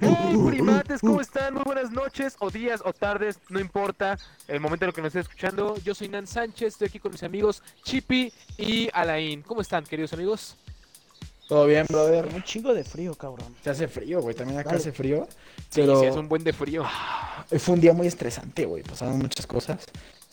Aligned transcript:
Hey, 0.00 0.38
primates, 0.46 1.00
¿cómo 1.02 1.20
están? 1.20 1.52
Muy 1.52 1.62
buenas 1.64 1.90
noches, 1.90 2.36
o 2.38 2.50
días, 2.50 2.80
o 2.82 2.94
tardes, 2.94 3.38
no 3.50 3.60
importa 3.60 4.18
el 4.48 4.60
momento 4.60 4.86
en 4.86 4.88
el 4.88 4.94
que 4.94 5.02
nos 5.02 5.08
esté 5.08 5.20
escuchando. 5.20 5.76
Yo 5.84 5.94
soy 5.94 6.08
Nan 6.08 6.26
Sánchez, 6.26 6.68
estoy 6.68 6.88
aquí 6.88 6.98
con 6.98 7.12
mis 7.12 7.22
amigos 7.22 7.62
Chippy 7.84 8.32
y 8.56 8.88
Alain. 8.94 9.42
¿Cómo 9.42 9.60
están, 9.60 9.84
queridos 9.84 10.14
amigos? 10.14 10.56
Todo 11.48 11.66
bien, 11.66 11.84
brother. 11.86 12.26
Un 12.34 12.42
chingo 12.44 12.72
de 12.72 12.82
frío, 12.82 13.14
cabrón. 13.14 13.54
Se 13.62 13.68
hace 13.68 13.86
frío, 13.86 14.22
güey. 14.22 14.34
También 14.34 14.58
acá 14.58 14.70
Vale. 14.70 14.80
hace 14.80 14.92
frío. 14.92 15.28
Sí, 15.68 15.82
Pero 15.82 16.00
sí, 16.00 16.06
es 16.06 16.16
un 16.16 16.28
buen 16.28 16.44
de 16.44 16.54
frío. 16.54 16.84
fue 17.58 17.74
un 17.74 17.80
día 17.80 17.92
muy 17.92 18.06
estresante, 18.06 18.64
güey. 18.64 18.82
Pasaron 18.84 19.18
muchas 19.18 19.46
cosas. 19.46 19.84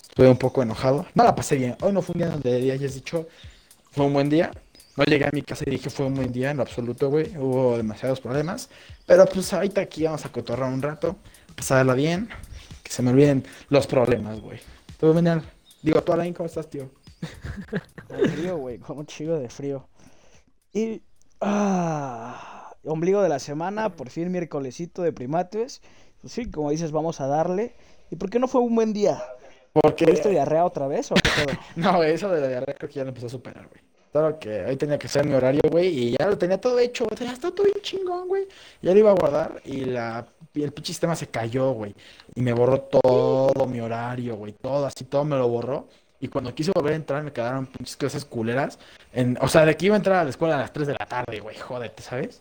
Estuve 0.02 0.30
un 0.30 0.38
poco 0.38 0.62
enojado. 0.64 1.06
No 1.14 1.26
la 1.26 1.36
pasé 1.36 1.58
bien. 1.58 1.76
Hoy 1.82 1.92
no 1.92 2.02
fue 2.02 2.14
un 2.14 2.20
día 2.20 2.30
donde 2.30 2.66
ya 2.66 2.74
hayas 2.74 2.94
dicho 2.94 3.28
fue 3.98 4.06
un 4.06 4.14
buen 4.14 4.30
día. 4.30 4.52
No 4.98 5.04
llegué 5.04 5.26
a 5.26 5.30
mi 5.32 5.44
casa 5.44 5.64
y 5.68 5.70
dije 5.70 5.92
fue 5.92 6.08
un 6.08 6.16
buen 6.16 6.32
día 6.32 6.50
en 6.50 6.58
lo 6.58 6.64
absoluto, 6.64 7.10
güey. 7.10 7.38
Hubo 7.38 7.78
demasiados 7.78 8.20
problemas. 8.20 8.70
Pero 9.06 9.26
pues 9.26 9.54
ahorita 9.54 9.80
aquí 9.80 10.06
vamos 10.06 10.26
a 10.26 10.32
cotorrar 10.32 10.74
un 10.74 10.82
rato. 10.82 11.18
Pasarla 11.56 11.94
bien. 11.94 12.30
Que 12.82 12.92
se 12.92 13.04
me 13.04 13.12
olviden 13.12 13.46
los 13.70 13.86
problemas, 13.86 14.42
güey. 14.42 14.60
Todo 15.00 15.14
bien. 15.14 15.44
Digo, 15.84 16.02
tú, 16.02 16.14
Alain, 16.14 16.34
¿cómo 16.34 16.48
estás, 16.48 16.68
tío? 16.68 16.90
Con 18.08 18.30
frío, 18.30 18.58
güey, 18.58 18.80
con 18.80 18.98
un 18.98 19.06
chingo 19.06 19.38
de 19.38 19.50
frío. 19.50 19.88
Y. 20.74 21.04
Ah, 21.42 22.74
ombligo 22.84 23.22
de 23.22 23.30
la 23.30 23.40
semana, 23.40 23.90
por 23.90 24.10
fin 24.10 24.32
miércolesito 24.32 25.04
de 25.04 25.14
primates. 25.14 25.82
Pues 26.22 26.34
sí, 26.34 26.50
como 26.50 26.72
dices, 26.72 26.92
vamos 26.92 27.22
a 27.22 27.28
darle. 27.28 27.76
¿Y 28.10 28.16
por 28.16 28.32
qué 28.32 28.40
no 28.40 28.48
fue 28.48 28.62
un 28.62 28.74
buen 28.74 28.94
día? 28.94 29.22
Porque... 29.74 30.06
¿Tuviste 30.06 30.30
diarrea 30.30 30.66
otra 30.66 30.88
vez 30.88 31.12
o 31.12 31.16
qué 31.16 31.30
pedo? 31.46 31.60
No, 31.76 32.02
eso 32.02 32.30
de 32.30 32.42
la 32.42 32.48
diarrea 32.48 32.76
creo 32.76 32.90
que 32.90 32.96
ya 32.96 33.04
lo 33.04 33.10
empezó 33.10 33.28
a 33.28 33.30
superar, 33.30 33.68
güey. 33.68 33.87
Claro 34.12 34.40
que 34.40 34.66
hoy 34.66 34.76
tenía 34.78 34.98
que 34.98 35.08
ser 35.08 35.26
mi 35.26 35.34
horario, 35.34 35.62
güey, 35.70 35.88
y 35.88 36.16
ya 36.18 36.28
lo 36.28 36.38
tenía 36.38 36.60
todo 36.60 36.80
hecho, 36.80 37.06
güey, 37.06 37.20
ya 37.20 37.34
está 37.34 37.52
todo 37.52 37.66
bien 37.66 37.78
chingón, 37.82 38.28
güey. 38.28 38.48
Ya 38.82 38.94
lo 38.94 39.00
iba 39.00 39.12
a 39.12 39.16
guardar 39.16 39.62
y 39.66 39.86
la, 39.86 40.26
y 40.54 40.64
el 40.64 40.72
pinche 40.72 40.94
sistema 40.94 41.16
se 41.16 41.28
cayó, 41.28 41.72
güey. 41.72 41.94
Y 42.36 42.42
me 42.42 42.54
borró 42.54 42.82
todo 42.82 43.66
mi 43.68 43.80
horario, 43.80 44.36
güey, 44.36 44.54
todo, 44.54 44.86
así, 44.86 45.04
todo 45.06 45.24
me 45.26 45.36
lo 45.38 45.48
borró. 45.48 45.88
Y 46.20 46.30
cuando 46.30 46.56
quise 46.56 46.72
volver 46.74 46.94
a 46.94 46.96
entrar 46.96 47.22
me 47.22 47.32
quedaron 47.32 47.68
pinches 47.68 47.96
clases 47.96 48.26
culeras. 48.26 48.80
En, 49.14 49.38
o 49.40 49.48
sea, 49.48 49.66
de 49.66 49.78
que 49.78 49.86
iba 49.86 49.96
a 49.96 49.98
entrar 49.98 50.18
a 50.18 50.24
la 50.24 50.32
escuela 50.32 50.56
a 50.56 50.60
las 50.62 50.74
3 50.74 50.88
de 50.88 50.94
la 50.94 51.06
tarde, 51.06 51.40
güey, 51.40 51.56
jódete, 51.58 52.02
¿sabes? 52.02 52.40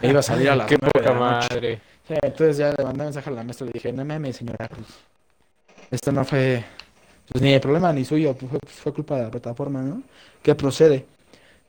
E 0.00 0.08
iba 0.08 0.20
a 0.20 0.22
salir 0.22 0.48
a 0.48 0.56
las 0.56 0.66
Qué 0.66 0.78
9 0.80 0.90
de 0.94 1.00
poca 1.00 1.12
la 1.12 1.20
noche. 1.20 1.48
madre. 1.54 1.80
Sí, 2.06 2.14
entonces 2.22 2.56
ya 2.56 2.72
le 2.72 2.84
mandé 2.84 3.04
mensaje 3.04 3.28
a 3.28 3.32
la 3.34 3.42
maestra 3.42 3.66
y 3.66 3.68
le 3.68 3.72
dije, 3.74 3.92
no 3.92 4.02
mames, 4.02 4.36
señora, 4.36 4.66
esto 5.90 6.10
no 6.10 6.24
fue, 6.24 6.64
pues 7.30 7.42
ni 7.42 7.52
el 7.52 7.60
problema 7.60 7.92
ni 7.92 8.04
suyo, 8.04 8.34
pues, 8.34 8.50
fue, 8.50 8.60
fue 8.66 8.94
culpa 8.94 9.16
de 9.16 9.24
la 9.24 9.30
plataforma, 9.30 9.82
¿no? 9.82 10.02
¿Qué 10.42 10.54
procede? 10.54 11.06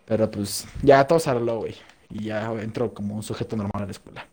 Pero 0.05 0.29
pues 0.29 0.67
ya 0.81 1.05
todo 1.05 1.19
se 1.19 1.29
arregló, 1.29 1.59
güey, 1.59 1.75
y 2.09 2.25
ya 2.25 2.52
entró 2.53 2.93
como 2.93 3.15
un 3.15 3.23
sujeto 3.23 3.55
normal 3.55 3.83
a 3.83 3.85
la 3.85 3.91
escuela. 3.91 4.25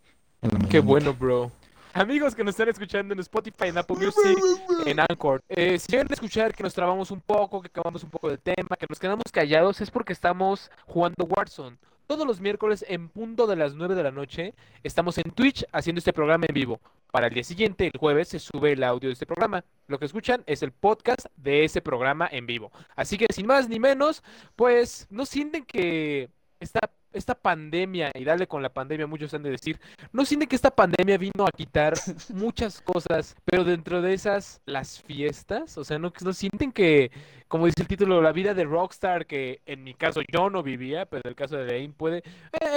Qué 0.71 0.81
bueno, 0.81 1.13
bro. 1.15 1.51
Amigos 1.93 2.35
que 2.35 2.45
nos 2.45 2.53
están 2.53 2.69
escuchando 2.69 3.15
en 3.15 3.21
Spotify, 3.21 3.69
en 3.69 3.79
Apple 3.79 3.97
Music, 3.97 4.39
en 4.85 5.01
Anchor. 5.01 5.43
Eh, 5.49 5.79
si 5.79 5.93
llegan 5.93 6.07
a 6.11 6.15
escuchar 6.15 6.55
que 6.55 6.63
nos 6.63 6.75
trabamos 6.75 7.11
un 7.11 7.23
poco, 7.23 7.63
que 7.63 7.69
acabamos 7.69 8.05
un 8.05 8.11
poco 8.11 8.29
del 8.29 8.39
tema, 8.39 8.77
que 8.79 8.87
nos 8.87 9.01
quedamos 9.01 9.25
callados, 9.33 9.81
es 9.81 9.91
porque 9.91 10.13
estamos 10.13 10.71
jugando 10.87 11.25
Warzone. 11.25 11.79
Todos 12.07 12.25
los 12.25 12.41
miércoles 12.41 12.85
en 12.89 13.09
punto 13.09 13.49
de 13.49 13.57
las 13.57 13.75
9 13.75 13.97
de 13.97 14.03
la 14.05 14.13
noche 14.13 14.55
estamos 14.85 15.19
en 15.19 15.29
Twitch 15.33 15.67
haciendo 15.73 15.99
este 15.99 16.13
programa 16.13 16.47
en 16.49 16.55
vivo. 16.55 16.81
Para 17.11 17.27
el 17.27 17.35
día 17.35 17.43
siguiente, 17.43 17.91
el 17.93 17.99
jueves, 17.99 18.29
se 18.29 18.39
sube 18.39 18.73
el 18.73 18.85
audio 18.85 19.09
de 19.09 19.15
este 19.15 19.27
programa. 19.27 19.65
Lo 19.89 19.99
que 19.99 20.05
escuchan 20.05 20.45
es 20.47 20.63
el 20.63 20.71
podcast 20.71 21.27
de 21.37 21.65
ese 21.65 21.83
programa 21.83 22.29
en 22.31 22.47
vivo. 22.47 22.71
Así 22.95 23.19
que 23.19 23.27
sin 23.35 23.47
más 23.47 23.69
ni 23.69 23.81
menos, 23.81 24.23
pues 24.55 25.09
no 25.11 25.27
sienten 25.27 25.65
que 25.65 26.31
esta, 26.61 26.91
esta 27.17 27.35
pandemia, 27.35 28.11
y 28.15 28.25
darle 28.25 28.47
con 28.47 28.63
la 28.63 28.69
pandemia, 28.69 29.07
muchos 29.07 29.33
han 29.35 29.43
de 29.43 29.51
decir, 29.51 29.79
no 30.13 30.25
sienten 30.25 30.49
que 30.49 30.57
esta 30.57 30.71
pandemia 30.71 31.19
vino 31.19 31.47
a 31.47 31.51
quitar 31.51 31.95
muchas 32.35 32.81
cosas, 32.81 33.35
pero 33.45 33.65
dentro 33.65 34.03
de 34.03 34.15
esas, 34.15 34.61
las 34.67 35.03
fiestas, 35.03 35.77
o 35.79 35.85
sea, 35.85 35.99
no, 35.99 36.13
no 36.23 36.33
sienten 36.33 36.73
que, 36.73 37.11
como 37.49 37.67
dice 37.67 37.83
el 37.83 37.89
título, 37.89 38.21
la 38.23 38.33
vida 38.33 38.55
de 38.55 38.65
Rockstar, 38.65 39.27
que 39.27 39.61
en 39.67 39.85
mi 39.85 39.95
caso 39.95 40.21
yo 40.33 40.51
no 40.51 40.63
vivía, 40.63 41.07
pero 41.07 41.23
en 41.25 41.31
el 41.31 41.37
caso 41.37 41.57
de 41.57 41.67
Lane 41.67 41.95
puede, 41.97 42.19
eh, 42.19 42.23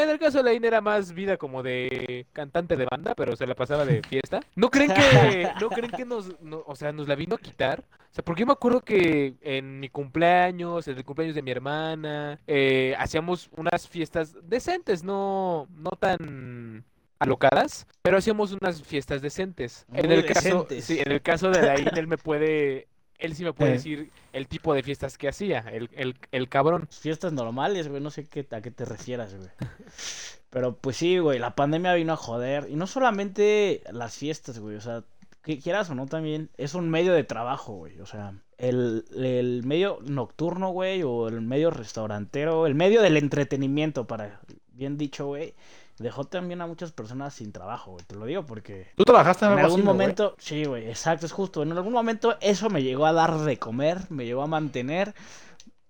en 0.03 0.09
el 0.09 0.19
caso 0.19 0.41
de 0.43 0.53
Lane 0.53 0.67
era 0.67 0.81
más 0.81 1.13
vida 1.13 1.37
como 1.37 1.63
de 1.63 2.25
cantante 2.33 2.75
de 2.75 2.85
banda, 2.89 3.13
pero 3.15 3.35
se 3.35 3.47
la 3.47 3.55
pasaba 3.55 3.85
de 3.85 4.01
fiesta. 4.03 4.39
¿No 4.55 4.69
creen 4.69 4.91
que, 4.93 5.49
no 5.59 5.69
creen 5.69 5.91
que 5.91 6.05
nos, 6.05 6.39
no- 6.41 6.63
o 6.65 6.75
sea, 6.75 6.91
nos 6.91 7.07
la 7.07 7.15
vino 7.15 7.35
a 7.35 7.39
quitar? 7.39 7.83
O 8.11 8.13
sea, 8.13 8.23
porque 8.23 8.39
yo 8.41 8.47
me 8.47 8.53
acuerdo 8.53 8.81
que 8.81 9.35
en 9.41 9.79
mi 9.79 9.89
cumpleaños, 9.89 10.87
en 10.87 10.97
el 10.97 11.05
cumpleaños 11.05 11.35
de 11.35 11.43
mi 11.43 11.51
hermana, 11.51 12.39
eh, 12.47 12.95
hacíamos 12.97 13.49
unas 13.55 13.87
fiestas 13.87 14.28
decentes, 14.43 15.03
no, 15.03 15.67
no 15.71 15.91
tan 15.91 16.85
alocadas, 17.19 17.85
pero 18.01 18.17
hacíamos 18.17 18.51
unas 18.53 18.81
fiestas 18.83 19.21
decentes. 19.21 19.85
En 19.93 20.11
el 20.11 20.25
caso, 20.25 20.41
decentes. 20.63 20.85
sí, 20.85 20.99
en 20.99 21.11
el 21.11 21.21
caso 21.21 21.49
de 21.51 21.61
Laín, 21.61 21.89
él 21.95 22.07
me 22.07 22.17
puede, 22.17 22.87
él 23.19 23.35
sí 23.35 23.43
me 23.43 23.53
puede 23.53 23.71
Eh. 23.71 23.73
decir 23.73 24.11
el 24.33 24.47
tipo 24.47 24.73
de 24.73 24.83
fiestas 24.83 25.17
que 25.17 25.27
hacía, 25.27 25.59
el, 25.71 25.89
el, 25.93 26.15
el 26.31 26.47
cabrón. 26.49 26.87
Fiestas 26.91 27.33
normales, 27.33 27.87
güey, 27.89 28.01
no 28.01 28.09
sé 28.11 28.25
qué, 28.27 28.47
a 28.51 28.61
qué 28.61 28.71
te 28.71 28.85
refieras, 28.85 29.35
güey. 29.35 29.49
Pero 30.49 30.75
pues 30.77 30.97
sí, 30.97 31.19
güey, 31.19 31.37
la 31.39 31.55
pandemia 31.55 31.93
vino 31.93 32.13
a 32.13 32.17
joder. 32.17 32.67
Y 32.69 32.75
no 32.75 32.87
solamente 32.87 33.83
las 33.91 34.15
fiestas, 34.17 34.59
güey, 34.59 34.77
o 34.77 34.81
sea, 34.81 35.03
que 35.43 35.59
quieras 35.59 35.89
o 35.89 35.95
no 35.95 36.05
también, 36.07 36.49
es 36.57 36.73
un 36.73 36.89
medio 36.89 37.13
de 37.13 37.23
trabajo, 37.23 37.73
güey. 37.73 37.99
O 37.99 38.05
sea, 38.05 38.33
el, 38.59 39.05
el 39.15 39.63
medio 39.63 39.99
nocturno, 40.05 40.69
güey, 40.69 41.01
o 41.03 41.27
el 41.27 41.41
medio 41.41 41.71
restaurantero, 41.71 42.67
el 42.67 42.75
medio 42.75 43.01
del 43.01 43.17
entretenimiento, 43.17 44.05
para 44.05 44.41
bien 44.73 44.97
dicho, 44.97 45.27
güey, 45.27 45.55
dejó 45.97 46.25
también 46.25 46.61
a 46.61 46.67
muchas 46.67 46.91
personas 46.91 47.33
sin 47.33 47.51
trabajo, 47.51 47.91
güey. 47.91 48.03
Te 48.05 48.15
lo 48.15 48.25
digo 48.25 48.45
porque 48.45 48.87
¿Tú 48.95 49.05
trabajaste 49.05 49.45
en 49.45 49.53
algún 49.53 49.83
momento, 49.83 50.35
sí, 50.39 50.65
güey, 50.65 50.89
exacto, 50.89 51.25
es 51.25 51.31
justo. 51.31 51.63
En 51.63 51.71
algún 51.71 51.93
momento 51.93 52.37
eso 52.41 52.69
me 52.69 52.83
llegó 52.83 53.05
a 53.05 53.13
dar 53.13 53.39
de 53.39 53.57
comer, 53.57 53.99
me 54.09 54.25
llegó 54.25 54.43
a 54.43 54.47
mantener, 54.47 55.13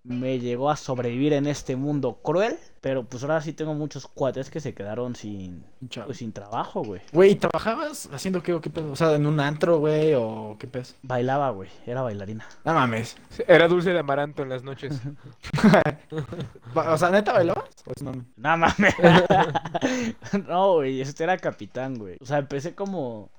me 0.04 0.38
llegó 0.38 0.70
a 0.70 0.76
sobrevivir 0.76 1.32
en 1.32 1.46
este 1.46 1.76
mundo 1.76 2.20
cruel. 2.22 2.56
Pero 2.80 3.04
pues 3.04 3.22
ahora 3.22 3.42
sí 3.42 3.52
tengo 3.52 3.74
muchos 3.74 4.06
cuates 4.06 4.48
que 4.48 4.58
se 4.58 4.72
quedaron 4.72 5.14
sin, 5.14 5.64
pues, 6.06 6.16
sin 6.16 6.32
trabajo, 6.32 6.82
güey. 6.82 7.02
Güey, 7.12 7.34
¿trabajabas 7.34 8.08
haciendo 8.10 8.42
qué 8.42 8.54
o 8.54 8.62
qué 8.62 8.70
pedo? 8.70 8.92
O 8.92 8.96
sea, 8.96 9.14
en 9.14 9.26
un 9.26 9.38
antro, 9.38 9.78
güey, 9.78 10.14
o 10.14 10.56
qué 10.58 10.66
pedo? 10.66 10.84
Bailaba, 11.02 11.50
güey, 11.50 11.68
era 11.86 12.00
bailarina. 12.00 12.46
No 12.64 12.72
mames. 12.72 13.18
Era 13.46 13.68
dulce 13.68 13.92
de 13.92 13.98
amaranto 13.98 14.42
en 14.42 14.48
las 14.48 14.62
noches. 14.62 14.98
O 16.74 16.96
sea, 16.96 17.10
¿neta 17.10 17.32
bailabas? 17.32 17.68
O 17.86 17.92
es 17.94 18.02
mame? 18.02 18.24
No 18.36 18.56
mames. 18.56 18.94
no, 20.48 20.74
güey, 20.74 21.00
este 21.00 21.24
era 21.24 21.36
capitán, 21.36 21.96
güey. 21.96 22.16
O 22.20 22.24
sea, 22.24 22.38
empecé 22.38 22.74
como 22.74 23.30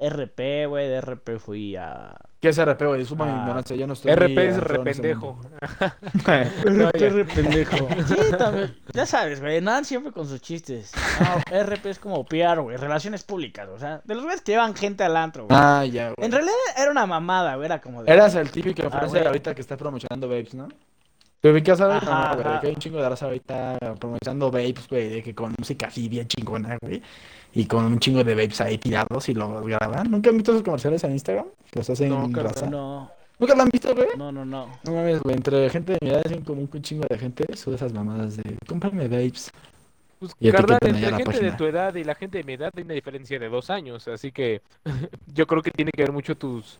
RP, 0.00 0.66
güey, 0.68 0.88
de 0.88 1.00
RP 1.00 1.38
fui 1.38 1.76
a... 1.76 2.14
¿Qué 2.40 2.48
es 2.50 2.62
RP, 2.62 2.82
güey? 2.86 3.04
Suma 3.04 3.24
mi 3.26 3.32
Ah. 3.32 3.38
ignorancia, 3.42 3.76
yo 3.76 3.86
no 3.86 3.92
estoy 3.94 4.12
RP 4.14 4.36
es 4.48 4.56
rependejo. 4.58 5.34
mundo. 6.66 6.88
RP 6.90 7.10
re 7.10 7.24
pendejo. 7.24 7.88
Sí, 8.06 8.16
también. 8.36 8.76
Ya 8.92 9.06
sabes, 9.06 9.40
güey. 9.40 9.60
Nan 9.62 9.84
siempre 9.84 10.12
con 10.12 10.26
sus 10.28 10.42
chistes. 10.42 10.92
No, 11.20 11.62
RP 11.62 11.86
es 11.90 11.98
como 11.98 12.24
PR, 12.24 12.60
güey. 12.60 12.76
Relaciones 12.76 13.22
públicas. 13.22 13.68
O 13.68 13.78
sea, 13.78 14.02
de 14.04 14.14
los 14.14 14.24
güeyes 14.24 14.42
que 14.42 14.52
llevan 14.52 14.74
gente 14.74 15.04
al 15.04 15.16
antro, 15.16 15.46
güey. 15.46 15.58
Ah, 15.58 15.84
ya, 15.86 16.10
güey. 16.10 16.26
En 16.26 16.32
realidad 16.32 16.54
era 16.76 16.90
una 16.90 17.06
mamada, 17.06 17.54
güey. 17.54 17.64
Era 17.66 17.80
como 17.80 18.02
de. 18.02 18.12
Eras 18.12 18.34
el 18.34 18.50
típico 18.50 18.82
Ah, 18.82 18.86
influencer 18.86 19.20
güey. 19.20 19.26
ahorita 19.28 19.54
que 19.54 19.60
está 19.62 19.76
promocionando 19.78 20.28
vapes, 20.28 20.54
¿no? 20.54 20.68
¿Te 21.40 21.50
ubicas 21.50 21.78
a 21.80 22.34
güey, 22.34 22.60
que 22.60 22.66
hay 22.68 22.72
un 22.74 22.80
chingo 22.80 23.00
de 23.02 23.08
raza 23.08 23.26
ahorita 23.26 23.78
promocionando 24.00 24.50
vapes, 24.50 24.88
güey, 24.88 25.08
de 25.10 25.22
que 25.22 25.34
con 25.34 25.54
música 25.58 25.86
así 25.88 26.08
bien 26.08 26.26
chingona, 26.26 26.78
güey. 26.80 27.02
Y 27.54 27.66
con 27.66 27.84
un 27.84 27.98
chingo 28.00 28.24
de 28.24 28.34
vapes 28.34 28.60
ahí 28.60 28.78
tirados 28.78 29.28
y 29.28 29.34
los 29.34 29.64
graban. 29.64 30.10
¿Nunca 30.10 30.30
han 30.30 30.36
visto 30.36 30.52
esos 30.52 30.64
comerciales 30.64 31.04
en 31.04 31.12
Instagram? 31.12 31.46
Que 31.70 31.78
los 31.78 31.90
hacen 31.90 32.08
No, 32.08 32.28
raza. 32.42 32.68
No, 32.68 33.10
¿Nunca 33.38 33.54
lo 33.54 33.62
han 33.62 33.68
visto, 33.68 33.94
güey? 33.94 34.08
no, 34.16 34.32
no, 34.32 34.44
no. 34.44 34.68
No 34.84 34.92
mames, 34.92 35.20
güey, 35.22 35.36
entre 35.36 35.70
gente 35.70 35.92
de 35.92 35.98
mi 36.02 36.10
edad, 36.10 36.22
hacen 36.24 36.42
como 36.42 36.62
un 36.62 36.82
chingo 36.82 37.04
de 37.08 37.18
gente, 37.18 37.56
sube 37.56 37.76
esas 37.76 37.92
mamadas 37.92 38.36
de, 38.36 38.56
cómprame 38.66 39.08
vapes. 39.08 39.52
Pues, 40.18 40.32
Y 40.40 40.50
carnal, 40.50 40.78
entre 40.82 41.10
la 41.10 41.16
gente 41.16 41.40
de 41.40 41.52
tu 41.52 41.64
edad 41.64 41.94
y 41.94 42.04
la 42.04 42.14
gente 42.14 42.38
de 42.38 42.44
mi 42.44 42.54
edad 42.54 42.72
hay 42.76 42.82
una 42.82 42.94
diferencia 42.94 43.38
de 43.38 43.48
dos 43.48 43.70
años, 43.70 44.06
así 44.08 44.32
que 44.32 44.62
yo 45.26 45.46
creo 45.46 45.62
que 45.62 45.70
tiene 45.70 45.90
que 45.92 46.02
ver 46.02 46.12
mucho 46.12 46.36
tus, 46.36 46.78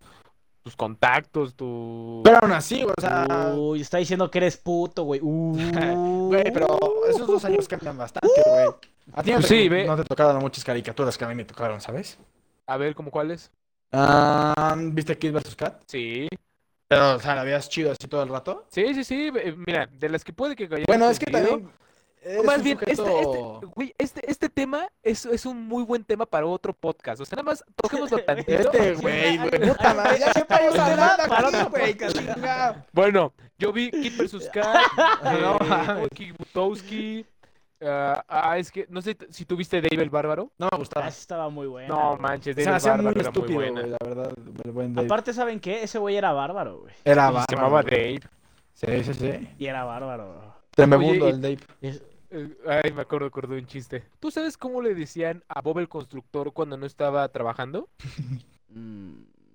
tus 0.62 0.74
contactos, 0.74 1.54
tu... 1.54 2.22
Pero 2.24 2.38
aún 2.38 2.52
así, 2.52 2.82
güey, 2.82 2.94
o 2.96 3.00
sea... 3.00 3.52
Uy, 3.56 3.80
está 3.80 3.98
diciendo 3.98 4.30
que 4.30 4.38
eres 4.38 4.56
puto, 4.56 5.04
güey. 5.04 5.20
Uh. 5.22 5.56
Güey, 6.28 6.52
pero 6.52 6.78
esos 7.08 7.26
dos 7.26 7.44
años 7.44 7.68
cambian 7.68 7.98
bastante, 7.98 8.42
güey. 8.46 8.93
A 9.12 9.22
ti 9.22 9.30
no 9.30 9.36
Pues 9.38 9.48
te, 9.48 9.62
sí, 9.62 9.68
ve. 9.68 9.84
no 9.84 9.96
te 9.96 10.04
tocaron 10.04 10.38
muchas 10.40 10.64
caricaturas 10.64 11.16
que 11.18 11.24
a 11.24 11.28
mí 11.28 11.34
me 11.34 11.44
tocaron, 11.44 11.80
¿sabes? 11.80 12.18
A 12.66 12.76
ver, 12.76 12.94
¿cómo 12.94 13.10
cuáles? 13.10 13.50
Ah, 13.92 14.74
¿Viste 14.78 15.16
Kid 15.18 15.32
vs. 15.32 15.54
Kat? 15.54 15.82
Sí, 15.86 16.28
Pero, 16.88 17.14
o 17.16 17.20
sea, 17.20 17.34
la 17.36 17.44
veías 17.44 17.68
chido 17.68 17.92
así 17.92 18.08
todo 18.08 18.22
el 18.22 18.28
rato. 18.28 18.64
sí, 18.70 18.94
sí, 18.94 19.04
sí, 19.04 19.30
eh, 19.36 19.54
mira, 19.66 19.86
de 19.86 20.08
las 20.08 20.24
que 20.24 20.32
puede 20.32 20.56
que 20.56 20.66
Bueno, 20.86 21.08
es 21.10 21.18
que 21.18 21.26
también. 21.30 21.70
más 22.44 22.62
bien, 22.62 22.78
este, 22.80 22.96
sujeto- 22.96 23.54
este, 23.62 23.66
güey, 23.66 23.94
este, 23.98 24.30
este 24.30 24.48
tema 24.48 24.88
es, 25.02 25.26
es 25.26 25.44
un 25.46 25.66
muy 25.68 25.84
buen 25.84 26.02
tema 26.04 26.24
para 26.26 26.46
otro 26.46 26.72
podcast. 26.72 27.20
O 27.20 27.24
sea, 27.24 27.36
nada 27.36 27.50
más 27.50 27.64
toquémoslo 27.76 28.18
tantito. 28.24 28.52
Este, 28.72 28.94
güey, 28.94 29.36
güey. 29.38 29.50
Puta 29.68 29.94
madre, 29.94 30.18
ya 30.18 30.32
una 30.72 30.88
demanda 30.88 31.28
Para 31.28 31.48
aquí, 31.48 31.56
otro 31.56 31.70
güey. 31.70 31.96
Bueno, 32.92 33.32
yo 33.58 33.72
vi 33.72 33.90
Kid 33.90 34.16
vs. 34.20 34.50
Kat, 34.52 34.76
No 35.40 35.58
eh. 35.98 36.08
Kik 36.14 36.34
Ah, 37.86 38.24
ah, 38.28 38.58
es 38.58 38.70
que 38.72 38.86
no 38.88 39.02
sé 39.02 39.16
si 39.30 39.44
tuviste 39.44 39.80
Dave 39.82 40.02
el 40.02 40.10
Bárbaro. 40.10 40.50
No 40.58 40.66
me 40.66 40.70
Ah, 40.72 40.76
gustaba. 40.78 41.08
esa 41.08 41.20
estaba 41.20 41.48
muy 41.50 41.66
buena. 41.66 41.88
No 41.88 42.16
manches, 42.16 42.56
Dave 42.56 42.68
el 42.68 42.74
hacía 42.74 42.94
muy 42.96 43.04
Bárbaro 43.06 43.20
era 43.20 43.30
muy 43.40 43.52
buena. 43.54 43.82
la 43.82 43.96
verdad. 44.02 44.32
El 44.64 44.70
buen 44.72 44.94
Dave. 44.94 45.06
Aparte, 45.06 45.32
¿saben 45.32 45.60
qué? 45.60 45.82
Ese 45.82 45.98
güey 45.98 46.16
era 46.16 46.32
bárbaro, 46.32 46.80
güey. 46.80 46.94
Era 47.04 47.22
Y 47.22 47.24
bárbaro. 47.26 47.44
se 47.48 47.56
llamaba. 47.56 47.82
Dave. 47.82 48.20
Sí, 48.72 49.04
sí, 49.04 49.14
sí. 49.14 49.48
Y 49.58 49.66
era 49.66 49.84
bárbaro. 49.84 50.54
Y- 50.76 50.82
el 51.22 51.40
Dave. 51.40 51.58
Es- 51.80 52.02
Eh, 52.36 52.52
Ay, 52.66 52.90
me 52.90 53.02
acuerdo, 53.02 53.26
acordé 53.26 53.56
un 53.56 53.66
chiste. 53.66 54.02
¿Tú 54.18 54.28
sabes 54.28 54.56
cómo 54.56 54.82
le 54.82 54.96
decían 54.96 55.44
a 55.46 55.60
Bob 55.60 55.78
el 55.78 55.88
constructor 55.88 56.52
cuando 56.52 56.76
no 56.76 56.84
estaba 56.84 57.28
trabajando? 57.28 57.88
mm, 58.70 59.12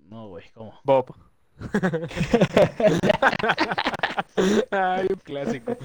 no, 0.08 0.28
güey, 0.28 0.46
¿cómo? 0.54 0.80
Bob. 0.84 1.14
Ay, 4.70 5.06
un 5.10 5.16
clásico. 5.22 5.76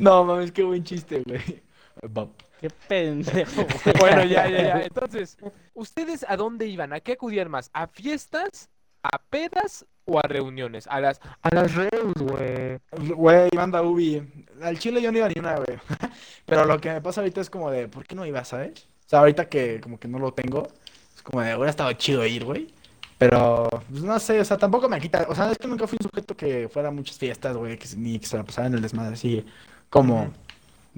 No, 0.00 0.24
mames, 0.24 0.52
qué 0.52 0.62
buen 0.62 0.84
chiste, 0.84 1.22
güey. 1.26 1.62
Bob. 2.08 2.30
Qué 2.60 2.70
pendejo, 2.88 3.62
güey. 3.84 3.94
Bueno, 3.98 4.24
ya, 4.24 4.48
ya, 4.48 4.62
ya. 4.62 4.82
Entonces, 4.82 5.36
¿ustedes 5.74 6.24
a 6.28 6.36
dónde 6.36 6.66
iban? 6.66 6.92
¿A 6.92 7.00
qué 7.00 7.12
acudían 7.12 7.50
más? 7.50 7.70
¿A 7.72 7.86
fiestas, 7.86 8.70
a 9.02 9.18
pedas 9.18 9.84
o 10.04 10.18
a 10.18 10.22
reuniones? 10.22 10.86
A 10.86 11.00
las, 11.00 11.20
a 11.42 11.54
las 11.54 11.74
reus, 11.74 12.14
güey. 12.14 12.78
Güey, 13.14 13.48
manda 13.54 13.82
Ubi. 13.82 14.22
Al 14.62 14.78
Chile 14.78 15.02
yo 15.02 15.12
no 15.12 15.18
iba 15.18 15.28
ni 15.28 15.38
una, 15.38 15.56
güey. 15.56 15.78
Pero 16.46 16.64
lo 16.64 16.80
que 16.80 16.90
me 16.92 17.00
pasa 17.00 17.20
ahorita 17.20 17.40
es 17.40 17.50
como 17.50 17.70
de, 17.70 17.88
¿por 17.88 18.04
qué 18.06 18.14
no 18.14 18.24
iba, 18.24 18.44
sabes? 18.44 18.86
O 19.06 19.08
sea, 19.08 19.18
ahorita 19.20 19.48
que 19.48 19.80
como 19.80 19.98
que 20.00 20.08
no 20.08 20.18
lo 20.18 20.32
tengo, 20.32 20.66
es 21.14 21.22
como 21.22 21.42
de, 21.42 21.54
hubiera 21.54 21.70
estado 21.70 21.92
chido 21.92 22.24
ir, 22.26 22.44
güey. 22.44 22.72
Pero, 23.18 23.68
pues 23.88 24.02
no 24.02 24.18
sé, 24.18 24.40
o 24.40 24.44
sea, 24.44 24.58
tampoco 24.58 24.88
me 24.90 25.00
quita. 25.00 25.26
O 25.28 25.34
sea, 25.34 25.50
es 25.50 25.56
que 25.58 25.66
nunca 25.68 25.86
fui 25.86 25.96
un 26.00 26.08
sujeto 26.10 26.36
que 26.36 26.68
fuera 26.68 26.88
a 26.88 26.92
muchas 26.92 27.16
fiestas, 27.18 27.56
güey, 27.56 27.78
que 27.78 27.86
se- 27.86 27.96
ni 27.96 28.18
que 28.18 28.26
se 28.26 28.36
la 28.36 28.44
pasara 28.44 28.66
en 28.66 28.74
el 28.74 28.82
desmadre, 28.82 29.14
así 29.14 29.44
como. 29.88 30.32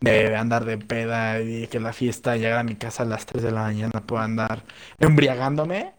De 0.00 0.36
andar 0.36 0.64
de 0.64 0.78
peda 0.78 1.40
y 1.40 1.66
que 1.66 1.80
la 1.80 1.92
fiesta 1.92 2.36
llegara 2.36 2.60
a 2.60 2.64
mi 2.64 2.76
casa 2.76 3.02
a 3.02 3.06
las 3.06 3.26
3 3.26 3.42
de 3.42 3.50
la 3.52 3.62
mañana, 3.62 4.00
puedo 4.06 4.22
andar 4.22 4.62
embriagándome. 4.98 5.92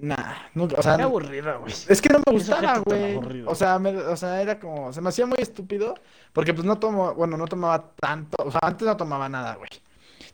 Nah, 0.00 0.34
nunca, 0.54 0.76
o 0.78 0.82
sea, 0.82 0.96
Qué 0.96 1.02
aburrido, 1.02 1.60
güey. 1.60 1.72
es 1.88 2.02
que 2.02 2.08
no 2.08 2.20
me 2.26 2.32
gustaba, 2.32 2.78
güey. 2.78 3.16
O 3.46 3.54
sea, 3.54 3.78
me- 3.78 3.96
o 3.96 4.16
sea, 4.16 4.42
era 4.42 4.58
como, 4.58 4.92
se 4.92 5.00
me 5.00 5.10
hacía 5.10 5.26
muy 5.26 5.38
estúpido, 5.40 5.94
porque 6.32 6.52
pues 6.54 6.64
no 6.66 6.78
tomo, 6.78 7.14
bueno, 7.14 7.36
no 7.36 7.46
tomaba 7.46 7.92
tanto, 8.00 8.36
o 8.44 8.50
sea, 8.50 8.60
antes 8.64 8.86
no 8.86 8.96
tomaba 8.96 9.28
nada, 9.28 9.54
güey. 9.56 9.70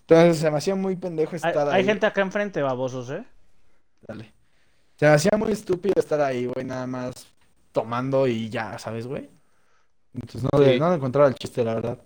Entonces 0.01 0.39
se 0.39 0.51
me 0.51 0.57
hacía 0.57 0.75
muy 0.75 0.97
pendejo 0.97 1.33
Hay, 1.33 1.37
estar 1.37 1.69
hay 1.69 1.81
ahí. 1.81 1.85
gente 1.85 2.07
acá 2.07 2.23
enfrente, 2.23 2.63
babosos, 2.63 3.11
¿eh? 3.11 3.25
Dale. 4.07 4.33
Se 4.97 5.07
me 5.07 5.13
hacía 5.13 5.33
muy 5.37 5.53
estúpido 5.53 5.95
estar 5.99 6.21
ahí, 6.23 6.47
güey, 6.47 6.65
nada 6.65 6.87
más 6.87 7.27
tomando 7.73 8.27
y 8.27 8.49
ya, 8.49 8.79
¿sabes, 8.79 9.07
güey? 9.07 9.29
Entonces 10.15 10.45
no, 10.51 10.65
Sí. 10.65 10.79
no 10.79 10.89
le 10.89 10.97
encontraba 10.97 11.29
el 11.29 11.35
chiste, 11.35 11.63
la 11.63 11.75
verdad. 11.75 11.99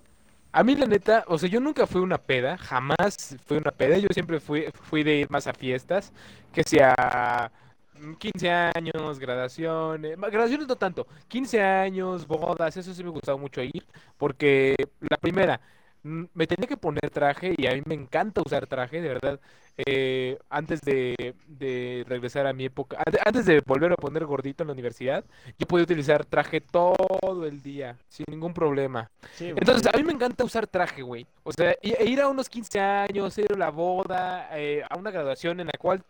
A 0.55 0.63
mí 0.65 0.75
la 0.77 0.87
neta, 0.87 1.25
o 1.29 1.39
sea, 1.39 1.49
yo 1.49 1.61
nunca 1.61 1.87
fui 1.87 2.03
una 2.03 2.19
peda, 2.19 2.59
jamás 2.59 3.37
fui 3.47 3.57
una 3.57 3.71
peda, 3.71 3.97
yo 3.99 4.09
siempre 4.13 4.39
fui, 4.39 4.67
fui 4.75 5.03
de 5.03 5.17
ir 5.21 5.31
más 5.31 5.47
a 5.47 5.55
fiestas, 5.55 6.13
que 6.53 6.63
sea 6.63 7.51
mm, 7.95 8.15
15 8.15 8.51
años, 8.51 9.19
graduaciones, 9.19 10.19
graduaciones 10.19 10.69
no 10.69 10.77
tanto, 10.77 11.07
15 11.29 11.63
años, 11.63 12.27
bodas, 12.27 12.77
eso 12.77 12.93
sí 12.93 13.03
me 13.03 13.09
gustaba 13.11 13.39
mucho 13.39 13.63
ir, 13.63 13.87
porque 14.19 14.77
la 15.01 15.17
primera, 15.17 15.59
mm, 15.59 15.81
me 16.03 16.47
tenía 16.47 16.67
que 16.69 16.77
poner 16.77 17.11
traje 17.11 17.55
y 17.57 17.67
a 17.67 17.73
mí 17.75 17.83
me 17.87 17.95
encanta 17.95 18.43
usar 18.45 18.67
traje, 18.67 19.01
de 19.01 19.09
verdad, 19.09 19.41
eh, 19.87 20.39
antes 20.51 20.81
de, 20.83 21.35
de 21.47 22.05
regresar 22.09 22.47
a 22.47 22.53
mi 22.53 22.65
época, 22.67 22.99
ante- 23.05 23.21
antes 23.25 23.47
de 23.47 23.61
volver 23.67 23.93
a 23.93 23.97
poner 23.97 24.25
gordito 24.27 24.63
en 24.65 24.69
la 24.69 24.73
universidad, 24.75 25.25
yo 25.59 25.67
podía 25.67 25.85
utilizar 25.85 26.25
traje 26.25 26.61
todo 26.61 27.47
el 27.47 27.63
día, 27.63 27.97
sin 28.09 28.27
ningún 28.29 28.53
problema. 28.53 29.11
Sí. 29.31 29.53
Entonces, 29.57 29.87
a 29.93 29.97
mí 29.97 30.05
me 30.05 30.13
encanta 30.13 30.45
usar 30.45 30.67
traje, 30.67 31.03
güey. 31.03 31.27
O 31.45 31.53
sea, 31.53 31.75
e 31.83 32.05
ir 32.05 32.21
a 32.21 32.29
unos 32.29 32.49
15 32.49 32.81
años, 32.81 33.37
ir 33.39 33.53
a 33.53 33.57
la 33.57 33.71
boda, 33.71 34.49
eh, 34.59 34.83
a 34.89 34.97
una 34.97 35.11
graduación 35.11 35.61
en 35.61 35.67
la 35.69 35.73
cual, 35.79 36.03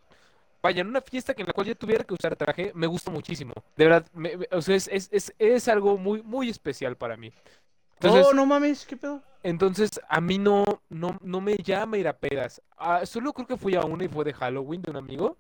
vaya, 0.63 0.81
en 0.83 0.89
una 0.89 1.01
fiesta 1.01 1.35
que 1.35 1.43
en 1.43 1.49
la 1.49 1.53
cual 1.53 1.67
yo 1.67 1.77
tuviera 1.77 2.05
que 2.05 2.15
usar 2.15 2.37
traje, 2.37 2.73
me 2.75 2.87
gusta 2.87 3.11
muchísimo. 3.11 3.53
De 3.77 3.85
verdad, 3.87 4.07
me- 4.15 4.37
me- 4.37 4.49
o 4.53 4.63
sea, 4.63 4.77
es, 4.77 4.89
es, 4.89 5.09
es, 5.13 5.35
es 5.39 5.69
algo 5.69 5.99
muy, 5.99 6.23
muy 6.23 6.49
especial 6.49 6.97
para 6.97 7.17
mí. 7.17 7.33
Entonces, 8.03 8.27
oh, 8.31 8.35
no 8.35 8.47
mames, 8.47 8.85
¿qué 8.87 8.97
pedo? 8.97 9.23
entonces 9.45 9.91
a 10.09 10.21
mí 10.21 10.39
no, 10.39 10.65
no, 10.89 11.19
no 11.21 11.41
me 11.41 11.57
llama 11.57 11.99
ir 11.99 12.07
a 12.09 12.17
pedas. 12.17 12.63
Ah, 12.77 13.05
solo 13.07 13.33
creo 13.33 13.47
que 13.47 13.57
fui 13.57 13.75
a 13.75 13.81
una 13.81 14.05
y 14.05 14.09
fue 14.09 14.25
de 14.25 14.33
Halloween 14.35 14.83
de 14.83 14.91
un 14.93 14.97
amigo. 14.99 15.37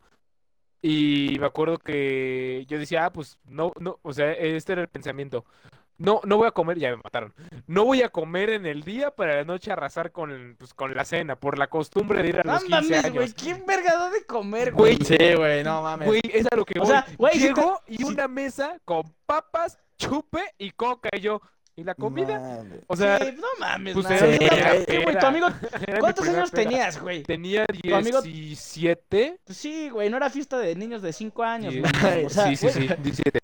Y 0.84 1.36
me 1.38 1.46
acuerdo 1.46 1.78
que 1.78 2.64
yo 2.68 2.78
decía, 2.78 3.04
ah, 3.06 3.12
pues 3.12 3.38
no, 3.44 3.72
no, 3.78 3.98
o 4.02 4.12
sea, 4.12 4.32
este 4.32 4.72
era 4.72 4.82
el 4.82 4.88
pensamiento. 4.88 5.44
No, 5.98 6.20
no 6.24 6.38
voy 6.38 6.48
a 6.48 6.50
comer, 6.50 6.78
ya 6.80 6.90
me 6.90 6.96
mataron. 6.96 7.32
No 7.68 7.84
voy 7.84 8.02
a 8.02 8.08
comer 8.08 8.50
en 8.50 8.66
el 8.66 8.82
día 8.82 9.12
para 9.14 9.36
la 9.36 9.44
noche 9.44 9.70
arrasar 9.70 10.10
con, 10.10 10.56
pues, 10.58 10.74
con 10.74 10.92
la 10.96 11.04
cena, 11.04 11.36
por 11.36 11.56
la 11.58 11.68
costumbre 11.68 12.20
de 12.24 12.28
ir 12.30 12.40
a 12.40 12.42
No 12.42 12.54
los 12.54 12.64
15 12.64 12.74
mames, 12.80 13.02
güey. 13.12 13.22
años. 13.24 13.34
¿Quién 13.34 13.64
verga 13.66 13.96
da 13.96 14.10
de 14.10 14.24
comer, 14.24 14.72
Güey? 14.72 14.96
Sí, 15.04 15.16
güey, 15.36 15.62
no 15.62 15.82
mames. 15.82 16.08
Güey, 16.08 16.20
es 16.32 16.46
a 16.50 16.56
lo 16.56 16.64
que 16.64 16.80
O 16.80 16.82
voy. 16.82 16.90
sea, 16.90 17.06
güey, 17.16 17.34
si 17.34 17.40
te- 17.40 17.46
Llego 17.48 17.80
y 17.86 17.96
si- 17.98 18.04
una 18.04 18.26
mesa 18.26 18.80
con 18.84 19.04
papas, 19.26 19.78
chupe 19.96 20.42
y 20.58 20.72
coca. 20.72 21.10
Y 21.12 21.20
yo, 21.20 21.40
¿y 21.76 21.84
la 21.84 21.94
comida? 21.94 22.38
Mames. 22.38 22.80
O 22.86 22.96
sea, 22.96 23.18
Sí, 23.18 23.34
no 23.36 23.46
mames, 23.60 23.94
pues 23.94 24.10
era 24.10 24.72
Sí, 24.86 25.02
güey, 25.02 25.18
tu 25.18 25.26
amigo, 25.26 25.46
¿cuántos 26.00 26.28
años 26.28 26.50
tenías, 26.50 27.00
güey? 27.00 27.22
Tenía 27.22 27.66
Tu 27.66 27.94
amigo- 27.94 28.22
17. 28.22 29.38
Pues 29.44 29.58
sí, 29.58 29.88
güey, 29.90 30.10
no 30.10 30.16
era 30.16 30.30
fiesta 30.30 30.58
de 30.58 30.74
niños 30.74 31.02
de 31.02 31.12
5 31.12 31.42
años, 31.42 31.72
Sí, 31.74 31.80
güey. 31.80 32.24
O 32.26 32.30
sea, 32.30 32.46
sí, 32.46 32.56
sí, 32.56 32.66
güey, 32.66 32.88
sí, 32.88 32.94
17. 33.02 33.38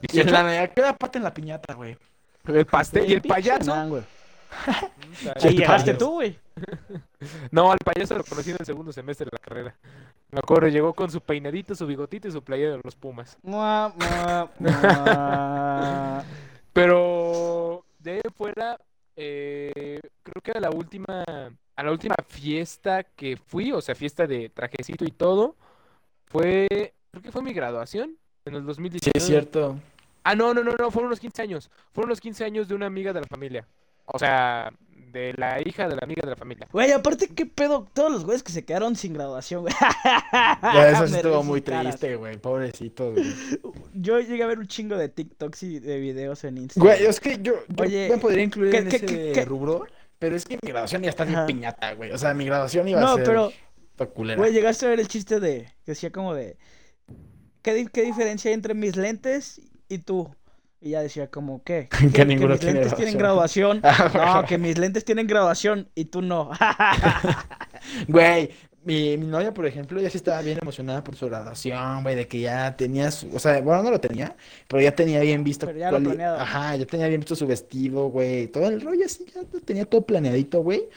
Y 0.00 0.20
en 0.20 0.26
18. 0.26 0.30
la 0.30 0.68
¿qué 0.68 0.82
parte 0.98 1.18
en 1.18 1.24
la 1.24 1.34
piñata, 1.34 1.74
güey? 1.74 1.96
El 2.46 2.64
pastel 2.66 3.10
y 3.10 3.14
el 3.14 3.22
payaso. 3.22 3.88
güey. 3.88 4.02
Sí, 5.38 5.48
llegaste 5.50 5.94
tú, 5.94 6.12
güey. 6.12 6.38
No, 7.50 7.70
al 7.70 7.78
payaso 7.78 8.14
lo 8.16 8.24
conocí 8.24 8.50
en 8.50 8.56
el 8.58 8.66
segundo 8.66 8.92
semestre 8.92 9.26
de 9.26 9.30
la 9.32 9.38
carrera. 9.38 9.76
Me 10.30 10.38
acuerdo, 10.38 10.68
llegó 10.68 10.94
con 10.94 11.10
su 11.10 11.20
peinadito, 11.20 11.74
su 11.74 11.86
bigotito 11.86 12.28
y 12.28 12.32
su 12.32 12.42
playera 12.42 12.72
de 12.72 12.80
los 12.82 12.96
Pumas. 12.96 13.36
Mua, 13.42 13.92
mua, 13.96 14.50
mua. 14.58 16.24
Pero 16.78 17.84
de 17.98 18.12
ahí 18.12 18.20
fuera, 18.36 18.78
eh, 19.16 19.98
creo 20.22 20.40
que 20.40 20.52
a 20.52 20.60
la 20.60 20.70
última, 20.70 21.24
a 21.74 21.82
la 21.82 21.90
última 21.90 22.14
fiesta 22.28 23.02
que 23.02 23.36
fui, 23.36 23.72
o 23.72 23.80
sea, 23.80 23.96
fiesta 23.96 24.28
de 24.28 24.48
trajecito 24.48 25.04
y 25.04 25.10
todo, 25.10 25.56
fue, 26.26 26.94
creo 27.10 27.22
que 27.22 27.32
fue 27.32 27.42
mi 27.42 27.52
graduación 27.52 28.16
en 28.44 28.54
el 28.54 28.60
Sí, 28.60 28.66
2019. 28.66 29.18
es 29.18 29.26
cierto. 29.26 29.76
Ah, 30.22 30.36
no, 30.36 30.54
no, 30.54 30.62
no, 30.62 30.76
no, 30.78 30.90
fueron 30.92 31.10
los 31.10 31.18
15 31.18 31.42
años. 31.42 31.68
Fueron 31.92 32.10
los 32.10 32.20
15 32.20 32.44
años 32.44 32.68
de 32.68 32.76
una 32.76 32.86
amiga 32.86 33.12
de 33.12 33.22
la 33.22 33.26
familia. 33.26 33.66
O 34.12 34.18
sea, 34.18 34.72
de 35.12 35.32
la 35.38 35.60
hija 35.66 35.88
de 35.88 35.96
la 35.96 36.00
amiga 36.02 36.20
de 36.22 36.30
la 36.30 36.36
familia. 36.36 36.68
Güey, 36.70 36.92
aparte, 36.92 37.28
¿qué 37.28 37.46
pedo? 37.46 37.86
Todos 37.94 38.12
los 38.12 38.24
güeyes 38.24 38.42
que 38.42 38.52
se 38.52 38.64
quedaron 38.64 38.94
sin 38.94 39.14
graduación, 39.14 39.62
güey. 39.62 39.74
Ya, 40.62 40.90
eso 40.90 41.06
sí 41.08 41.14
estuvo 41.16 41.42
muy 41.42 41.62
caras. 41.62 41.96
triste, 41.98 42.16
güey. 42.16 42.36
Pobrecito, 42.36 43.12
güey. 43.12 43.24
Yo 43.94 44.20
llegué 44.20 44.42
a 44.42 44.46
ver 44.46 44.58
un 44.58 44.66
chingo 44.66 44.96
de 44.96 45.08
TikToks 45.08 45.62
y 45.62 45.78
de 45.80 45.98
videos 45.98 46.44
en 46.44 46.58
Instagram. 46.58 46.94
Güey, 46.96 47.06
es 47.08 47.20
que 47.20 47.38
yo, 47.40 47.54
yo 47.68 47.84
Oye, 47.84 48.08
me 48.10 48.18
podría 48.18 48.44
incluir 48.44 48.70
¿qué- 48.70 48.78
en 48.78 48.88
qué- 48.88 48.96
ese 48.96 49.06
qué- 49.06 49.32
qué? 49.34 49.44
rubro, 49.44 49.86
pero 50.18 50.36
es 50.36 50.44
que 50.44 50.58
mi 50.62 50.68
graduación 50.70 51.02
ya 51.02 51.10
está 51.10 51.24
bien 51.24 51.46
piñata, 51.46 51.94
güey. 51.94 52.12
O 52.12 52.18
sea, 52.18 52.34
mi 52.34 52.44
graduación 52.44 52.86
iba 52.88 53.00
No, 53.00 53.12
a 53.12 53.14
ser 53.16 53.24
pero- 53.24 53.52
toda 53.96 54.10
culera. 54.10 54.38
Güey, 54.38 54.52
llegaste 54.52 54.86
a 54.86 54.90
ver 54.90 55.00
el 55.00 55.08
chiste 55.08 55.40
de. 55.40 55.64
Que 55.84 55.92
decía 55.92 56.10
como 56.12 56.34
de. 56.34 56.56
¿Qué, 57.62 57.74
di- 57.74 57.86
qué 57.88 58.02
diferencia 58.02 58.50
hay 58.50 58.54
entre 58.54 58.74
mis 58.74 58.94
lentes 58.96 59.60
y 59.88 59.98
tú? 59.98 60.30
Y 60.80 60.90
ya 60.90 61.02
decía 61.02 61.28
como, 61.28 61.62
¿qué? 61.64 61.88
Que 62.14 62.24
ninguno 62.24 62.52
mis 62.52 62.60
tiene 62.60 62.80
lentes 62.80 62.96
tienen 62.96 63.18
graduación. 63.18 63.82
No, 64.14 64.44
que 64.44 64.58
mis 64.58 64.78
lentes 64.78 65.04
tienen 65.04 65.26
graduación 65.26 65.88
y 65.94 66.06
tú 66.06 66.22
no. 66.22 66.50
Güey, 68.08 68.50
mi, 68.84 69.16
mi 69.16 69.26
novia, 69.26 69.52
por 69.52 69.66
ejemplo, 69.66 70.00
ya 70.00 70.08
sí 70.08 70.16
estaba 70.18 70.40
bien 70.40 70.58
emocionada 70.62 71.02
por 71.02 71.16
su 71.16 71.26
graduación, 71.26 72.02
güey, 72.02 72.14
de 72.16 72.28
que 72.28 72.40
ya 72.40 72.76
tenía 72.76 73.10
su, 73.10 73.34
o 73.34 73.38
sea, 73.38 73.60
bueno, 73.60 73.82
no 73.82 73.90
lo 73.90 74.00
tenía, 74.00 74.36
pero 74.66 74.82
ya 74.82 74.94
tenía 74.94 75.20
bien 75.20 75.44
visto 75.44 75.66
Pero 75.66 75.78
ya 75.78 75.90
lo 75.90 75.98
cuál 75.98 76.04
planeado. 76.04 76.38
Ajá, 76.38 76.76
ya 76.76 76.86
tenía 76.86 77.08
bien 77.08 77.20
visto 77.20 77.36
su 77.36 77.46
vestido, 77.46 78.08
güey, 78.08 78.46
todo 78.48 78.68
el 78.68 78.80
rollo 78.80 79.04
así, 79.04 79.26
ya 79.34 79.42
tenía 79.64 79.84
todo 79.84 80.02
planeadito, 80.02 80.62
güey. 80.62 80.88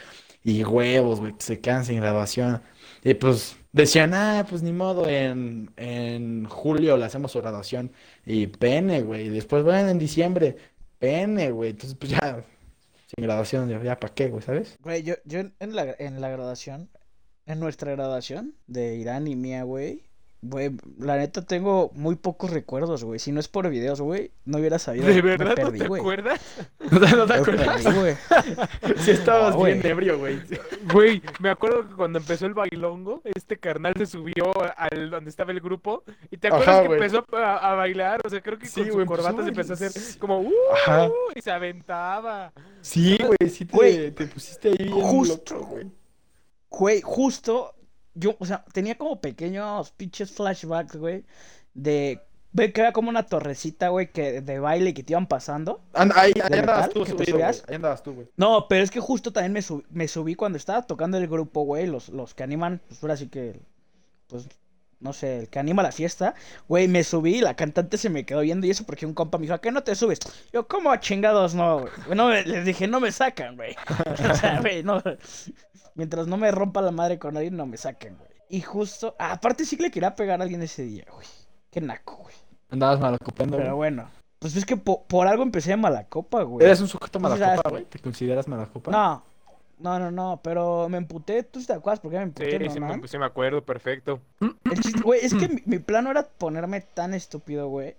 Y 0.43 0.63
huevos, 0.63 1.19
güey, 1.19 1.33
que 1.33 1.43
se 1.43 1.59
quedan 1.59 1.85
sin 1.85 1.97
graduación. 1.97 2.61
Y 3.03 3.13
pues 3.13 3.55
decían, 3.71 4.13
ah, 4.13 4.45
pues 4.49 4.63
ni 4.63 4.71
modo, 4.71 5.07
en, 5.07 5.71
en 5.77 6.45
julio 6.45 6.97
le 6.97 7.05
hacemos 7.05 7.31
su 7.31 7.39
graduación. 7.39 7.91
Y 8.25 8.47
pene, 8.47 9.01
güey. 9.01 9.27
Y 9.27 9.29
después, 9.29 9.63
bueno, 9.63 9.89
en 9.89 9.99
diciembre, 9.99 10.57
pene, 10.99 11.51
güey. 11.51 11.71
Entonces, 11.71 11.97
pues 11.99 12.11
ya, 12.11 12.43
sin 13.07 13.23
graduación, 13.23 13.69
ya, 13.69 13.81
ya 13.83 13.99
para 13.99 14.13
qué, 14.13 14.29
güey, 14.29 14.41
¿sabes? 14.41 14.77
Güey, 14.81 15.03
yo, 15.03 15.15
yo 15.25 15.39
en 15.39 15.75
la, 15.75 15.95
en 15.99 16.21
la 16.21 16.29
graduación, 16.29 16.89
en 17.45 17.59
nuestra 17.59 17.91
graduación 17.91 18.55
de 18.67 18.95
Irán 18.95 19.27
y 19.27 19.35
mía, 19.35 19.63
güey, 19.63 20.03
Güey, 20.43 20.71
la 20.97 21.17
neta 21.17 21.45
tengo 21.45 21.91
muy 21.93 22.15
pocos 22.15 22.49
recuerdos, 22.49 23.03
güey. 23.03 23.19
Si 23.19 23.31
no 23.31 23.39
es 23.39 23.47
por 23.47 23.69
videos, 23.69 24.01
güey, 24.01 24.31
no 24.45 24.57
hubiera 24.57 24.79
sabido. 24.79 25.05
¿De 25.05 25.13
Me 25.13 25.21
verdad 25.21 25.55
no 25.55 25.71
te 25.71 25.87
güey. 25.87 26.01
acuerdas? 26.01 26.41
¿No 26.89 26.99
te, 26.99 27.15
no 27.15 27.27
te 27.27 27.33
acuerdas? 27.35 27.83
perdí, 27.83 27.99
güey. 27.99 28.15
Si 28.97 29.11
estabas 29.11 29.51
No, 29.53 29.59
güey. 29.59 29.73
bien 29.75 29.85
ebrio, 29.85 30.17
güey. 30.17 30.39
Güey, 30.91 31.21
me 31.39 31.51
acuerdo 31.51 31.87
que 31.87 31.93
cuando 31.95 32.17
empezó 32.17 32.47
el 32.47 32.55
bailongo, 32.55 33.21
este 33.35 33.57
carnal 33.57 33.93
se 33.95 34.07
subió 34.07 34.51
al 34.77 35.11
donde 35.11 35.29
estaba 35.29 35.51
el 35.51 35.59
grupo 35.61 36.03
y 36.31 36.37
te 36.37 36.47
acuerdas 36.47 36.69
Ajá, 36.69 36.81
que 36.81 36.87
güey. 36.87 36.99
empezó 36.99 37.23
a, 37.37 37.71
a 37.71 37.75
bailar, 37.75 38.19
o 38.25 38.29
sea, 38.29 38.41
creo 38.41 38.57
que 38.57 38.65
Sí, 38.65 38.81
con 38.89 39.01
su 39.01 39.05
corbata 39.05 39.43
se 39.43 39.49
empezó 39.49 39.73
a 39.73 39.75
hacer 39.75 39.91
como 40.17 40.39
uh, 40.41 40.51
Ajá. 40.73 41.07
y 41.35 41.41
se 41.41 41.51
aventaba. 41.51 42.51
Sí, 42.81 43.15
güey, 43.19 43.47
sí 43.51 43.65
te, 43.65 44.25
pusiste 44.25 44.69
ahí 44.69 44.89
justo. 44.91 45.53
loco, 45.53 45.67
güey. 45.67 45.85
Güey, 46.67 47.01
justo, 47.01 47.75
yo, 48.13 48.35
o 48.39 48.45
sea, 48.45 48.63
tenía 48.73 48.97
como 48.97 49.21
pequeños 49.21 49.91
pinches 49.91 50.31
flashbacks, 50.31 50.95
güey, 50.97 51.25
de, 51.73 52.21
ve 52.51 52.73
que 52.73 52.81
era 52.81 52.91
como 52.93 53.09
una 53.09 53.25
torrecita, 53.25 53.89
güey, 53.89 54.11
que 54.11 54.41
de 54.41 54.59
baile 54.59 54.93
que 54.93 55.03
te 55.03 55.13
iban 55.13 55.27
pasando. 55.27 55.81
Anda, 55.93 56.19
ahí, 56.19 56.33
ahí 56.43 56.49
¿De 56.49 56.59
andabas 56.59 56.89
tú 56.89 57.03
¿Que 57.03 57.13
te 57.13 57.25
subido, 57.25 57.37
güey. 57.37 57.61
Ahí 57.67 57.75
andabas 57.75 58.03
tú, 58.03 58.13
güey. 58.13 58.27
No, 58.37 58.67
pero 58.67 58.83
es 58.83 58.91
que 58.91 58.99
justo 58.99 59.31
también 59.33 59.53
me, 59.53 59.61
sub- 59.61 59.85
me 59.89 60.07
subí 60.07 60.35
cuando 60.35 60.57
estaba 60.57 60.81
tocando 60.83 61.17
el 61.17 61.27
grupo, 61.27 61.63
güey, 61.63 61.87
los, 61.87 62.09
los 62.09 62.33
que 62.33 62.43
animan, 62.43 62.81
pues 62.87 63.01
ahora 63.03 63.17
sí 63.17 63.27
que, 63.29 63.59
pues, 64.27 64.47
no 65.01 65.13
sé, 65.13 65.39
el 65.39 65.49
que 65.49 65.59
anima 65.59 65.83
la 65.83 65.91
fiesta, 65.91 66.35
güey, 66.67 66.87
me 66.87 67.03
subí 67.03 67.37
y 67.37 67.41
la 67.41 67.55
cantante 67.55 67.97
se 67.97 68.09
me 68.09 68.25
quedó 68.25 68.41
viendo 68.41 68.65
y 68.67 68.69
eso 68.69 68.85
porque 68.85 69.05
un 69.05 69.13
compa 69.13 69.37
me 69.37 69.43
dijo, 69.43 69.55
¿a 69.55 69.61
qué 69.61 69.71
no 69.71 69.83
te 69.83 69.95
subes? 69.95 70.19
Yo, 70.53 70.67
¿cómo 70.67 70.91
a 70.91 70.99
chingados 70.99 71.55
no, 71.55 71.79
güey? 71.81 71.91
Bueno, 72.07 72.29
les 72.29 72.63
dije, 72.65 72.87
no 72.87 72.99
me 72.99 73.11
sacan, 73.11 73.55
güey. 73.55 73.75
O 74.31 74.35
sea, 74.35 74.61
güey, 74.61 74.83
no, 74.83 75.01
mientras 75.95 76.27
no 76.27 76.37
me 76.37 76.51
rompa 76.51 76.81
la 76.81 76.91
madre 76.91 77.19
con 77.19 77.33
nadie, 77.33 77.51
no 77.51 77.65
me 77.65 77.77
saquen, 77.77 78.17
güey. 78.17 78.29
Y 78.49 78.61
justo, 78.61 79.15
ah, 79.19 79.31
aparte 79.33 79.65
sí 79.65 79.77
que 79.77 79.83
le 79.83 79.91
quería 79.91 80.13
pegar 80.15 80.39
a 80.39 80.43
alguien 80.43 80.61
ese 80.61 80.83
día, 80.83 81.05
güey. 81.13 81.25
Qué 81.71 81.79
naco, 81.81 82.17
güey. 82.17 82.35
Andabas 82.69 82.99
malacopando, 82.99 83.57
Pero 83.57 83.75
güey. 83.75 83.91
bueno, 83.91 84.09
pues 84.39 84.55
es 84.55 84.65
que 84.65 84.75
po- 84.77 85.05
por 85.07 85.27
algo 85.27 85.43
empecé 85.43 85.69
de 85.71 85.77
mala 85.77 86.05
copa, 86.05 86.43
güey. 86.43 86.65
¿Eres 86.65 86.81
un 86.81 86.87
sujeto 86.87 87.19
malacopa, 87.19 87.69
güey? 87.69 87.85
¿Te 87.85 87.99
consideras 87.99 88.47
malacopa? 88.47 88.91
No, 88.91 89.23
no, 89.81 89.99
no, 89.99 90.11
no, 90.11 90.39
pero 90.43 90.87
me 90.89 90.97
emputé, 90.97 91.43
¿tú 91.43 91.63
te 91.63 91.73
acuerdas 91.73 91.99
por 91.99 92.11
qué 92.11 92.17
me 92.17 92.23
Sí, 92.23 92.27
emputé, 92.29 92.59
no, 92.59 92.71
sí, 92.73 92.79
Nan? 92.79 93.01
me, 93.01 93.07
sí 93.07 93.17
me 93.17 93.25
acuerdo, 93.25 93.63
perfecto. 93.63 94.19
El 94.39 94.79
chiste- 94.79 95.01
Güey, 95.01 95.19
es 95.25 95.33
que 95.33 95.47
mi, 95.49 95.61
mi 95.65 95.79
plan 95.79 96.03
no 96.05 96.11
era 96.11 96.23
ponerme 96.27 96.81
tan 96.81 97.13
estúpido, 97.13 97.67
güey. 97.67 97.95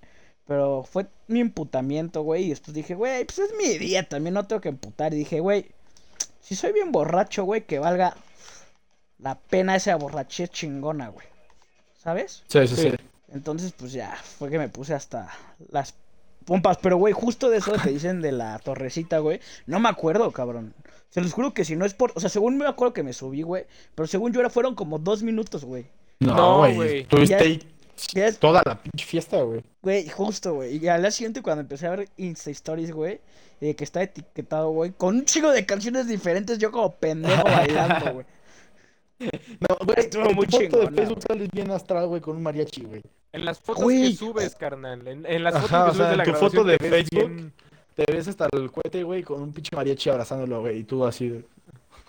Pero 0.46 0.82
fue 0.82 1.06
mi 1.28 1.40
emputamiento, 1.40 2.22
güey. 2.22 2.44
Y 2.44 2.48
después 2.50 2.74
dije, 2.74 2.94
güey, 2.94 3.24
pues 3.24 3.38
es 3.38 3.50
mi 3.56 3.78
día, 3.78 4.08
también 4.08 4.34
no 4.34 4.46
tengo 4.46 4.60
que 4.60 4.68
emputar. 4.70 5.14
Y 5.14 5.18
dije, 5.18 5.40
güey, 5.40 5.66
si 6.40 6.56
soy 6.56 6.72
bien 6.72 6.90
borracho, 6.92 7.44
güey, 7.44 7.64
que 7.64 7.78
valga 7.78 8.16
la 9.18 9.36
pena 9.38 9.76
esa 9.76 9.94
borrachez 9.96 10.50
chingona, 10.50 11.08
güey. 11.08 11.26
¿Sabes? 11.96 12.42
Sí, 12.48 12.66
sí, 12.66 12.74
Sí. 12.76 12.90
sí. 12.90 12.96
Entonces, 13.32 13.72
pues 13.72 13.92
ya, 13.92 14.14
fue 14.38 14.50
que 14.50 14.58
me 14.58 14.68
puse 14.68 14.94
hasta 14.94 15.28
las 15.70 15.94
pompas. 16.44 16.76
Pero, 16.78 16.96
güey, 16.96 17.14
justo 17.14 17.48
de 17.48 17.58
eso 17.58 17.72
que 17.80 17.90
dicen 17.90 18.20
de 18.20 18.32
la 18.32 18.58
torrecita, 18.58 19.20
güey, 19.20 19.40
no 19.66 19.78
me 19.78 19.88
acuerdo, 19.88 20.32
cabrón. 20.32 20.74
Se 21.12 21.21
los 21.21 21.33
juro 21.33 21.54
que 21.54 21.64
si 21.64 21.76
no 21.76 21.85
es 21.85 21.95
por. 21.95 22.11
O 22.16 22.21
sea, 22.21 22.28
según 22.28 22.57
me 22.57 22.66
acuerdo 22.66 22.92
que 22.95 23.02
me 23.04 23.12
subí, 23.12 23.42
güey. 23.42 23.66
Pero 23.95 24.07
según 24.07 24.33
yo 24.33 24.40
era, 24.40 24.50
fueron 24.50 24.75
como 24.75 24.99
dos 24.99 25.23
minutos, 25.23 25.64
güey. 25.64 25.85
No, 26.21 26.59
güey. 26.75 27.04
Tuviste 27.04 27.37
Ya- 27.37 27.42
ahí 27.42 27.62
Ya 28.14 28.26
es- 28.28 28.38
toda 28.38 28.62
la 28.64 28.81
pinche 28.83 29.04
fiesta, 29.07 29.42
güey. 29.42 29.62
Güey, 29.83 30.09
justo, 30.09 30.54
güey. 30.54 30.76
Y 30.83 30.88
al 30.88 31.02
día 31.02 31.11
siguiente, 31.11 31.42
cuando 31.42 31.61
empecé 31.61 31.87
a 31.87 31.90
ver 31.90 32.09
Insta 32.16 32.50
Stories, 32.50 32.90
güey, 32.92 33.21
que 33.61 33.76
está 33.85 34.02
etiquetado, 34.02 34.71
güey, 34.71 34.90
con 34.92 35.16
un 35.16 35.25
chico 35.25 35.50
de 35.52 35.64
canciones 35.66 36.09
diferentes, 36.09 36.59
yo 36.59 36.73
como 36.73 36.92
pendejo 36.97 37.45
bailando, 37.45 38.12
güey. 38.14 38.26
No, 39.21 39.76
güey, 39.85 39.99
Estuvo 40.00 40.31
en 40.31 40.35
muy 40.35 40.47
foto 40.47 40.78
de 40.78 40.90
Facebook 40.90 41.23
sales 41.28 41.49
bien 41.52 41.71
astral, 41.71 42.07
güey, 42.09 42.21
con 42.21 42.37
un 42.37 42.42
mariachi, 42.42 42.83
güey. 42.83 43.02
En 43.33 43.45
las 43.45 43.61
fotos 43.61 43.87
que 43.87 44.12
subes, 44.14 44.54
carnal, 44.57 45.07
en, 45.07 45.25
en 45.26 45.45
las 45.45 45.54
fotos 45.54 45.71
o 45.71 45.85
que 45.85 45.90
subes 45.92 45.97
sea, 45.97 46.11
de 46.11 46.16
la 46.16 46.25
tu 46.25 46.33
foto 46.35 46.64
de 46.64 46.76
Facebook. 46.78 47.28
bien- 47.31 47.52
Te 47.94 48.04
ves 48.11 48.28
hasta 48.28 48.49
el 48.52 48.70
cohete, 48.70 49.02
güey, 49.02 49.22
con 49.22 49.42
un 49.42 49.52
pinche 49.52 49.75
mariachi 49.76 50.11
abrazándolo, 50.11 50.61
güey, 50.61 50.78
y 50.78 50.84
tú 50.84 51.04
así 51.04 51.28
de... 51.28 51.44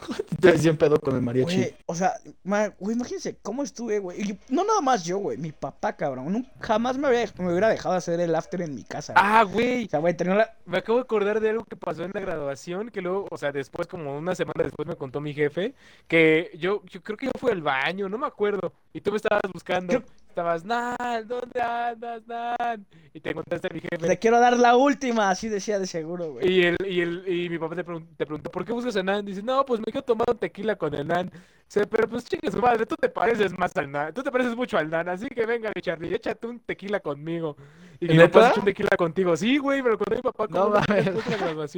Te 0.41 0.51
ves 0.51 0.63
bien 0.63 0.75
pedo 0.75 0.99
con 0.99 1.15
el 1.15 1.21
mariachi. 1.21 1.55
Güey, 1.55 1.75
o 1.85 1.95
sea, 1.95 2.13
ma- 2.43 2.69
güey, 2.79 2.95
imagínense 2.95 3.37
cómo 3.41 3.63
estuve, 3.63 3.99
güey. 3.99 4.21
Y 4.21 4.39
no 4.49 4.65
nada 4.65 4.81
más 4.81 5.05
yo, 5.05 5.17
güey, 5.19 5.37
mi 5.37 5.51
papá, 5.53 5.93
cabrón. 5.95 6.45
jamás 6.59 6.97
me, 6.97 7.07
había- 7.07 7.25
me 7.37 7.49
hubiera 7.49 7.69
dejado 7.69 7.95
hacer 7.95 8.19
el 8.19 8.35
after 8.35 8.61
en 8.61 8.75
mi 8.75 8.83
casa. 8.83 9.13
güey. 9.13 9.25
Ah, 9.25 9.43
güey. 9.43 9.85
O 9.85 9.89
sea, 9.89 9.99
güey, 9.99 10.13
tenía 10.17 10.35
la... 10.35 10.53
Me 10.65 10.79
acabo 10.79 10.97
de 10.97 11.03
acordar 11.03 11.39
de 11.39 11.49
algo 11.51 11.63
que 11.63 11.77
pasó 11.77 12.03
en 12.03 12.11
la 12.13 12.19
graduación, 12.19 12.89
que 12.89 13.01
luego, 13.01 13.27
o 13.31 13.37
sea, 13.37 13.51
después, 13.53 13.87
como 13.87 14.17
una 14.17 14.35
semana 14.35 14.63
después 14.63 14.87
me 14.87 14.95
contó 14.97 15.21
mi 15.21 15.33
jefe, 15.33 15.73
que 16.09 16.51
yo, 16.57 16.81
yo 16.89 17.01
creo 17.01 17.17
que 17.17 17.27
yo 17.27 17.31
fui 17.39 17.51
al 17.51 17.61
baño, 17.61 18.09
no 18.09 18.17
me 18.17 18.27
acuerdo, 18.27 18.73
y 18.93 18.99
tú 18.99 19.11
me 19.11 19.17
estabas 19.17 19.43
buscando. 19.53 19.87
Creo- 19.93 20.03
Estabas, 20.33 20.65
Nan, 20.65 20.95
¿dónde 21.27 21.61
andas, 21.61 22.25
Nan? 22.25 22.83
Y 23.13 23.19
te 23.19 23.29
encontraste 23.29 23.67
a 23.69 23.71
mi 23.71 23.79
jefe. 23.81 24.07
Le 24.07 24.17
quiero 24.17 24.39
dar 24.39 24.57
la 24.57 24.75
última, 24.75 25.29
así 25.29 25.47
decía 25.47 25.77
de 25.77 25.85
seguro, 25.85 26.31
güey. 26.33 26.51
Y, 26.51 26.63
el, 26.63 26.77
y, 26.87 27.01
el, 27.01 27.23
y 27.27 27.49
mi 27.51 27.59
papá 27.59 27.75
te, 27.75 27.85
pregun- 27.85 28.07
te 28.17 28.25
preguntó, 28.25 28.49
¿por 28.49 28.65
qué 28.65 28.73
buscas 28.73 28.95
a 28.95 29.03
Nan? 29.03 29.23
Dice, 29.23 29.43
no, 29.43 29.63
pues 29.63 29.79
me 29.79 29.85
quiero 29.85 30.01
tomar 30.01 30.25
un 30.31 30.39
tequila 30.39 30.75
con 30.75 30.95
el 30.95 31.05
Nan. 31.05 31.29
Dice, 31.67 31.85
pero 31.85 32.09
pues 32.09 32.25
chingue 32.25 32.49
su 32.49 32.57
madre, 32.59 32.87
tú 32.87 32.95
te 32.95 33.09
pareces 33.09 33.55
más 33.59 33.77
al 33.77 33.91
Nan, 33.91 34.11
tú 34.11 34.23
te 34.23 34.31
pareces 34.31 34.55
mucho 34.55 34.75
al 34.79 34.89
Nan, 34.89 35.07
así 35.07 35.27
que 35.27 35.45
venga, 35.45 35.71
Charlie, 35.79 36.15
échate 36.15 36.47
un 36.47 36.59
tequila 36.61 36.99
conmigo. 36.99 37.55
Y 37.99 38.07
mi 38.07 38.17
papá 38.17 38.53
un 38.57 38.65
tequila 38.65 38.97
contigo. 38.97 39.37
Sí, 39.37 39.59
güey, 39.59 39.83
me 39.83 39.91
lo 39.91 39.99
contó 39.99 40.15
mi 40.15 40.21
papá 40.23 40.47
No 40.49 40.67
una 40.69 40.79
mames. 40.87 41.05
después 41.13 41.75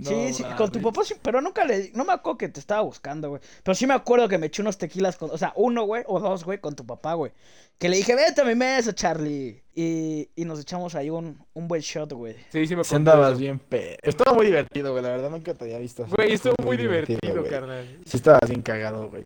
Sí, 0.00 0.32
sí, 0.32 0.44
con 0.56 0.72
tu 0.72 0.80
papá 0.80 1.04
sí, 1.04 1.14
pero 1.20 1.40
nunca 1.40 1.64
le, 1.64 1.90
no 1.94 2.04
me 2.04 2.14
acuerdo 2.14 2.38
que 2.38 2.48
te 2.48 2.60
estaba 2.60 2.80
buscando, 2.80 3.28
güey. 3.28 3.42
Pero 3.62 3.74
sí 3.74 3.86
me 3.86 3.94
acuerdo 3.94 4.26
que 4.26 4.38
me 4.38 4.46
eché 4.46 4.62
unos 4.62 4.78
tequilas 4.78 5.16
con, 5.16 5.30
o 5.30 5.36
sea, 5.36 5.52
uno, 5.54 5.84
güey, 5.84 6.02
o 6.06 6.18
dos, 6.18 6.44
güey, 6.44 6.58
con 6.58 6.74
tu 6.74 6.86
papá, 6.86 7.12
güey. 7.14 7.32
Que 7.78 7.88
le 7.88 7.96
dije, 7.96 8.14
vete 8.14 8.40
a 8.40 8.44
mi 8.44 8.54
mesa, 8.54 8.94
Charlie. 8.94 9.62
Y, 9.74 10.30
y 10.34 10.44
nos 10.44 10.60
echamos 10.60 10.94
ahí 10.94 11.10
un, 11.10 11.44
un 11.52 11.68
buen 11.68 11.82
shot, 11.82 12.12
güey. 12.12 12.36
Sí, 12.50 12.66
sí 12.66 12.74
me 12.74 12.82
contó 12.82 12.96
andabas 12.96 13.38
bien 13.38 13.58
pe... 13.58 13.98
Estaba 14.02 14.34
muy 14.34 14.46
divertido, 14.46 14.92
güey, 14.92 15.02
la 15.02 15.10
verdad 15.10 15.30
nunca 15.30 15.52
te 15.54 15.64
había 15.64 15.78
visto. 15.78 16.06
Güey, 16.06 16.32
estuvo 16.32 16.54
muy 16.64 16.76
divertido, 16.76 17.20
güey. 17.40 17.50
carnal. 17.50 17.98
Sí 18.06 18.16
estabas 18.16 18.48
bien 18.48 18.62
cagado, 18.62 19.10
güey. 19.10 19.24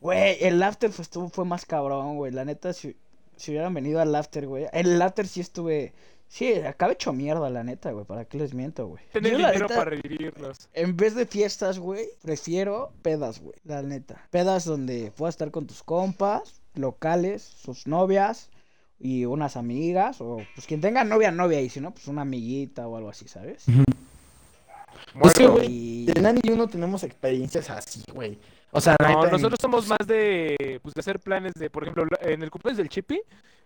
Güey, 0.00 0.36
el 0.40 0.62
after 0.62 0.90
fue, 0.92 1.02
estuvo, 1.02 1.28
fue 1.30 1.44
más 1.44 1.64
cabrón, 1.64 2.16
güey. 2.16 2.32
La 2.32 2.44
neta, 2.44 2.72
si, 2.72 2.96
si 3.36 3.50
hubieran 3.50 3.72
venido 3.72 4.00
al 4.00 4.14
after, 4.14 4.46
güey. 4.46 4.66
El 4.72 5.00
after 5.00 5.26
sí 5.26 5.40
estuve, 5.40 5.94
sí, 6.28 6.52
acabé 6.54 6.94
hecho 6.94 7.12
mierda, 7.12 7.48
la 7.50 7.62
neta, 7.64 7.90
güey. 7.92 8.04
¿Para 8.04 8.24
qué 8.24 8.38
les 8.38 8.54
miento, 8.54 8.86
güey? 8.86 9.02
Tener 9.12 9.32
Yo, 9.32 9.38
dinero 9.38 9.60
neta, 9.60 9.74
para 9.76 9.90
revivirlos. 9.90 10.68
En 10.74 10.96
vez 10.96 11.14
de 11.14 11.26
fiestas, 11.26 11.78
güey, 11.78 12.06
prefiero 12.22 12.92
pedas, 13.02 13.40
güey, 13.40 13.56
la 13.64 13.82
neta. 13.82 14.26
Pedas 14.30 14.64
donde 14.64 15.12
puedas 15.16 15.34
estar 15.34 15.50
con 15.50 15.66
tus 15.66 15.82
compas, 15.82 16.60
locales, 16.74 17.42
sus 17.42 17.86
novias 17.86 18.50
y 18.98 19.24
unas 19.26 19.56
amigas, 19.56 20.20
o 20.20 20.38
pues 20.54 20.66
quien 20.66 20.80
tenga 20.80 21.04
novia, 21.04 21.30
novia, 21.30 21.60
y 21.60 21.68
si 21.68 21.80
no, 21.80 21.92
pues 21.92 22.06
una 22.08 22.22
amiguita 22.22 22.86
o 22.88 22.96
algo 22.96 23.10
así, 23.10 23.28
¿sabes? 23.28 23.64
Pues 25.18 25.32
sí, 25.36 25.42
Muerto. 25.42 25.52
güey. 25.52 25.66
Y... 25.72 26.10
El 26.14 26.22
Nani 26.22 26.40
y 26.42 26.48
yo 26.48 26.56
no 26.56 26.66
tenemos 26.68 27.02
experiencias 27.02 27.68
así, 27.70 28.02
güey. 28.14 28.38
O 28.72 28.80
sea, 28.80 28.96
la 28.98 29.08
No, 29.08 29.14
neta, 29.16 29.26
en- 29.28 29.32
nosotros 29.32 29.58
somos 29.60 29.86
más 29.88 30.06
de, 30.06 30.80
pues, 30.82 30.94
de 30.94 31.00
hacer 31.00 31.20
planes 31.20 31.52
de, 31.54 31.70
por 31.70 31.82
ejemplo, 31.84 32.04
en 32.20 32.42
el 32.42 32.50
cumpleaños 32.50 32.78
del 32.78 32.88
Chippy 32.88 33.20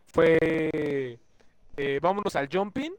fue, 0.06 1.18
eh, 1.80 2.00
vámonos 2.00 2.34
al 2.36 2.48
jumping 2.52 2.92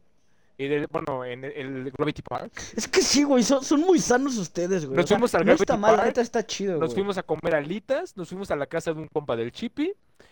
y 0.57 0.67
del, 0.67 0.87
bueno, 0.91 1.25
en 1.25 1.43
el, 1.45 1.51
el 1.53 1.91
Gravity 1.91 2.21
Park. 2.21 2.51
Es 2.75 2.87
que 2.87 3.01
sí, 3.01 3.23
güey, 3.23 3.43
son, 3.43 3.63
son 3.63 3.81
muy 3.81 3.99
sanos 3.99 4.37
ustedes, 4.37 4.85
güey. 4.85 4.95
Nos 4.97 5.05
o 5.05 5.07
sea, 5.07 5.17
fuimos 5.17 5.35
al 5.35 5.45
no 5.45 5.53
está 5.53 5.75
Gravity 5.77 5.97
mal, 5.97 6.05
neta 6.05 6.21
está 6.21 6.45
chido, 6.45 6.73
Nos 6.73 6.89
güey. 6.89 6.95
fuimos 6.95 7.17
a 7.17 7.23
comer 7.23 7.55
alitas, 7.55 8.15
nos 8.15 8.29
fuimos 8.29 8.51
a 8.51 8.55
la 8.55 8.65
casa 8.67 8.93
de 8.93 8.99
un 9.01 9.07
compa 9.07 9.35
del 9.35 9.51
Chippy 9.51 9.91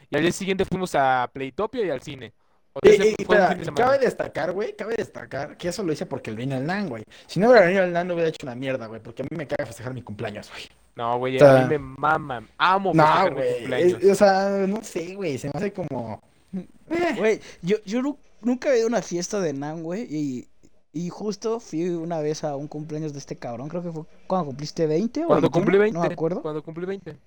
y 0.09 0.15
al 0.15 0.21
día 0.21 0.31
siguiente 0.31 0.65
fuimos 0.65 0.93
a 0.95 1.29
Playtopia 1.33 1.85
y 1.85 1.89
al 1.89 2.01
cine. 2.01 2.33
Y- 2.83 2.89
y- 2.89 3.15
espera, 3.17 3.55
de 3.55 3.73
cabe 3.73 3.97
destacar, 3.97 4.51
güey, 4.51 4.75
cabe 4.75 4.95
destacar 4.95 5.57
que 5.57 5.67
eso 5.69 5.83
lo 5.83 5.91
hice 5.91 6.05
porque 6.05 6.29
él 6.29 6.37
vino 6.37 6.55
al 6.55 6.65
NAN, 6.65 6.87
güey. 6.87 7.03
Si 7.25 7.39
no 7.39 7.49
hubiera 7.49 7.65
venido 7.65 7.83
al 7.83 7.91
NAN, 7.91 8.07
no 8.07 8.13
hubiera 8.13 8.29
hecho 8.29 8.45
una 8.45 8.55
mierda, 8.55 8.85
güey, 8.85 9.01
porque 9.01 9.23
a 9.23 9.25
mí 9.29 9.35
me 9.35 9.47
caga 9.47 9.65
festejar 9.65 9.93
mi 9.93 10.01
cumpleaños, 10.03 10.49
güey. 10.49 10.63
No, 10.95 11.17
güey, 11.17 11.37
O 11.37 11.39
sea, 11.39 11.61
a 11.61 11.63
mí 11.63 11.69
me 11.69 11.79
maman, 11.79 12.47
amo 12.57 12.91
No, 12.93 13.03
festejar 13.03 13.29
mi 13.31 13.35
güey, 13.37 13.57
cumpleaños. 13.57 14.03
es- 14.03 14.11
o 14.11 14.15
sea, 14.15 14.49
no 14.67 14.83
sé, 14.83 15.15
güey, 15.15 15.37
se 15.39 15.47
me 15.47 15.53
hace 15.55 15.73
como... 15.73 16.21
eh, 16.53 16.67
Güey, 17.17 17.39
yo, 17.63 17.77
yo 17.85 18.01
nunca 18.41 18.73
he 18.73 18.77
ido 18.77 18.85
a 18.85 18.89
una 18.89 19.01
fiesta 19.01 19.39
de 19.39 19.53
Nan, 19.53 19.83
güey, 19.83 20.03
y, 20.09 20.47
y 20.93 21.09
justo 21.09 21.59
fui 21.59 21.87
una 21.89 22.19
vez 22.19 22.43
a 22.43 22.55
un 22.55 22.67
cumpleaños 22.67 23.13
de 23.13 23.19
este 23.19 23.35
cabrón, 23.35 23.69
creo 23.69 23.83
que 23.83 23.91
fue 23.91 24.03
cuando 24.27 24.47
cumpliste 24.47 24.87
20 24.87 25.23
o 25.23 25.27
Cuando 25.27 25.41
21, 25.49 25.51
cumplí 25.65 25.77
20, 25.77 25.97
no 25.99 26.05
me 26.07 26.13
acuerdo. 26.13 26.41
cuando 26.41 26.63
cumplí 26.63 26.85
20. 26.85 27.17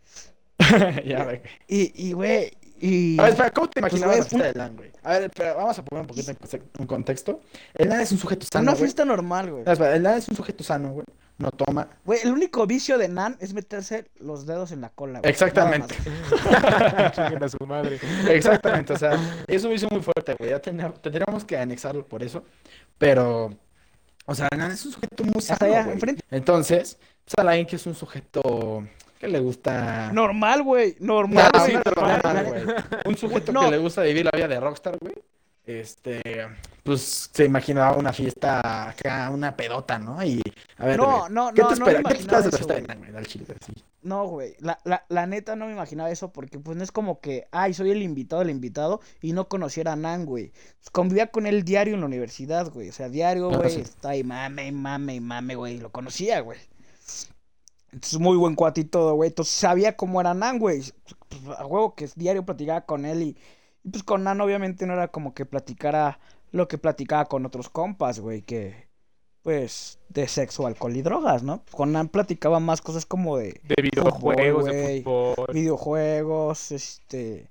ya, 1.07 1.25
güey. 1.25 1.41
Y, 1.69 2.09
y, 2.09 2.13
güey, 2.13 2.53
y... 2.81 3.19
A 3.19 3.23
ver, 3.25 3.33
espera, 3.33 3.51
¿cómo 3.51 3.69
te 3.69 3.81
Pues, 3.81 3.93
imaginabas 3.93 4.17
güey, 4.17 4.23
la 4.23 4.29
fiesta 4.29 4.47
del 4.49 4.57
NAN, 4.59 4.77
güey? 4.77 4.91
A 5.03 5.11
ver, 5.13 5.23
espera, 5.25 5.55
vamos 5.55 5.79
a 5.79 5.85
poner 5.85 6.01
un 6.03 6.07
poquito 6.09 6.31
en 6.31 6.37
conte- 6.37 6.63
en 6.79 6.87
contexto. 6.87 7.41
El 7.75 7.89
NAN 7.89 8.01
es 8.01 8.13
un 8.13 8.19
sujeto 8.19 8.47
sano, 8.51 8.63
una 8.63 8.73
güey. 8.73 8.81
fiesta 8.83 9.05
normal, 9.05 9.51
güey. 9.51 9.65
No, 9.65 9.73
espera, 9.73 9.95
el 9.97 10.03
NAN 10.03 10.19
es 10.19 10.29
un 10.29 10.37
sujeto 10.37 10.65
sano, 10.65 10.93
güey. 10.93 11.07
No 11.39 11.51
toma. 11.51 11.89
Güey, 12.05 12.21
el 12.23 12.31
único 12.33 12.67
vicio 12.67 12.99
de 12.99 13.09
Nan 13.09 13.37
es 13.41 13.53
meterse 13.55 14.05
los 14.21 14.47
dedos 14.47 14.71
en 14.71 14.81
la 14.81 14.91
cola, 14.91 15.19
güey. 15.21 15.31
Exactamente. 15.31 15.95
A 17.41 17.49
su 17.49 17.67
madre. 17.67 17.99
Exactamente, 18.29 18.93
o 18.93 18.99
sea, 18.99 19.19
eso 19.49 19.69
me 19.69 19.75
hizo 19.75 19.89
muy 19.91 20.01
fuerte, 20.03 20.35
güey. 20.39 20.51
Ya 20.51 20.61
tendríamos 20.61 21.45
que 21.45 21.57
anexarlo 21.57 22.07
por 22.07 22.23
eso. 22.23 22.45
Pero, 22.99 23.51
o 24.27 24.35
sea, 24.35 24.49
Nan 24.57 24.71
es 24.73 24.85
un 24.87 24.93
sujeto 24.93 25.25
muy 25.25 25.43
sano, 25.43 25.59
allá, 25.67 25.83
güey. 25.85 25.95
enfrente. 25.95 26.23
Entonces, 26.31 26.99
pues, 27.25 27.35
Alain, 27.39 27.67
que 27.67 27.77
es 27.77 27.87
un 27.87 27.95
sujeto 27.95 28.85
que 29.19 29.27
le 29.29 29.41
gusta. 29.41 30.13
Normal, 30.13 30.63
güey. 30.63 30.97
Normal, 31.01 31.51
No, 31.53 31.93
normal, 31.93 32.21
la- 32.23 32.43
güey. 32.43 32.63
Un 33.07 33.17
sujeto 33.17 33.53
No. 33.53 33.63
que 33.63 33.71
le 33.73 33.79
gusta 33.79 34.03
vivir 34.03 34.25
la 34.27 34.33
vida 34.37 34.49
de 34.49 34.61
rockstar, 34.61 34.97
güey. 35.01 35.15
Este, 35.65 36.21
pues 36.83 37.31
se 37.33 37.45
imaginaba 37.45 37.97
una 37.97 38.13
fiesta 38.13 38.89
acá, 38.91 39.31
una 39.31 39.57
pedota, 39.57 39.97
¿no? 39.99 40.23
Y 40.25 40.43
a 40.77 40.87
ver, 40.87 40.99
No, 40.99 41.29
no, 41.29 41.53
¿qué 41.55 41.63
no, 41.63 41.69
te 41.69 41.77
no 41.79 41.87
me 41.87 41.93
espera- 41.93 42.09
¿Qué 42.09 42.15
te 42.15 42.21
esperas 42.21 42.45
de 42.45 42.51
la 42.51 42.57
fiesta 42.57 42.75
de 42.75 42.81
eso, 42.81 42.99
güey? 42.99 43.17
Al 43.17 43.27
chile, 43.29 43.47
sí. 43.65 43.73
No, 44.03 44.27
güey. 44.27 44.57
La, 44.59 44.81
la, 44.83 45.05
la 45.09 45.27
neta 45.29 45.55
no 45.55 45.67
me 45.67 45.73
imaginaba 45.73 46.11
eso 46.11 46.33
porque 46.33 46.59
pues 46.59 46.77
no 46.77 46.83
es 46.83 46.91
como 46.91 47.21
que, 47.21 47.47
ay, 47.53 47.75
soy 47.75 47.93
el 47.93 48.03
invitado, 48.03 48.43
el 48.43 48.51
invitado 48.51 49.01
y 49.21 49.33
no 49.35 49.49
conociera 49.49 49.93
a 49.93 49.97
Nan, 49.97 50.27
güey. 50.27 50.51
Pues, 50.51 50.91
convivía 50.91 51.29
con 51.29 51.47
él 51.47 51.63
diario 51.63 51.95
en 51.95 52.01
la 52.01 52.07
universidad, 52.07 52.69
güey. 52.73 52.89
O 52.89 52.93
sea, 52.93 53.09
diario, 53.09 53.49
Ah, 53.53 53.59
güey. 53.59 53.71
sí. 53.71 53.81
Está 53.83 54.09
ahí, 54.11 54.25
mame, 54.25 54.73
mame, 54.73 55.21
mame, 55.21 55.55
güey. 55.55 55.79
Lo 55.79 55.93
conocía, 55.93 56.41
güey. 56.41 56.59
Entonces, 57.93 58.19
muy 58.19 58.37
buen 58.37 58.55
cuate 58.57 58.81
y 58.81 58.85
todo, 58.85 59.15
güey. 59.15 59.29
Entonces, 59.29 59.55
sabía 59.55 59.97
cómo 59.97 60.21
era 60.21 60.35
Nan, 60.35 60.59
güey. 60.59 60.83
Pues, 61.29 61.59
a 61.59 61.67
huevo 61.67 61.95
que 61.95 62.09
diario 62.17 62.45
platicaba 62.45 62.81
con 62.87 63.05
él 63.05 63.23
y, 63.23 63.37
y, 63.85 63.91
pues 63.91 64.03
con 64.03 64.25
Nan 64.25 64.41
obviamente 64.41 64.87
no 64.87 64.93
era 64.95 65.09
como 65.09 65.35
que 65.35 65.47
platicara 65.47 66.19
lo 66.51 66.69
que 66.69 66.79
platicaba 66.79 67.25
con 67.27 67.47
otros 67.47 67.69
compas, 67.69 68.21
güey, 68.21 68.43
que 68.43 68.91
pues 69.43 69.99
de 70.09 70.29
sexo, 70.29 70.67
alcohol 70.67 70.97
y 70.97 71.03
drogas, 71.03 71.43
¿no? 71.43 71.65
Con 71.73 71.93
Nan 71.93 72.09
platicaba 72.09 72.61
más 72.61 72.81
cosas 72.81 73.07
como 73.07 73.37
de 73.39 73.61
De 73.65 73.83
videojuegos, 73.83 74.65
de 74.67 74.71
güey. 74.83 75.03
fútbol. 75.03 75.47
videojuegos, 75.53 76.71
este, 76.71 77.49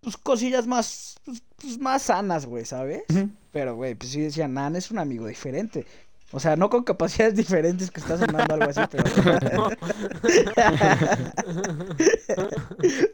pues 0.00 0.16
cosillas 0.16 0.66
más, 0.66 1.16
pues, 1.24 1.42
pues, 1.56 1.78
más 1.78 2.02
sanas, 2.02 2.46
güey, 2.46 2.64
¿sabes? 2.64 3.02
Pero, 3.50 3.74
güey, 3.74 3.94
pues 3.96 4.12
sí 4.12 4.20
decía, 4.20 4.46
Nan 4.46 4.76
es 4.76 4.90
un 4.92 4.98
amigo 4.98 5.26
diferente. 5.26 5.86
O 6.34 6.40
sea, 6.40 6.56
no 6.56 6.68
con 6.68 6.82
capacidades 6.82 7.36
diferentes 7.36 7.92
que 7.92 8.00
está 8.00 8.18
sonando 8.18 8.54
algo 8.54 8.68
así, 8.68 8.80
pero... 8.90 9.04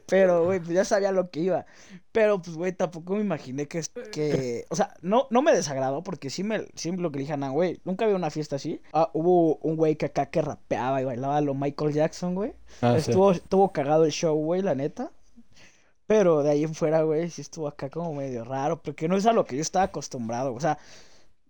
pero, 0.08 0.46
güey, 0.46 0.60
pues 0.60 0.70
ya 0.70 0.86
sabía 0.86 1.12
lo 1.12 1.28
que 1.30 1.40
iba. 1.40 1.66
Pero, 2.12 2.40
pues, 2.40 2.56
güey, 2.56 2.72
tampoco 2.72 3.16
me 3.16 3.20
imaginé 3.20 3.68
que, 3.68 3.82
que... 4.10 4.64
O 4.70 4.76
sea, 4.76 4.94
no, 5.02 5.26
no 5.30 5.42
me 5.42 5.52
desagradó 5.52 6.02
porque 6.02 6.30
sí, 6.30 6.42
me, 6.42 6.66
sí 6.74 6.92
lo 6.92 7.12
que 7.12 7.18
le 7.18 7.24
dije 7.24 7.34
a 7.34 7.48
güey, 7.50 7.82
nunca 7.84 8.06
había 8.06 8.16
una 8.16 8.30
fiesta 8.30 8.56
así. 8.56 8.80
Ah, 8.94 9.10
hubo 9.12 9.56
un 9.56 9.76
güey 9.76 9.96
que 9.96 10.06
acá 10.06 10.30
que 10.30 10.40
rapeaba 10.40 11.02
y 11.02 11.04
bailaba 11.04 11.42
lo 11.42 11.52
Michael 11.54 11.92
Jackson, 11.92 12.34
güey. 12.34 12.54
Ah, 12.80 12.94
sí. 12.94 13.10
Estuvo, 13.10 13.32
estuvo 13.32 13.70
cagado 13.70 14.06
el 14.06 14.12
show, 14.12 14.34
güey, 14.34 14.62
la 14.62 14.74
neta. 14.74 15.12
Pero 16.06 16.42
de 16.42 16.50
ahí 16.50 16.64
en 16.64 16.74
fuera, 16.74 17.02
güey, 17.02 17.28
sí 17.28 17.42
estuvo 17.42 17.68
acá 17.68 17.90
como 17.90 18.14
medio 18.14 18.44
raro, 18.44 18.82
porque 18.82 19.08
no 19.08 19.16
es 19.16 19.26
a 19.26 19.34
lo 19.34 19.44
que 19.44 19.56
yo 19.56 19.62
estaba 19.62 19.84
acostumbrado. 19.84 20.54
O 20.54 20.60
sea, 20.60 20.78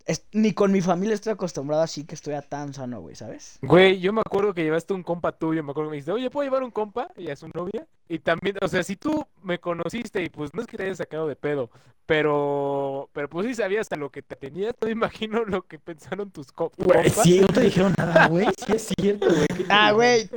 es- 0.05 0.25
ni 0.33 0.53
con 0.53 0.71
mi 0.71 0.81
familia 0.81 1.13
estoy 1.15 1.33
acostumbrado 1.33 1.81
así 1.83 2.05
que 2.05 2.15
estoy 2.15 2.33
a 2.33 2.41
tan 2.41 2.73
sano, 2.73 3.01
güey, 3.01 3.15
¿sabes? 3.15 3.59
Güey, 3.61 3.99
yo 3.99 4.13
me 4.13 4.21
acuerdo 4.21 4.53
que 4.53 4.63
llevaste 4.63 4.93
un 4.93 5.03
compa 5.03 5.31
tuyo, 5.31 5.63
me 5.63 5.71
acuerdo 5.71 5.89
que 5.89 5.91
me 5.91 5.95
dijiste, 5.97 6.11
oye, 6.11 6.29
¿puedo 6.29 6.45
llevar 6.45 6.63
un 6.63 6.71
compa? 6.71 7.09
Y 7.17 7.29
a 7.29 7.35
su 7.35 7.47
novia. 7.53 7.87
Y 8.13 8.19
también, 8.19 8.57
o 8.61 8.67
sea, 8.67 8.83
si 8.83 8.97
tú 8.97 9.25
me 9.41 9.57
conociste 9.59 10.21
y 10.21 10.29
pues 10.29 10.53
no 10.53 10.61
es 10.61 10.67
que 10.67 10.75
te 10.75 10.83
hayas 10.83 10.97
sacado 10.97 11.27
de 11.27 11.35
pedo, 11.37 11.69
pero, 12.05 13.09
pero 13.13 13.29
pues 13.29 13.47
sí 13.47 13.55
sabías 13.55 13.89
a 13.91 13.95
lo 13.95 14.09
que 14.09 14.21
te 14.21 14.35
tenías, 14.35 14.73
no 14.81 14.87
me 14.87 14.91
imagino 14.91 15.45
lo 15.45 15.61
que 15.61 15.79
pensaron 15.79 16.29
tus 16.29 16.51
co- 16.51 16.71
Güey, 16.77 17.03
compas. 17.05 17.23
sí, 17.23 17.39
no 17.39 17.47
te 17.47 17.61
dijeron 17.61 17.93
nada, 17.97 18.27
güey. 18.27 18.47
Sí 18.57 18.73
es 18.75 18.93
cierto, 18.99 19.27
güey. 19.29 19.45
¿Qué 19.47 19.63
te 19.63 19.65
Ah, 19.69 19.91
güey, 19.93 20.27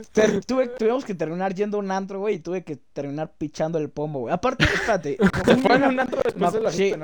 tuve, 0.46 0.68
tuvimos 0.68 1.04
que 1.04 1.16
terminar 1.16 1.52
yendo 1.52 1.78
a 1.78 1.80
un 1.80 1.90
antro, 1.90 2.20
güey, 2.20 2.36
y 2.36 2.38
tuve 2.38 2.62
que 2.62 2.76
terminar 2.92 3.32
pichando 3.36 3.78
el 3.78 3.90
pomo, 3.90 4.20
güey. 4.20 4.32
Aparte, 4.32 4.64
espérate. 4.64 5.16
¿Se 5.44 5.56
fueron 5.56 5.82
a 5.84 5.88
un 5.88 5.98
antro 5.98 6.18
Ma- 6.18 6.22
después 6.24 6.52
de 6.52 6.60
la 6.60 6.70
sí. 6.70 6.94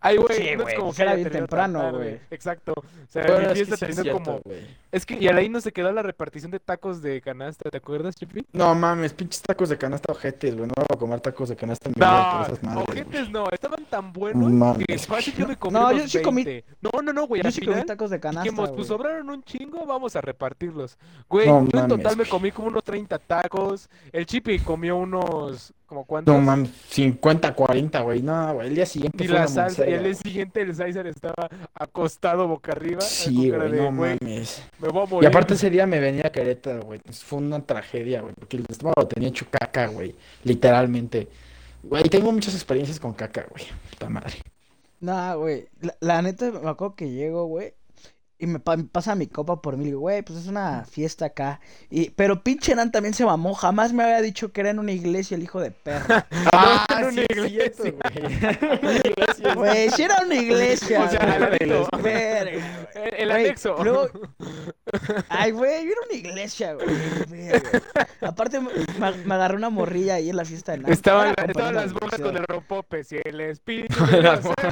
Ay, 0.00 0.16
güey, 0.16 0.36
Sí, 0.36 0.56
no 0.56 0.68
es 0.68 0.74
como 0.74 0.86
pues 0.88 0.96
que 0.96 1.02
era 1.02 1.14
bien 1.16 1.30
temprano, 1.30 1.92
güey. 1.92 2.20
Exacto. 2.30 2.74
O 2.76 2.84
sea, 3.08 3.22
Bueno, 3.26 3.38
mi 3.38 3.44
es 3.46 3.48
que 3.50 3.54
fiesta 3.56 3.76
sí 3.76 3.84
es 3.90 3.96
terminó 3.96 4.02
cierto, 4.20 4.42
como... 4.42 4.56
Es 4.92 5.06
que 5.06 5.14
y 5.18 5.26
ahí 5.26 5.48
no 5.48 5.60
se 5.60 5.72
quedó 5.72 5.90
la 5.90 6.02
repartición 6.02 6.50
de 6.52 6.60
tacos 6.60 7.02
de 7.02 7.20
canasta, 7.20 7.68
¿te 7.70 7.78
acuerdas, 7.78 8.14
Chipi? 8.14 8.44
No 8.52 8.74
mames, 8.74 9.12
pinches 9.14 9.42
tacos 9.42 9.70
de 9.72 9.78
canasta 9.78 10.12
ojetes, 10.12 10.54
güey. 10.56 10.66
No 10.68 10.74
voy 10.76 10.86
a 10.90 10.96
comer 10.98 11.20
tacos 11.20 11.48
de 11.48 11.56
canasta 11.56 11.88
en 11.88 11.94
mi 11.96 12.00
vida 12.00 12.48
No, 12.62 12.80
ojetes 12.82 13.30
no, 13.30 13.48
estaban 13.50 13.84
tan 13.86 14.06
No 14.06 14.12
buenos 14.12 14.50
mames. 14.52 14.86
que 14.86 14.98
fácil 14.98 15.34
yo 15.34 15.48
me 15.48 15.56
comí 15.56 15.74
No, 15.74 15.92
yo 15.92 16.06
sí 16.08 16.18
comí- 16.18 16.44
20. 16.44 16.64
No, 16.80 16.90
no, 17.02 17.12
no, 17.12 17.26
güey, 17.26 17.42
Yo 17.42 17.46
al 17.48 17.52
sí 17.52 17.64
comí 17.66 17.84
tacos 17.84 18.10
de 18.10 18.20
canasta, 18.20 18.42
dijimos, 18.44 18.70
pues 18.70 18.86
sobraron 18.86 19.28
un 19.30 19.42
chingo, 19.42 19.84
vamos 19.86 20.14
a 20.16 20.20
repartirlos. 20.20 20.96
Güey, 21.28 21.46
No 21.46 21.66
yo 21.68 21.80
en 21.80 21.88
total 21.88 22.16
me 22.16 22.24
comí 22.26 22.52
como 22.52 22.68
unos 22.68 22.84
30 22.84 23.18
tacos, 23.18 23.88
el 24.12 24.26
Chipi 24.26 24.58
comió 24.60 24.96
unos, 24.96 25.72
como 25.92 26.04
cuántos? 26.06 26.34
No 26.34 26.40
mames, 26.40 26.70
50, 26.88 27.54
40, 27.54 28.00
güey. 28.00 28.22
No, 28.22 28.54
güey. 28.54 28.68
El 28.68 28.74
día 28.74 28.86
siguiente 28.86 29.24
Y 29.24 29.26
fue 29.28 29.34
la 29.34 29.40
una 29.42 29.48
salsa, 29.48 29.86
y 29.88 29.92
al 29.92 30.04
día 30.04 30.14
siguiente 30.14 30.62
el 30.62 30.74
César 30.74 31.06
estaba 31.06 31.48
acostado 31.74 32.48
boca 32.48 32.72
arriba, 32.72 33.02
Sí, 33.02 33.50
güey, 33.50 33.70
no 33.72 33.92
güey, 33.92 34.16
mames. 34.22 34.62
me 34.80 34.88
voy 34.88 35.02
a 35.02 35.04
Y 35.04 35.08
morir. 35.10 35.28
aparte 35.28 35.54
ese 35.54 35.68
día 35.68 35.86
me 35.86 36.00
venía 36.00 36.22
a 36.26 36.30
Querétaro, 36.32 36.82
güey. 36.82 37.00
Fue 37.10 37.38
una 37.40 37.60
tragedia, 37.60 38.22
güey. 38.22 38.32
Porque 38.34 38.56
el 38.56 38.64
estómago 38.68 39.02
lo 39.02 39.06
tenía 39.08 39.28
hecho 39.28 39.46
caca, 39.50 39.88
güey. 39.88 40.14
Literalmente. 40.44 41.28
Güey, 41.82 42.04
tengo 42.04 42.32
muchas 42.32 42.54
experiencias 42.54 42.98
con 42.98 43.12
caca, 43.12 43.44
güey. 43.50 43.64
Puta 43.90 44.08
madre. 44.08 44.34
Nah, 45.00 45.34
güey. 45.34 45.66
La, 45.80 45.94
la 46.00 46.22
neta, 46.22 46.50
me 46.50 46.70
acuerdo 46.70 46.94
que 46.94 47.10
llego, 47.10 47.44
güey. 47.46 47.74
Y 48.42 48.46
me, 48.48 48.58
pa- 48.58 48.76
me 48.76 48.82
pasa 48.84 49.14
mi 49.14 49.28
copa 49.28 49.62
por 49.62 49.76
mí. 49.76 49.84
Le 49.84 49.90
digo, 49.90 50.00
güey, 50.00 50.22
pues 50.22 50.40
es 50.40 50.48
una 50.48 50.84
fiesta 50.84 51.26
acá. 51.26 51.60
Y, 51.90 52.10
pero 52.10 52.42
pinche 52.42 52.74
Nan 52.74 52.90
también 52.90 53.14
se 53.14 53.24
mamó. 53.24 53.54
Jamás 53.54 53.92
me 53.92 54.02
había 54.02 54.20
dicho 54.20 54.50
que 54.52 54.62
era 54.62 54.70
en 54.70 54.80
una 54.80 54.90
iglesia 54.90 55.36
el 55.36 55.44
hijo 55.44 55.60
de 55.60 55.70
perra. 55.70 56.26
Ah, 56.52 56.84
en 56.98 57.04
una 57.04 57.12
sí, 57.12 57.26
es 57.30 57.52
iglesia. 57.52 57.94
güey. 58.02 59.54
Güey, 59.54 59.90
si 59.90 60.02
era 60.02 60.16
una 60.24 60.34
iglesia. 60.34 61.04
O 61.04 61.08
sea, 61.08 61.38
güey. 61.38 61.68
ladito. 61.68 61.88
Verga, 62.02 62.50
güey. 62.50 63.06
El, 63.06 63.14
el 63.14 63.28
Güey, 63.30 63.44
anexo. 63.46 63.76
luego- 63.84 64.08
Ay, 65.28 65.50
güey, 65.52 65.86
era 65.86 66.00
una 66.08 66.18
iglesia, 66.18 66.74
güey. 66.74 66.86
Verga. 67.28 67.82
Aparte, 68.22 68.60
me, 68.60 68.70
me- 69.24 69.34
agarré 69.34 69.56
una 69.56 69.70
morrilla 69.70 70.14
ahí 70.14 70.30
en 70.30 70.36
la 70.36 70.44
fiesta 70.44 70.72
de 70.72 70.78
Nan. 70.78 70.92
Estaban, 70.92 71.28
estaban 71.30 71.46
compañera 71.52 71.72
las 71.82 71.92
bolas 71.92 72.20
con 72.20 72.36
el 72.36 72.44
rompope. 72.44 73.04
Si 73.04 73.16
el 73.24 73.40
espíritu 73.40 73.94
se 74.06 74.20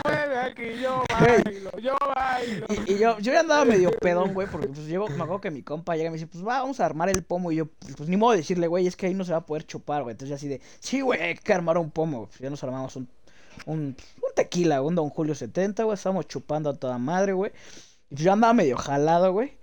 mueve 0.04 0.38
aquí, 0.38 0.80
yo 0.82 1.04
bailo, 1.20 1.70
yo 1.80 1.96
bailo. 2.14 2.66
Y, 2.86 2.92
y 2.94 2.98
yo, 2.98 3.18
yo 3.20 3.32
ya 3.32 3.42
andaba 3.60 3.76
medio 3.76 3.90
pedón, 3.92 4.34
güey, 4.34 4.48
porque 4.50 4.68
pues 4.68 4.86
llego, 4.86 5.08
me 5.08 5.14
acuerdo 5.14 5.40
que 5.40 5.50
mi 5.50 5.62
compa 5.62 5.96
llega 5.96 6.08
y 6.08 6.10
me 6.10 6.16
dice, 6.16 6.26
pues 6.26 6.44
va, 6.44 6.60
vamos 6.60 6.80
a 6.80 6.86
armar 6.86 7.08
el 7.08 7.22
pomo. 7.22 7.52
Y 7.52 7.56
yo, 7.56 7.66
pues, 7.66 7.96
pues, 7.96 8.08
ni 8.08 8.16
modo 8.16 8.32
de 8.32 8.38
decirle, 8.38 8.66
güey, 8.66 8.86
es 8.86 8.96
que 8.96 9.06
ahí 9.06 9.14
no 9.14 9.24
se 9.24 9.32
va 9.32 9.38
a 9.38 9.46
poder 9.46 9.64
chupar, 9.66 10.02
güey. 10.02 10.12
Entonces 10.12 10.36
así 10.36 10.48
de, 10.48 10.60
sí, 10.80 11.00
güey, 11.00 11.20
hay 11.20 11.34
que 11.34 11.52
armar 11.52 11.78
un 11.78 11.90
pomo. 11.90 12.26
Pues 12.26 12.38
ya 12.38 12.50
nos 12.50 12.62
armamos 12.64 12.96
un, 12.96 13.08
un, 13.66 13.76
un 13.76 14.34
tequila, 14.34 14.82
un 14.82 14.94
Don 14.94 15.10
Julio 15.10 15.34
70, 15.34 15.84
güey. 15.84 15.94
Estábamos 15.94 16.26
chupando 16.28 16.70
a 16.70 16.76
toda 16.76 16.98
madre, 16.98 17.32
güey. 17.32 17.52
Y 18.10 18.14
pues 18.14 18.24
yo 18.24 18.32
andaba 18.32 18.52
medio 18.52 18.76
jalado, 18.76 19.32
güey. 19.32 19.58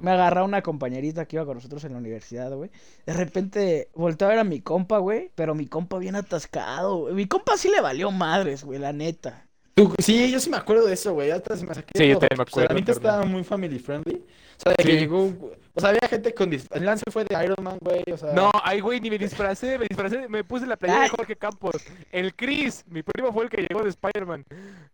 Me 0.00 0.10
agarra 0.12 0.42
una 0.42 0.62
compañerita 0.62 1.26
que 1.26 1.36
iba 1.36 1.44
con 1.44 1.56
nosotros 1.56 1.84
en 1.84 1.92
la 1.92 1.98
universidad, 1.98 2.54
güey. 2.54 2.70
De 3.06 3.12
repente 3.12 3.90
volteé 3.94 4.26
a 4.26 4.30
ver 4.30 4.38
a 4.38 4.44
mi 4.44 4.60
compa, 4.60 4.98
güey. 4.98 5.30
Pero 5.34 5.54
mi 5.54 5.66
compa 5.66 5.98
bien 5.98 6.16
atascado. 6.16 7.06
Mi 7.12 7.26
compa 7.26 7.56
sí 7.56 7.68
le 7.70 7.80
valió 7.80 8.10
madres, 8.10 8.64
güey, 8.64 8.78
la 8.78 8.92
neta. 8.92 9.49
Tú- 9.84 9.94
sí, 9.98 10.30
yo 10.30 10.40
sí 10.40 10.50
me 10.50 10.56
acuerdo 10.56 10.86
de 10.86 10.94
eso, 10.94 11.12
güey. 11.12 11.30
Hasta 11.30 11.56
se 11.56 11.66
me 11.66 11.74
saqué 11.74 11.92
Sí, 11.96 12.08
yo 12.08 12.18
también 12.18 12.38
me 12.38 12.42
O 12.42 12.46
sea, 12.46 12.56
la 12.60 12.64
acuerdo, 12.64 12.74
neta 12.80 12.92
estaba 12.92 13.24
muy 13.24 13.44
family 13.44 13.78
friendly. 13.78 14.16
O 14.16 14.62
sea, 14.62 14.74
de 14.76 14.84
que 14.84 14.98
llegó. 14.98 15.32
O 15.74 15.80
sea, 15.80 15.88
había 15.90 16.06
gente 16.08 16.34
con. 16.34 16.50
dis- 16.50 16.66
El 16.72 16.84
lance 16.84 17.04
fue 17.10 17.24
de 17.24 17.44
Iron 17.44 17.62
Man, 17.64 17.78
güey. 17.80 18.02
O 18.12 18.16
sea. 18.18 18.32
No, 18.32 18.50
ay, 18.62 18.80
güey, 18.80 19.00
ni 19.00 19.08
me 19.08 19.16
disfracé, 19.18 19.78
me 19.78 19.86
disfracé, 19.88 20.28
me 20.28 20.44
puse 20.44 20.66
la 20.66 20.76
playera 20.76 21.04
de. 21.04 21.08
Jorge 21.08 21.36
Campos. 21.36 21.76
El 22.12 22.34
Chris, 22.34 22.84
mi 22.88 23.02
primo 23.02 23.32
fue 23.32 23.44
el 23.44 23.50
que 23.50 23.62
llegó 23.62 23.82
de 23.82 23.88
Spider-Man. 23.90 24.44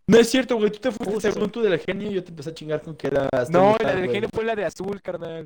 No 0.07 0.19
es 0.19 0.31
cierto, 0.31 0.57
güey. 0.57 0.71
Tú 0.71 0.79
te 0.79 0.93
fuiste 0.93 1.33
según 1.33 1.51
tú 1.51 1.63
del 1.63 1.79
genio 1.81 2.11
y 2.11 2.15
yo 2.15 2.23
te 2.23 2.31
empecé 2.31 2.51
a 2.51 2.55
chingar 2.55 2.81
con 2.83 2.95
que 2.95 3.09
eras. 3.09 3.51
No, 3.51 3.77
la 3.83 3.95
del 3.95 4.09
genio 4.11 4.29
fue 4.33 4.45
la 4.45 4.55
de 4.55 4.65
azul, 4.67 5.03
carnal. 5.03 5.45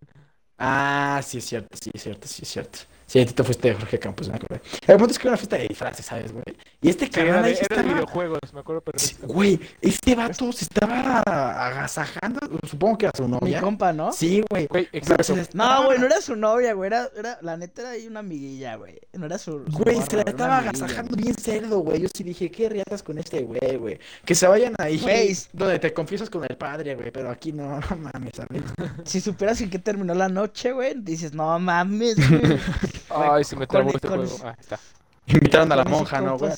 Ah, 0.59 1.21
sí 1.25 1.39
es 1.39 1.45
cierto, 1.47 1.75
sí 1.81 1.91
es 1.95 2.03
cierto, 2.03 2.29
sí 2.29 2.43
es 2.43 2.49
cierto. 2.49 2.81
Sí, 3.11 3.19
a 3.19 3.27
ti 3.27 3.33
te 3.33 3.43
fuiste 3.43 3.67
de 3.67 3.75
Jorge 3.75 3.99
Campos, 3.99 4.29
me 4.29 4.37
acordé. 4.37 4.61
El 4.87 4.97
punto 4.97 5.11
es 5.11 5.19
que 5.19 5.27
era 5.27 5.33
una 5.33 5.37
fiesta 5.37 5.57
de 5.57 5.67
disfraces, 5.67 6.07
¿sabes, 6.07 6.31
güey? 6.31 6.45
Y 6.81 6.91
este 6.91 7.09
de, 7.09 7.33
ahí 7.33 7.53
estaba... 7.61 7.83
videojuegos, 7.83 8.39
me 8.55 8.61
acuerdo 8.61 8.83
perfecto. 8.83 9.27
Güey, 9.27 9.59
este 9.81 10.15
vato 10.15 10.53
se 10.53 10.65
estaba 10.65 11.19
agasajando, 11.27 12.39
supongo 12.69 12.99
que 12.99 13.07
era 13.07 13.13
su 13.17 13.25
Mi 13.25 13.31
novia. 13.31 13.61
compa, 13.61 13.93
¿no? 13.93 14.13
Sí, 14.13 14.45
güey. 14.49 14.69
Exacto. 14.93 15.35
No, 15.55 15.87
güey, 15.87 15.99
no 15.99 16.07
era 16.07 16.21
su 16.21 16.37
novia, 16.37 16.73
güey. 16.73 16.87
Era, 16.87 17.09
era, 17.19 17.39
la 17.43 17.57
neta 17.57 17.83
era 17.83 17.91
ahí 17.91 18.07
una 18.07 18.21
amiguilla, 18.21 18.77
güey. 18.77 19.01
No 19.15 19.27
era 19.27 19.39
su. 19.39 19.65
su 19.69 19.79
Güey, 19.79 20.01
se 20.09 20.17
la 20.17 20.23
estaba 20.23 20.59
agasajando 20.59 21.17
bien 21.17 21.35
cerdo, 21.35 21.81
güey. 21.81 22.03
Yo 22.03 22.09
sí 22.15 22.23
dije, 22.23 22.49
¿qué 22.49 22.69
riatas 22.69 23.03
con 23.03 23.19
este 23.19 23.43
güey, 23.43 23.75
güey? 23.77 23.99
Que 24.25 24.37
se 24.37 24.47
vayan 24.47 24.75
ahí 24.79 24.99
Güey. 25.01 25.37
donde 25.53 25.81
te 25.81 25.93
confiesas 25.93 26.31
con 26.31 26.45
el 26.49 26.57
padre, 26.57 26.95
güey. 26.95 27.11
Pero 27.11 27.29
aquí 27.29 27.53
no, 27.53 27.81
no 27.91 27.97
mames, 27.97 28.35
¿sabes? 28.37 28.63
Si 29.03 29.21
supieras 29.21 29.61
en 29.63 29.69
qué 29.69 29.81
terminó 29.81 30.15
la 30.15 30.29
noche, 30.29 30.71
güey, 30.71 30.95
dices, 30.97 31.35
no 31.35 31.59
mames, 31.59 32.15
güey. 32.31 32.57
Ay, 33.09 33.45
se 33.45 33.57
me 33.57 33.67
trabó 33.67 33.91
este 33.91 34.09
con- 34.09 34.19
juego. 34.27 34.37
Ah, 34.45 34.57
está. 34.59 34.79
Invitaron 35.27 35.71
a 35.73 35.77
la 35.77 35.85
monja, 35.85 36.21
¿no, 36.21 36.37
güey? 36.39 36.53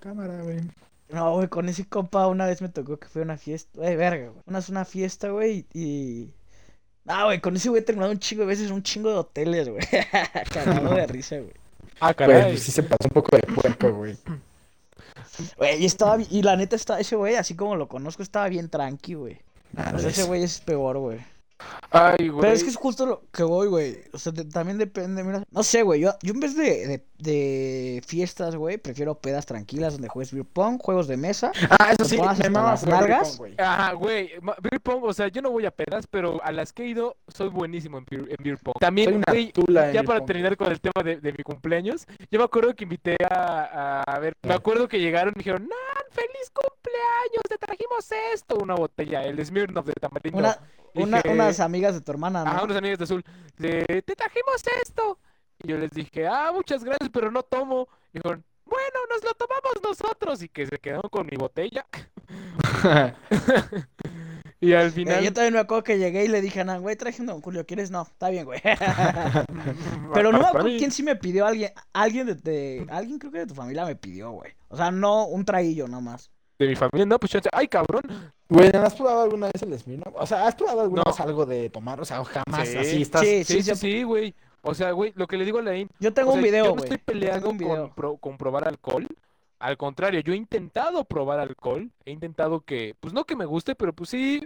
Cámara, 0.00 0.42
güey. 0.42 0.60
No, 1.08 1.34
güey, 1.34 1.48
con 1.48 1.68
ese 1.68 1.86
compa 1.86 2.26
una 2.28 2.46
vez 2.46 2.62
me 2.62 2.68
tocó 2.68 2.96
que 2.98 3.08
fue 3.08 3.22
una 3.22 3.36
fiesta. 3.36 3.70
Güey, 3.74 3.96
verga, 3.96 4.28
güey. 4.28 4.42
Una, 4.46 4.60
una 4.68 4.84
fiesta, 4.84 5.28
güey, 5.30 5.66
y. 5.74 6.30
Ah, 7.06 7.24
güey, 7.24 7.40
con 7.40 7.56
ese 7.56 7.68
güey 7.70 7.82
he 7.82 7.84
terminado 7.84 8.12
un 8.12 8.18
chingo 8.18 8.42
de 8.42 8.46
veces 8.48 8.70
un 8.70 8.82
chingo 8.82 9.10
de 9.10 9.16
hoteles, 9.16 9.68
güey. 9.68 9.82
Cagado 10.52 10.94
de 10.94 11.06
risa, 11.06 11.36
güey. 11.36 11.52
Ah, 12.00 12.12
Güey, 12.12 12.28
caray. 12.28 12.50
pues 12.52 12.62
sí 12.62 12.70
se 12.72 12.82
pasó 12.82 13.04
un 13.04 13.10
poco 13.10 13.36
de 13.36 13.42
puerco, 13.42 13.92
güey. 13.92 14.16
Güey, 15.56 15.82
y 15.82 15.86
estaba. 15.86 16.18
Y 16.30 16.42
la 16.42 16.56
neta, 16.56 16.76
está, 16.76 17.00
ese 17.00 17.16
güey, 17.16 17.36
así 17.36 17.54
como 17.56 17.74
lo 17.76 17.88
conozco, 17.88 18.22
estaba 18.22 18.48
bien 18.48 18.68
tranqui, 18.68 19.14
güey. 19.14 19.40
Sea, 19.74 20.08
ese 20.10 20.24
güey 20.24 20.42
es 20.42 20.60
peor, 20.60 20.98
güey. 20.98 21.18
Ay, 21.90 22.28
güey. 22.28 22.40
Pero 22.42 22.52
es 22.52 22.62
que 22.62 22.70
es 22.70 22.76
justo 22.76 23.06
lo 23.06 23.22
que 23.32 23.42
voy, 23.42 23.68
güey. 23.68 23.98
O 24.12 24.18
sea, 24.18 24.32
te- 24.32 24.44
también 24.44 24.78
depende, 24.78 25.24
mira. 25.24 25.42
No 25.50 25.62
sé, 25.62 25.82
güey. 25.82 26.00
Yo, 26.00 26.12
yo 26.22 26.32
en 26.32 26.40
vez 26.40 26.56
de, 26.56 26.86
de, 26.86 27.04
de 27.18 28.02
fiestas, 28.06 28.54
güey, 28.54 28.78
prefiero 28.78 29.16
pedas 29.16 29.44
tranquilas 29.46 29.94
donde 29.94 30.08
juegues 30.08 30.32
beer 30.32 30.46
pong, 30.46 30.78
juegos 30.80 31.08
de 31.08 31.16
mesa. 31.16 31.50
Ah, 31.70 31.88
eso 31.92 32.04
¿Te 32.04 32.08
sí, 32.10 32.16
me 32.16 32.26
güey. 33.38 33.54
Ajá, 33.58 33.92
güey. 33.94 34.30
Beer 34.62 34.80
pong, 34.82 35.02
o 35.04 35.12
sea, 35.12 35.28
yo 35.28 35.42
no 35.42 35.50
voy 35.50 35.66
a 35.66 35.70
pedas, 35.70 36.06
pero 36.06 36.40
a 36.44 36.52
las 36.52 36.72
que 36.72 36.84
he 36.84 36.86
ido 36.88 37.16
soy 37.28 37.48
buenísimo 37.48 37.98
en 37.98 38.04
beer, 38.08 38.22
en 38.30 38.36
beer 38.44 38.58
pong. 38.58 38.74
Soy 38.74 38.80
También, 38.80 39.14
una 39.16 39.24
güey, 39.28 39.52
ya 39.92 40.02
para 40.04 40.20
pong. 40.20 40.26
terminar 40.26 40.56
con 40.56 40.70
el 40.70 40.80
tema 40.80 41.02
de, 41.02 41.16
de 41.16 41.32
mi 41.32 41.42
cumpleaños, 41.42 42.06
yo 42.30 42.38
me 42.38 42.44
acuerdo 42.44 42.74
que 42.74 42.84
invité 42.84 43.16
a, 43.28 44.02
a, 44.06 44.18
ver, 44.20 44.34
me 44.42 44.54
acuerdo 44.54 44.86
que 44.88 45.00
llegaron 45.00 45.32
y 45.34 45.36
me 45.36 45.40
dijeron, 45.40 45.62
¡Nan, 45.62 46.04
feliz 46.12 46.50
cumpleaños! 46.52 47.42
Te 47.48 47.58
trajimos 47.58 48.06
esto, 48.32 48.56
una 48.56 48.74
botella, 48.74 49.24
el 49.24 49.44
Smirnoff 49.44 49.86
de 49.86 49.92
tamarindo. 49.94 50.38
Una, 50.38 50.58
una- 50.94 51.18
Dije, 51.22 51.34
unas 51.34 51.60
amigas 51.60 51.94
de 51.94 52.00
tu 52.00 52.10
hermana, 52.12 52.44
¿no? 52.44 52.50
Ajá, 52.50 52.64
unos 52.64 52.76
amigos 52.76 52.98
de 52.98 53.04
azul. 53.04 53.24
de, 53.58 54.02
te 54.06 54.16
trajimos 54.16 54.62
esto. 54.82 55.18
Y 55.62 55.68
yo 55.68 55.78
les 55.78 55.90
dije, 55.90 56.26
ah, 56.26 56.50
muchas 56.54 56.82
gracias, 56.84 57.10
pero 57.12 57.30
no 57.30 57.42
tomo. 57.42 57.86
Y 58.12 58.18
dijeron, 58.18 58.44
bueno, 58.64 58.98
nos 59.10 59.22
lo 59.24 59.34
tomamos 59.34 59.72
nosotros. 59.82 60.42
Y 60.42 60.48
que 60.48 60.66
se 60.66 60.78
quedaron 60.78 61.08
con 61.10 61.26
mi 61.30 61.36
botella. 61.36 61.84
y 64.60 64.72
al 64.74 64.86
Eh, 64.88 64.90
final. 64.90 65.22
yo 65.24 65.32
también 65.32 65.54
me 65.54 65.60
acuerdo 65.60 65.82
que 65.84 65.98
llegué 65.98 66.24
y 66.24 66.28
le 66.28 66.40
dije 66.40 66.60
a 66.60 66.64
Nan, 66.64 66.82
güey, 66.82 66.96
traje 66.96 67.20
un 67.20 67.26
Don 67.26 67.40
Julio, 67.40 67.66
¿quieres? 67.66 67.90
No, 67.90 68.02
está 68.02 68.28
bien, 68.30 68.44
güey. 68.44 68.60
Pero 70.14 70.32
no 70.32 70.38
me 70.38 70.46
acuerdo 70.46 70.68
quién 70.78 70.90
sí 70.90 71.02
me 71.02 71.16
pidió, 71.16 71.46
alguien, 71.46 71.72
alguien 71.92 72.26
de, 72.26 72.34
de- 72.34 72.86
alguien 72.90 73.18
creo 73.18 73.32
que 73.32 73.38
de 73.40 73.46
tu 73.46 73.54
familia 73.54 73.84
me 73.86 73.96
pidió, 73.96 74.30
güey. 74.32 74.52
O 74.68 74.76
sea, 74.76 74.90
no 74.90 75.26
un 75.26 75.44
traillo 75.44 75.88
nomás. 75.88 76.30
De 76.60 76.68
mi 76.68 76.76
familia, 76.76 77.06
no, 77.06 77.18
pues 77.18 77.32
chance. 77.32 77.48
Ay, 77.52 77.68
cabrón. 77.68 78.02
Güey, 78.46 78.70
¿no 78.70 78.82
¿has 78.82 78.94
probado 78.94 79.22
alguna 79.22 79.46
vez 79.46 79.62
el 79.62 79.78
Smirnoff? 79.78 80.14
O 80.14 80.26
sea, 80.26 80.46
¿has 80.46 80.54
probado 80.54 80.82
alguna 80.82 81.02
No. 81.06 81.10
vez 81.10 81.18
algo 81.20 81.46
de 81.46 81.70
tomar? 81.70 81.98
O 82.00 82.04
sea, 82.04 82.22
jamás 82.22 82.68
Sí. 82.68 82.76
así 82.76 83.00
estás... 83.02 83.22
Sí, 83.22 83.44
Sí, 83.44 83.62
sí, 83.62 83.62
sí, 83.62 83.76
sí, 83.76 84.02
güey. 84.02 84.34
O 84.60 84.74
sea, 84.74 84.90
güey, 84.92 85.14
lo 85.16 85.26
que 85.26 85.38
le 85.38 85.46
digo 85.46 85.58
a 85.58 85.62
Lain. 85.62 85.88
Yo 86.00 86.12
tengo 86.12 86.32
o 86.32 86.34
un 86.34 86.42
video, 86.42 86.64
Yo 86.66 86.70
no 86.72 86.74
güey. 86.76 86.84
estoy 86.84 86.98
peleando 86.98 87.48
Tengo 87.48 87.50
un 87.52 87.56
video. 87.58 87.76
con, 87.84 87.94
pro- 87.94 88.16
con 88.18 88.36
probar 88.36 88.68
alcohol. 88.68 89.06
Al 89.58 89.78
contrario, 89.78 90.20
yo 90.20 90.34
he 90.34 90.36
intentado 90.36 91.02
probar 91.04 91.40
alcohol. 91.40 91.90
He 92.04 92.10
intentado 92.12 92.60
que, 92.60 92.94
pues 93.00 93.14
no 93.14 93.24
que 93.24 93.36
me 93.36 93.46
guste, 93.46 93.74
pero 93.74 93.94
pues 93.94 94.10
sí, 94.10 94.42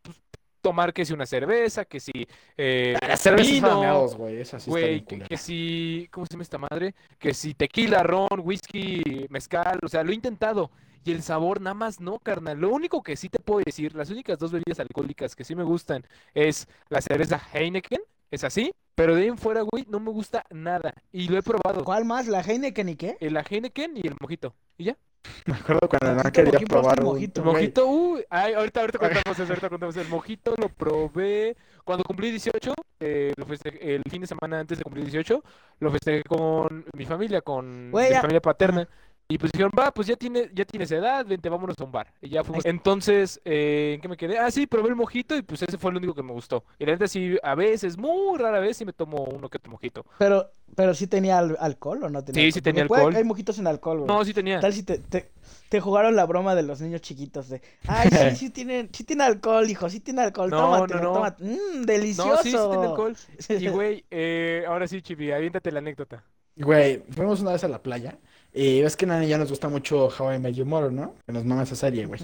pues, 0.00 0.16
tomar 0.62 0.94
que 0.94 1.04
si 1.04 1.12
una 1.12 1.26
cerveza, 1.26 1.84
que 1.84 2.00
si 2.00 2.12
eh, 2.56 2.96
cervezas 3.18 3.52
vino, 3.52 4.08
güey, 4.16 4.44
sí 4.46 5.02
que, 5.02 5.18
que 5.28 5.36
si, 5.36 6.08
¿cómo 6.10 6.24
se 6.24 6.32
llama 6.32 6.42
esta 6.42 6.56
madre? 6.56 6.94
Que 7.18 7.34
si 7.34 7.52
tequila, 7.52 8.02
ron, 8.02 8.28
whisky, 8.42 9.26
mezcal, 9.28 9.78
o 9.82 9.88
sea, 9.88 10.02
lo 10.02 10.10
he 10.12 10.14
intentado. 10.14 10.70
Y 11.04 11.12
el 11.12 11.22
sabor 11.22 11.60
nada 11.60 11.74
más 11.74 12.00
no, 12.00 12.18
carnal. 12.18 12.58
Lo 12.58 12.70
único 12.70 13.02
que 13.02 13.16
sí 13.16 13.28
te 13.28 13.38
puedo 13.38 13.62
decir, 13.64 13.94
las 13.94 14.10
únicas 14.10 14.38
dos 14.38 14.52
bebidas 14.52 14.80
alcohólicas 14.80 15.34
que 15.34 15.44
sí 15.44 15.54
me 15.54 15.62
gustan 15.64 16.04
es 16.34 16.68
la 16.88 17.00
cerveza 17.00 17.40
Heineken, 17.52 18.00
es 18.30 18.44
así, 18.44 18.72
pero 18.94 19.14
de 19.14 19.22
ahí 19.22 19.28
en 19.28 19.38
fuera, 19.38 19.62
güey, 19.62 19.86
no 19.88 19.98
me 19.98 20.10
gusta 20.10 20.44
nada. 20.50 20.92
Y 21.10 21.28
lo 21.28 21.38
he 21.38 21.42
probado. 21.42 21.84
¿Cuál 21.84 22.04
más? 22.04 22.26
¿La 22.28 22.42
Heineken 22.42 22.88
y 22.90 22.96
qué? 22.96 23.16
El 23.20 23.32
la 23.34 23.44
Heineken 23.48 23.96
y 23.96 24.06
el 24.06 24.14
mojito. 24.20 24.54
¿Y 24.76 24.84
ya? 24.84 24.96
Me 25.46 25.54
acuerdo 25.54 25.86
cuando 25.86 26.08
no 26.08 26.14
Mojito, 26.16 26.32
quería 26.32 26.52
¿quién 26.58 26.68
probó 26.68 26.82
probar 26.82 26.98
el 27.00 27.04
mojito? 27.04 27.40
El 27.42 27.46
mojito, 27.46 27.86
uy, 27.86 28.24
ay, 28.30 28.54
ahorita, 28.54 28.80
ahorita 28.80 28.98
contamos 29.24 29.38
eso, 29.38 29.52
ahorita 29.52 29.68
contamos. 29.68 29.96
El 29.96 30.08
mojito 30.08 30.54
lo 30.56 30.68
probé 30.70 31.56
cuando 31.84 32.04
cumplí 32.04 32.30
18, 32.30 32.74
eh, 33.00 33.32
lo 33.36 33.46
festejé- 33.46 33.78
el 33.82 34.02
fin 34.10 34.20
de 34.22 34.26
semana 34.26 34.60
antes 34.60 34.78
de 34.78 34.84
cumplir 34.84 35.04
18, 35.04 35.42
lo 35.80 35.90
festejé 35.90 36.22
con 36.24 36.84
mi 36.96 37.04
familia, 37.04 37.42
con 37.42 37.90
Güey, 37.90 38.08
mi 38.08 38.14
ya- 38.14 38.20
familia 38.22 38.40
paterna. 38.40 38.88
Y 39.30 39.38
pues 39.38 39.52
dijeron, 39.52 39.70
va, 39.78 39.92
pues 39.92 40.08
ya, 40.08 40.16
tiene, 40.16 40.50
ya 40.52 40.64
tienes 40.64 40.90
edad, 40.90 41.24
vente, 41.24 41.48
vámonos 41.48 41.76
a 41.78 41.84
un 41.84 41.92
bar. 41.92 42.12
Y 42.20 42.30
ya 42.30 42.42
fuimos. 42.42 42.66
Entonces, 42.66 43.40
eh, 43.44 43.92
¿en 43.94 44.00
qué 44.00 44.08
me 44.08 44.16
quedé? 44.16 44.38
Ah, 44.38 44.50
sí, 44.50 44.66
probé 44.66 44.88
el 44.88 44.96
mojito 44.96 45.36
y 45.36 45.42
pues 45.42 45.62
ese 45.62 45.78
fue 45.78 45.92
el 45.92 45.98
único 45.98 46.14
que 46.14 46.22
me 46.24 46.32
gustó. 46.32 46.64
Y 46.80 46.84
la 46.84 46.92
neta 46.92 47.06
sí, 47.06 47.36
a 47.42 47.54
veces, 47.54 47.96
muy 47.96 48.36
rara 48.38 48.58
vez, 48.58 48.76
sí 48.76 48.84
me 48.84 48.92
tomo 48.92 49.22
uno 49.24 49.48
que 49.48 49.58
otro 49.58 49.70
mojito. 49.70 50.04
Pero, 50.18 50.50
pero 50.74 50.94
sí 50.94 51.06
tenía 51.06 51.38
al- 51.38 51.56
alcohol 51.60 52.02
o 52.02 52.08
no 52.10 52.24
tenía 52.24 52.42
Sí, 52.42 52.50
sí 52.50 52.58
alcohol? 52.58 52.62
tenía 52.64 52.82
Porque 52.82 52.88
puede- 52.88 53.00
alcohol. 53.02 53.16
Hay 53.16 53.24
mojitos 53.24 53.54
sin 53.56 53.66
alcohol, 53.68 53.98
güey. 54.00 54.08
No, 54.08 54.24
sí 54.24 54.34
tenía. 54.34 54.58
Tal 54.58 54.72
si 54.72 54.82
te, 54.82 54.98
te, 54.98 55.30
te 55.68 55.80
jugaron 55.80 56.16
la 56.16 56.26
broma 56.26 56.56
de 56.56 56.64
los 56.64 56.80
niños 56.80 57.00
chiquitos 57.00 57.48
de, 57.48 57.62
ay, 57.86 58.08
sí, 58.10 58.36
sí 58.46 58.50
tiene, 58.50 58.88
sí 58.92 59.04
tiene 59.04 59.22
alcohol, 59.22 59.70
hijo, 59.70 59.88
sí 59.88 60.00
tiene 60.00 60.22
alcohol, 60.22 60.50
No, 60.50 60.58
tómatelo, 60.58 61.00
no, 61.02 61.06
no. 61.08 61.12
tómate. 61.14 61.44
Mmm, 61.44 61.80
No, 61.80 61.86
delicioso. 61.86 62.42
sí, 62.42 62.50
sí 62.50 62.56
tenía 62.56 62.88
alcohol. 62.88 63.16
Y 63.48 63.68
güey, 63.68 64.04
eh, 64.10 64.64
ahora 64.66 64.88
sí, 64.88 65.00
Chibi, 65.02 65.30
aviéntate 65.30 65.70
la 65.70 65.78
anécdota. 65.78 66.24
Güey, 66.56 67.04
fuimos 67.12 67.40
una 67.40 67.52
vez 67.52 67.62
a 67.62 67.68
la 67.68 67.80
playa 67.80 68.18
y 68.52 68.82
ves 68.82 68.96
que 68.96 69.04
a 69.04 69.08
Nani 69.08 69.26
ya 69.28 69.38
nos 69.38 69.48
gusta 69.50 69.68
mucho 69.68 70.08
How 70.08 70.34
I 70.34 70.38
Met 70.38 70.54
Your 70.54 70.66
Mother, 70.66 70.92
¿no? 70.92 71.14
Que 71.26 71.32
nos 71.32 71.44
mama 71.44 71.62
esa 71.62 71.76
serie, 71.76 72.06
güey. 72.06 72.20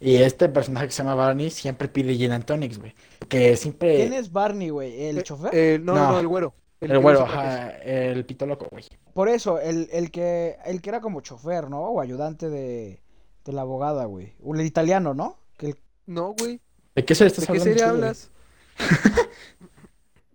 Y 0.00 0.16
este 0.16 0.48
personaje 0.48 0.86
que 0.86 0.92
se 0.92 0.98
llama 1.02 1.14
Barney 1.14 1.50
siempre 1.50 1.88
pide 1.88 2.14
gin 2.16 2.32
and 2.32 2.44
tonics, 2.44 2.78
güey. 2.78 2.94
Que 3.28 3.56
siempre... 3.56 3.96
¿Quién 3.96 4.12
es 4.14 4.32
Barney, 4.32 4.70
güey? 4.70 5.06
¿El 5.06 5.22
chofer? 5.22 5.50
Eh, 5.54 5.78
no, 5.82 5.94
no, 5.94 6.18
el 6.18 6.26
güero. 6.28 6.54
El 6.80 6.98
güero, 7.00 7.22
ajá, 7.22 7.70
el 7.78 8.24
pito 8.24 8.46
loco, 8.46 8.68
güey. 8.70 8.84
Por 9.12 9.28
eso, 9.28 9.58
el, 9.60 9.88
el 9.90 10.12
que 10.12 10.56
el 10.64 10.80
que 10.80 10.90
era 10.90 11.00
como 11.00 11.20
chofer, 11.22 11.68
¿no? 11.68 11.80
O 11.80 12.00
ayudante 12.00 12.48
de, 12.48 13.00
de 13.44 13.52
la 13.52 13.62
abogada, 13.62 14.04
güey. 14.04 14.34
O 14.44 14.54
el 14.54 14.60
italiano, 14.60 15.12
¿no? 15.12 15.38
Que 15.56 15.70
el- 15.70 15.78
No, 16.06 16.34
güey. 16.38 16.60
¿De 16.94 17.04
qué 17.04 17.16
serie 17.16 17.28
estás 17.32 17.48
¿De 17.48 17.52
qué 17.52 17.60
serie 17.60 17.82
hablas? 17.82 18.30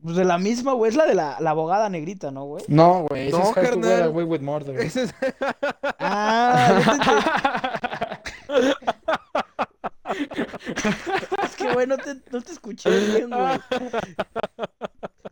pues 0.03 0.15
de 0.17 0.25
la 0.25 0.37
misma, 0.37 0.73
güey. 0.73 0.89
Es 0.89 0.95
la 0.97 1.05
de 1.05 1.15
la, 1.15 1.37
la 1.39 1.49
abogada 1.51 1.89
negrita, 1.89 2.29
¿no, 2.31 2.43
güey? 2.45 2.63
No, 2.67 3.05
güey, 3.09 3.29
ese 3.29 3.37
No, 3.37 3.43
es 3.43 3.47
How 3.49 3.53
to 3.53 3.61
Get 3.61 3.69
carnal. 3.71 4.03
Away 4.03 4.25
with 4.25 4.41
Murder. 4.41 4.79
Ese 4.79 5.03
es- 5.03 5.15
Ah, 5.99 6.81
es 11.43 11.55
que, 11.55 11.73
güey, 11.73 11.87
no 11.87 11.97
te, 11.97 12.15
no 12.31 12.41
te 12.41 12.51
escuché 12.51 12.89
bien, 12.89 13.29
güey. 13.29 13.59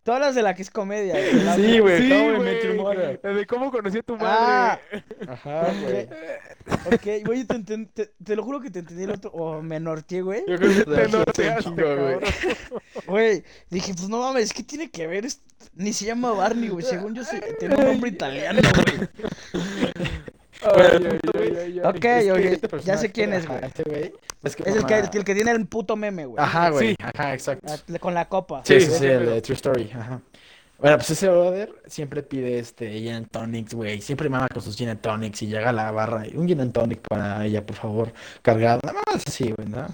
Tú 0.03 0.11
hablas 0.11 0.33
de 0.33 0.41
la 0.41 0.55
que 0.55 0.63
es 0.63 0.71
comedia, 0.71 1.13
la 1.43 1.55
Sí, 1.55 1.77
güey, 1.79 2.01
Sí, 2.01 2.09
güey. 2.09 3.19
La 3.21 3.33
de 3.33 3.45
cómo 3.45 3.71
conocí 3.71 3.99
a 3.99 4.03
tu 4.03 4.17
Ah, 4.19 4.79
madre. 4.91 5.03
Ajá, 5.27 5.67
güey. 5.83 6.07
ok, 6.87 7.25
güey, 7.25 7.43
te, 7.45 7.85
te, 7.85 8.11
te 8.23 8.35
lo 8.35 8.43
juro 8.43 8.59
que 8.61 8.71
te 8.71 8.79
entendí 8.79 9.03
el 9.03 9.11
otro, 9.11 9.29
o 9.31 9.61
me 9.61 9.79
norteé, 9.79 10.23
güey. 10.23 10.43
Yo 10.47 10.57
creo 10.57 10.73
que 10.73 10.83
te 10.85 11.07
norteaste, 11.07 11.69
güey. 11.69 12.17
Güey, 13.05 13.43
dije, 13.69 13.93
pues 13.93 14.09
no 14.09 14.19
mames, 14.19 14.53
¿qué 14.53 14.63
tiene 14.63 14.89
que 14.89 15.05
ver? 15.05 15.27
Ni 15.75 15.93
se 15.93 16.05
llama 16.05 16.31
Barney, 16.31 16.69
güey. 16.69 16.83
Según 16.83 17.13
yo, 17.13 17.23
se... 17.23 17.39
tiene 17.59 17.75
un 17.75 17.85
nombre 17.85 18.09
italiano, 18.09 18.59
güey. 18.75 19.07
Ok, 20.63 22.05
ya 22.83 22.97
sé 22.97 23.11
quién 23.11 23.33
es, 23.33 23.47
güey. 23.47 23.59
Este 23.63 23.83
güey. 23.83 24.13
Es, 24.43 24.55
que 24.55 24.63
Es 24.63 24.75
el 24.75 24.85
que, 24.85 24.95
mamá- 24.95 25.09
el 25.13 25.23
que 25.23 25.35
tiene 25.35 25.51
el 25.51 25.65
puto 25.67 25.95
meme, 25.95 26.25
güey. 26.25 26.43
Ajá, 26.43 26.69
güey. 26.69 26.89
Sí. 26.89 26.95
Ajá, 27.01 27.33
exacto. 27.33 27.73
La- 27.87 27.99
Con 27.99 28.13
la 28.13 28.27
copa. 28.27 28.61
Sí, 28.65 28.79
Sí, 28.81 28.87
sí, 28.91 29.05
el 29.05 29.25
de 29.25 29.41
True 29.41 29.55
Story, 29.55 29.91
ajá. 29.93 30.21
Bueno, 30.79 30.97
pues 30.97 31.11
ese 31.11 31.29
brother 31.29 31.71
siempre 31.85 32.23
pide 32.23 32.57
este 32.57 32.91
gin 32.91 33.13
and 33.13 33.29
tonics, 33.29 33.73
güey. 33.75 34.01
Siempre 34.01 34.29
mama 34.29 34.47
con 34.51 34.63
sus 34.63 34.75
gin 34.75 34.89
and 34.89 34.99
tonics 34.99 35.39
y 35.43 35.47
llega 35.47 35.69
a 35.69 35.73
la 35.73 35.91
barra 35.91 36.23
un 36.33 36.47
gin 36.47 36.59
and 36.59 36.73
tonic 36.73 37.01
para 37.07 37.45
ella, 37.45 37.63
por 37.63 37.75
favor, 37.75 38.11
cargado. 38.41 38.79
Nada 38.83 38.99
más 39.13 39.23
así, 39.27 39.51
güey, 39.55 39.67
¿no? 39.69 39.85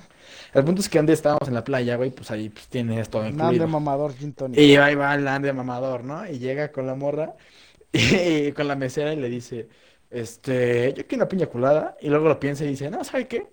El 0.54 0.64
punto 0.64 0.80
es 0.80 0.88
que 0.88 0.98
antes 0.98 1.16
estábamos 1.16 1.46
en 1.50 1.56
la 1.56 1.64
playa, 1.66 1.98
güey, 1.98 2.12
pues 2.12 2.32
ahí 2.32 2.48
pues 2.50 2.68
tiene 2.70 3.02
esto 3.02 3.22
Nan 3.22 3.36
de 3.36 3.44
incluido. 3.44 3.68
mamador, 3.68 4.16
gin 4.16 4.32
tonic. 4.34 4.58
Y 4.58 4.78
ahí 4.78 4.96
va 4.96 5.14
el 5.14 5.26
de 5.42 5.52
mamador, 5.52 6.06
¿no? 6.06 6.26
Y 6.26 6.40
llega 6.40 6.72
con 6.72 6.88
la 6.88 6.96
morra 6.96 7.34
y, 7.92 8.54
con 8.54 8.70
la 8.70 8.76
mesera 8.76 9.12
y 9.12 9.18
le 9.18 9.28
dice, 9.28 9.68
este, 10.10 10.94
yo 10.94 11.08
quiero 11.08 11.24
una 11.24 11.30
piña 11.30 11.48
colada. 11.48 11.98
Y 12.02 12.10
luego 12.10 12.28
lo 12.28 12.40
piensa 12.40 12.66
y 12.66 12.70
dice, 12.70 12.90
no, 12.90 13.04
¿sabe 13.04 13.28
qué? 13.28 13.48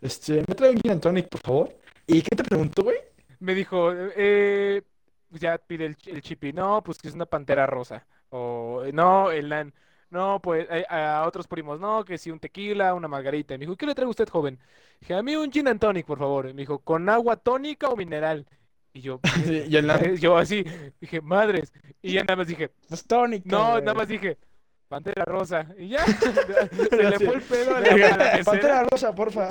Este, 0.00 0.44
me 0.48 0.54
trae 0.54 0.70
un 0.70 0.78
gin 0.80 0.92
and 0.92 1.02
tonic, 1.02 1.28
por 1.28 1.40
favor. 1.40 1.78
¿Y 2.06 2.22
qué 2.22 2.36
te 2.36 2.44
preguntó, 2.44 2.82
güey? 2.84 2.98
Me 3.38 3.54
dijo, 3.54 3.90
eh, 3.92 4.82
ya 5.30 5.58
pide 5.58 5.86
el, 5.86 5.96
el 6.06 6.22
chipi. 6.22 6.52
No, 6.52 6.82
pues 6.82 6.98
que 6.98 7.08
es 7.08 7.14
una 7.14 7.26
pantera 7.26 7.66
rosa. 7.66 8.06
O 8.28 8.82
no, 8.92 9.30
el 9.30 9.48
nan. 9.48 9.74
No, 10.10 10.40
pues 10.42 10.66
eh, 10.70 10.84
a 10.88 11.24
otros 11.26 11.48
primos, 11.48 11.80
no, 11.80 12.04
que 12.04 12.18
sí, 12.18 12.30
un 12.30 12.38
tequila, 12.38 12.94
una 12.94 13.08
margarita. 13.08 13.54
Y 13.54 13.58
me 13.58 13.64
dijo, 13.64 13.76
¿qué 13.76 13.86
le 13.86 13.94
trae 13.94 14.06
usted, 14.06 14.28
joven? 14.28 14.58
Dije, 15.00 15.14
a 15.14 15.22
mí 15.22 15.34
un 15.36 15.50
gin 15.50 15.68
and 15.68 15.80
tonic, 15.80 16.06
por 16.06 16.18
favor. 16.18 16.48
Y 16.48 16.54
me 16.54 16.62
dijo, 16.62 16.78
¿con 16.80 17.08
agua 17.08 17.36
tónica 17.36 17.88
o 17.88 17.96
mineral? 17.96 18.46
Y 18.92 19.00
yo, 19.00 19.20
Sí, 19.44 19.64
y 19.68 19.76
el 19.76 19.86
yo 20.20 20.36
así, 20.36 20.64
dije, 21.00 21.20
madres. 21.20 21.72
Y 22.02 22.12
ya 22.14 22.22
nada 22.22 22.36
más 22.36 22.46
dije, 22.46 22.70
Pues 22.88 23.06
tónica, 23.06 23.48
no, 23.50 23.80
nada 23.80 23.94
más 23.94 24.08
dije, 24.08 24.38
pantera 24.92 25.24
rosa. 25.24 25.66
Y 25.78 25.88
ya, 25.88 26.04
se 26.90 26.96
le 27.02 27.18
fue 27.18 27.34
el 27.34 27.42
pedo 27.42 27.76
a 27.76 27.80
la, 27.80 27.88
a 27.88 27.96
la 27.96 28.16
mesera. 28.16 28.44
Pantera 28.44 28.84
rosa, 28.84 29.14
porfa. 29.14 29.48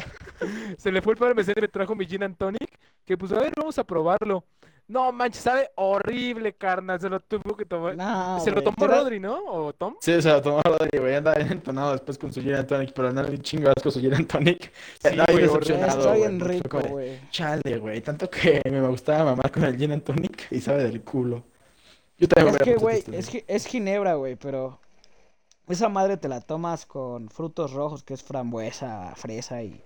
Se 0.77 0.91
le 0.91 1.01
fue 1.01 1.13
el 1.13 1.19
padre 1.19 1.34
mesero 1.34 1.60
y 1.60 1.62
me 1.63 1.67
trajo 1.67 1.95
mi 1.95 2.06
gin 2.06 2.23
and 2.23 2.38
tonic. 2.38 2.77
Que 3.06 3.17
pues, 3.17 3.32
a 3.32 3.39
ver, 3.39 3.51
vamos 3.58 3.77
a 3.80 3.84
probarlo. 3.84 4.45
No, 4.88 5.12
manches, 5.13 5.41
sabe 5.41 5.69
horrible, 5.75 6.54
carnal. 6.54 6.99
Se 6.99 7.10
lo 7.10 7.19
tuvo 7.21 7.56
que 7.56 7.65
tomar. 7.65 7.95
No, 7.95 8.39
se 8.41 8.51
lo 8.51 8.62
tomó 8.62 8.75
da- 8.88 8.99
Rodri, 8.99 9.19
¿no? 9.19 9.39
¿O 9.45 9.73
Tom? 9.73 9.95
Sí, 10.01 10.21
se 10.21 10.30
lo 10.30 10.41
tomó 10.41 10.62
Rodri, 10.62 10.99
güey. 10.99 11.15
Anda 11.15 11.34
bien 11.34 11.51
entonado 11.54 11.93
después 11.93 12.17
con 12.17 12.32
su 12.34 12.41
gin 12.41 12.56
and 12.56 12.67
tonic, 12.67 12.91
pero 12.93 13.08
anda 13.08 13.23
bien 13.23 13.41
chingo 13.41 13.69
asco 13.75 13.89
su 13.89 13.99
gin 14.01 14.13
and 14.13 14.27
tonic. 14.27 14.71
Sí, 15.01 15.08
Andaba 15.08 15.27
bien 15.34 15.47
güey, 15.47 15.60
decepcionado, 15.60 15.97
Está 15.99 16.10
güey, 16.10 16.19
bien 16.19 16.39
porque 16.39 16.60
fue 16.69 16.82
rico, 16.82 16.89
güey. 16.89 17.19
Chale, 17.32 17.77
güey. 17.80 18.01
Tanto 18.01 18.30
que 18.30 18.62
me 18.65 18.82
gustaba 18.88 19.23
mamar 19.23 19.49
con 19.51 19.63
el 19.63 19.77
gin 19.77 19.93
and 19.93 20.04
tonic 20.04 20.47
y 20.51 20.60
sabe 20.62 20.84
del 20.84 21.01
culo. 21.01 21.43
Yo 22.17 22.27
también 22.27 22.54
Es 22.56 22.60
me 22.60 22.65
que, 22.65 22.75
güey, 22.77 23.04
es, 23.13 23.32
es 23.47 23.65
ginebra, 23.65 24.13
güey, 24.15 24.36
pero 24.36 24.80
esa 25.72 25.90
madre 25.90 26.18
te 26.18 26.28
la 26.28 26.42
tomas 26.42 26.86
con 26.86 27.30
frutos 27.30 27.72
rojos, 27.74 28.04
que 28.04 28.14
es 28.14 28.24
frambuesa, 28.24 29.14
fresa 29.16 29.64
y, 29.64 29.84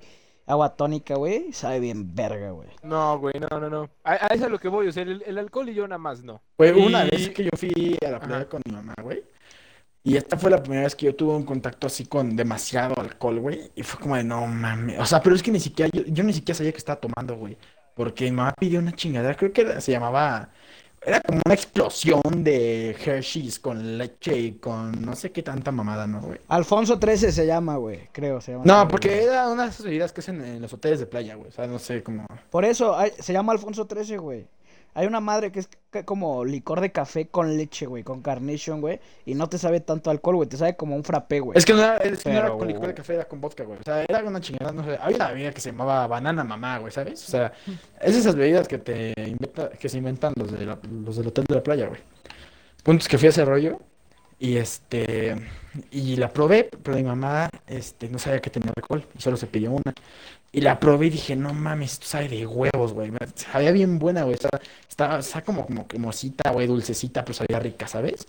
agua 0.48 0.76
tónica, 0.76 1.15
güey, 1.15 1.52
sabe 1.54 1.80
bien 1.80 2.15
verga, 2.15 2.52
güey. 2.52 2.69
No, 2.84 3.19
güey, 3.19 3.34
no, 3.39 3.60
no, 3.60 3.69
no. 3.69 3.89
A, 4.04 4.13
a 4.13 4.15
eso 4.28 4.36
es 4.36 4.43
a 4.43 4.50
lo 4.50 4.60
que 4.60 4.67
voy, 4.67 4.88
o 4.88 4.91
sea, 4.91 5.04
el, 5.04 5.24
el 5.26 5.38
alcohol 5.38 5.69
y 5.69 5.74
yo 5.74 5.88
nada 5.88 5.98
más 5.98 6.24
no. 6.24 6.41
Güey, 6.58 6.71
una 6.71 7.04
vez 7.06 7.30
que 7.30 7.43
yo 7.43 7.50
fui 7.58 7.98
a 8.06 8.12
la 8.12 8.19
playa 8.19 8.36
Ajá. 8.38 8.50
con 8.50 8.62
mi 8.65 8.71
mamá, 8.71 8.93
güey. 9.02 9.24
Y 10.04 10.17
esta 10.17 10.38
fue 10.38 10.52
la 10.52 10.62
primera 10.62 10.84
vez 10.84 10.95
que 10.95 11.08
yo 11.08 11.15
tuve 11.15 11.34
un 11.36 11.43
contacto 11.43 11.88
así 11.88 12.06
con 12.06 12.36
demasiado 12.36 12.93
alcohol, 13.00 13.39
güey. 13.39 13.71
Y 13.76 13.82
fue 13.82 14.00
como 14.00 14.15
de, 14.15 14.24
no 14.24 14.45
mames. 14.45 15.00
O 15.00 15.06
sea, 15.06 15.19
pero 15.21 15.36
es 15.36 15.41
que 15.41 15.52
ni 15.52 15.60
siquiera, 15.60 15.89
yo, 15.91 16.04
yo 16.06 16.24
ni 16.24 16.32
siquiera 16.32 16.56
sabía 16.56 16.71
que 16.71 16.78
estaba 16.78 17.00
tomando, 17.02 17.36
güey. 17.36 17.58
Porque 17.95 18.26
mi 18.26 18.32
mamá 18.32 18.54
pidió 18.54 18.80
una 18.80 18.91
chingadera, 18.91 19.36
creo 19.36 19.52
que 19.52 19.82
se 19.82 19.91
llamaba, 19.91 20.52
era 21.05 21.21
como 21.21 21.41
una 21.45 21.53
explosión 21.53 22.43
de 22.43 22.91
Hershey's 22.91 23.59
con 23.59 23.97
leche 23.97 24.37
y 24.37 24.51
con 24.53 25.01
no 25.01 25.15
sé 25.15 25.31
qué 25.31 25.43
tanta 25.43 25.71
mamada, 25.71 26.07
¿no, 26.07 26.21
güey? 26.21 26.39
Alfonso 26.47 26.97
13 26.97 27.31
se 27.31 27.45
llama, 27.45 27.77
güey, 27.77 28.09
creo, 28.11 28.41
se 28.41 28.53
llama. 28.53 28.63
No, 28.65 28.87
porque 28.87 29.09
güey. 29.09 29.23
era 29.23 29.49
una 29.49 29.63
de 29.63 29.69
esas 29.69 29.85
bebidas 29.85 30.11
que 30.11 30.21
hacen 30.21 30.43
en 30.43 30.61
los 30.61 30.73
hoteles 30.73 30.99
de 30.99 31.05
playa, 31.05 31.35
güey. 31.35 31.49
O 31.49 31.51
sea, 31.51 31.67
no 31.67 31.79
sé 31.79 32.01
cómo. 32.03 32.25
Por 32.49 32.65
eso, 32.65 32.95
se 33.19 33.33
llama 33.33 33.53
Alfonso 33.53 33.85
13, 33.85 34.17
güey. 34.17 34.47
Hay 34.95 35.05
una 35.05 35.19
madre 35.19 35.51
que 35.51 35.60
es 35.60 35.69
como 36.05 36.43
licor 36.45 36.81
de 36.81 36.91
café 36.91 37.27
con 37.27 37.55
leche, 37.58 37.86
güey, 37.86 38.03
con 38.03 38.21
carnation, 38.21 38.81
güey. 38.81 38.99
Y 39.25 39.36
no 39.36 39.47
te 39.49 39.58
sabe 39.58 39.81
tanto 39.81 40.10
alcohol, 40.10 40.38
güey, 40.38 40.49
te 40.49 40.58
sabe 40.58 40.75
como 40.75 40.95
un 40.95 41.03
frappé, 41.03 41.41
güey. 41.41 41.58
Es 41.58 41.65
que 41.65 41.73
no 41.73 41.79
era, 41.84 41.97
es 41.97 42.23
que 42.23 42.29
no 42.31 42.39
era 42.39 42.49
con 42.51 42.67
licor 42.67 42.88
de 42.88 42.93
café, 42.95 43.15
era 43.15 43.25
con 43.25 43.39
vodka, 43.41 43.63
güey. 43.65 43.77
O 43.79 43.84
sea, 43.84 44.03
era 44.08 44.23
una 44.23 44.41
chingada, 44.41 44.71
no 44.71 44.84
sé. 44.84 44.97
Había 44.99 45.17
una 45.17 45.27
bebida 45.31 45.51
que 45.51 45.62
se 45.62 45.71
llamaba 45.71 46.08
banana 46.08 46.43
mamá, 46.43 46.79
güey, 46.79 46.91
¿sabes? 46.91 47.23
O 47.27 47.29
sea, 47.31 47.51
es 48.01 48.15
esas 48.15 48.36
bebidas 48.36 48.67
que 48.67 48.77
te 48.77 49.13
inventa, 49.17 49.69
que 49.69 49.88
se 49.89 49.97
inventan 49.97 50.34
los, 50.38 50.51
de 50.51 50.65
la- 50.65 50.79
los 51.03 51.17
del 51.17 51.27
hotel 51.27 51.45
de 51.47 51.55
la 51.55 51.62
playa, 51.63 51.88
güey. 51.88 52.01
Puntos 52.84 53.08
que 53.08 53.17
fui 53.17 53.27
a 53.27 53.29
ese 53.29 53.43
rollo 53.45 53.79
y 54.39 54.58
este 54.58 55.36
y 55.91 56.15
la 56.17 56.29
probé, 56.29 56.69
pero 56.84 56.95
mi 56.97 57.03
mamá 57.03 57.49
este 57.67 58.08
no 58.10 58.17
sabía 58.19 58.39
que 58.41 58.49
tenía 58.49 58.71
alcohol 58.75 59.05
y 59.17 59.21
solo 59.21 59.38
se 59.38 59.47
pidió 59.47 59.71
una. 59.71 59.93
Y 60.55 60.61
la 60.61 60.79
probé 60.79 61.07
y 61.07 61.09
dije, 61.09 61.35
no 61.35 61.53
mames, 61.53 61.93
esto 61.93 62.05
sabe 62.07 62.29
de 62.29 62.45
huevos, 62.45 62.93
güey. 62.93 63.11
Sabía 63.35 63.71
bien 63.73 63.99
buena, 63.99 64.23
güey. 64.23 64.35
Estaba, 64.35 64.61
estaba, 64.87 65.19
estaba 65.19 65.43
como, 65.43 65.65
como 65.65 65.85
cremosita, 65.85 66.51
güey, 66.51 66.65
dulcecita, 66.65 67.25
pero 67.25 67.33
sabía 67.33 67.59
rica, 67.59 67.87
¿sabes? 67.87 68.25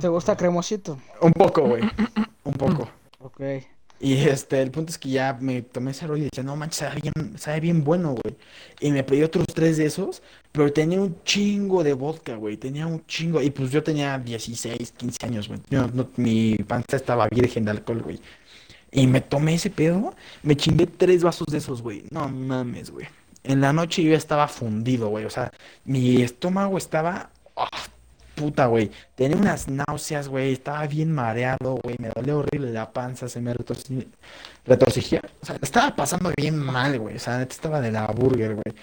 ¿Te 0.00 0.06
gusta 0.06 0.36
cremosito? 0.36 0.98
Un 1.20 1.32
poco, 1.32 1.62
güey. 1.62 1.82
Un 2.44 2.52
poco. 2.52 2.88
Ok. 3.18 3.40
Y 3.98 4.14
este, 4.28 4.60
el 4.62 4.70
punto 4.70 4.90
es 4.90 4.98
que 4.98 5.08
ya 5.08 5.36
me 5.40 5.62
tomé 5.62 5.90
ese 5.92 6.06
rollo 6.06 6.22
y 6.22 6.28
decía, 6.30 6.44
no 6.44 6.54
manches, 6.54 6.78
sabe 6.80 7.00
bien, 7.00 7.38
sabe 7.38 7.60
bien 7.60 7.82
bueno, 7.82 8.10
güey. 8.12 8.36
Y 8.78 8.90
me 8.92 9.02
pedí 9.02 9.22
otros 9.22 9.46
tres 9.54 9.78
de 9.78 9.86
esos, 9.86 10.22
pero 10.52 10.72
tenía 10.72 11.00
un 11.00 11.16
chingo 11.24 11.82
de 11.82 11.94
vodka, 11.94 12.36
güey. 12.36 12.58
Tenía 12.58 12.86
un 12.86 13.04
chingo. 13.06 13.40
Y 13.42 13.50
pues 13.50 13.70
yo 13.72 13.82
tenía 13.82 14.18
16, 14.18 14.92
15 14.92 15.26
años, 15.26 15.48
güey. 15.48 15.60
No- 15.70 15.90
mi 16.16 16.56
panza 16.58 16.94
estaba 16.96 17.26
virgen 17.28 17.64
de 17.64 17.70
alcohol, 17.72 18.02
güey. 18.02 18.20
Y 18.96 19.06
me 19.06 19.20
tomé 19.20 19.54
ese 19.54 19.68
pedo, 19.70 20.14
me 20.42 20.56
chingué 20.56 20.86
tres 20.86 21.22
vasos 21.22 21.46
de 21.48 21.58
esos, 21.58 21.82
güey. 21.82 22.04
No 22.10 22.28
mames, 22.28 22.90
güey. 22.90 23.06
En 23.44 23.60
la 23.60 23.72
noche 23.72 24.02
yo 24.02 24.14
estaba 24.14 24.48
fundido, 24.48 25.08
güey. 25.08 25.24
O 25.26 25.30
sea, 25.30 25.52
mi 25.84 26.22
estómago 26.22 26.78
estaba. 26.78 27.30
ah, 27.56 27.68
puta, 28.34 28.66
güey. 28.66 28.90
Tenía 29.14 29.36
unas 29.36 29.68
náuseas, 29.68 30.28
güey. 30.28 30.52
Estaba 30.52 30.86
bien 30.86 31.12
mareado, 31.12 31.78
güey. 31.82 31.96
Me 31.98 32.08
dolía 32.08 32.36
horrible 32.36 32.72
la 32.72 32.90
panza, 32.92 33.28
se 33.28 33.40
me 33.40 33.54
retorci- 33.54 34.06
retorcijía. 34.64 35.20
O 35.42 35.46
sea, 35.46 35.56
estaba 35.60 35.94
pasando 35.94 36.32
bien 36.36 36.58
mal, 36.58 36.98
güey. 36.98 37.16
O 37.16 37.20
sea, 37.20 37.42
estaba 37.42 37.80
de 37.82 37.92
la 37.92 38.06
burger, 38.06 38.54
güey. 38.54 38.74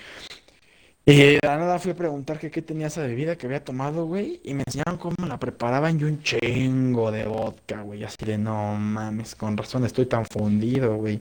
Y 1.06 1.18
de 1.18 1.40
la 1.44 1.58
nada 1.58 1.80
fui 1.80 1.92
a 1.92 1.96
preguntar 1.96 2.40
que 2.40 2.50
qué 2.50 2.62
tenía 2.62 2.88
esa 2.88 3.02
bebida 3.02 3.36
que 3.36 3.46
había 3.46 3.64
tomado, 3.64 4.06
güey. 4.06 4.40
Y 4.44 4.54
me 4.54 4.64
enseñaron 4.66 4.98
cómo 4.98 5.16
la 5.28 5.38
preparaban 5.38 6.00
y 6.00 6.06
un 6.06 6.24
chingo 6.24 7.12
de 7.12 7.26
vodka, 7.26 7.82
güey. 7.82 8.04
Así 8.06 8.26
de, 8.26 8.38
no 8.38 8.76
mames, 8.76 9.36
con 9.36 9.58
razón 9.58 9.86
estoy 9.86 10.06
tan 10.06 10.26
fundido, 10.26 10.96
güey. 10.96 11.20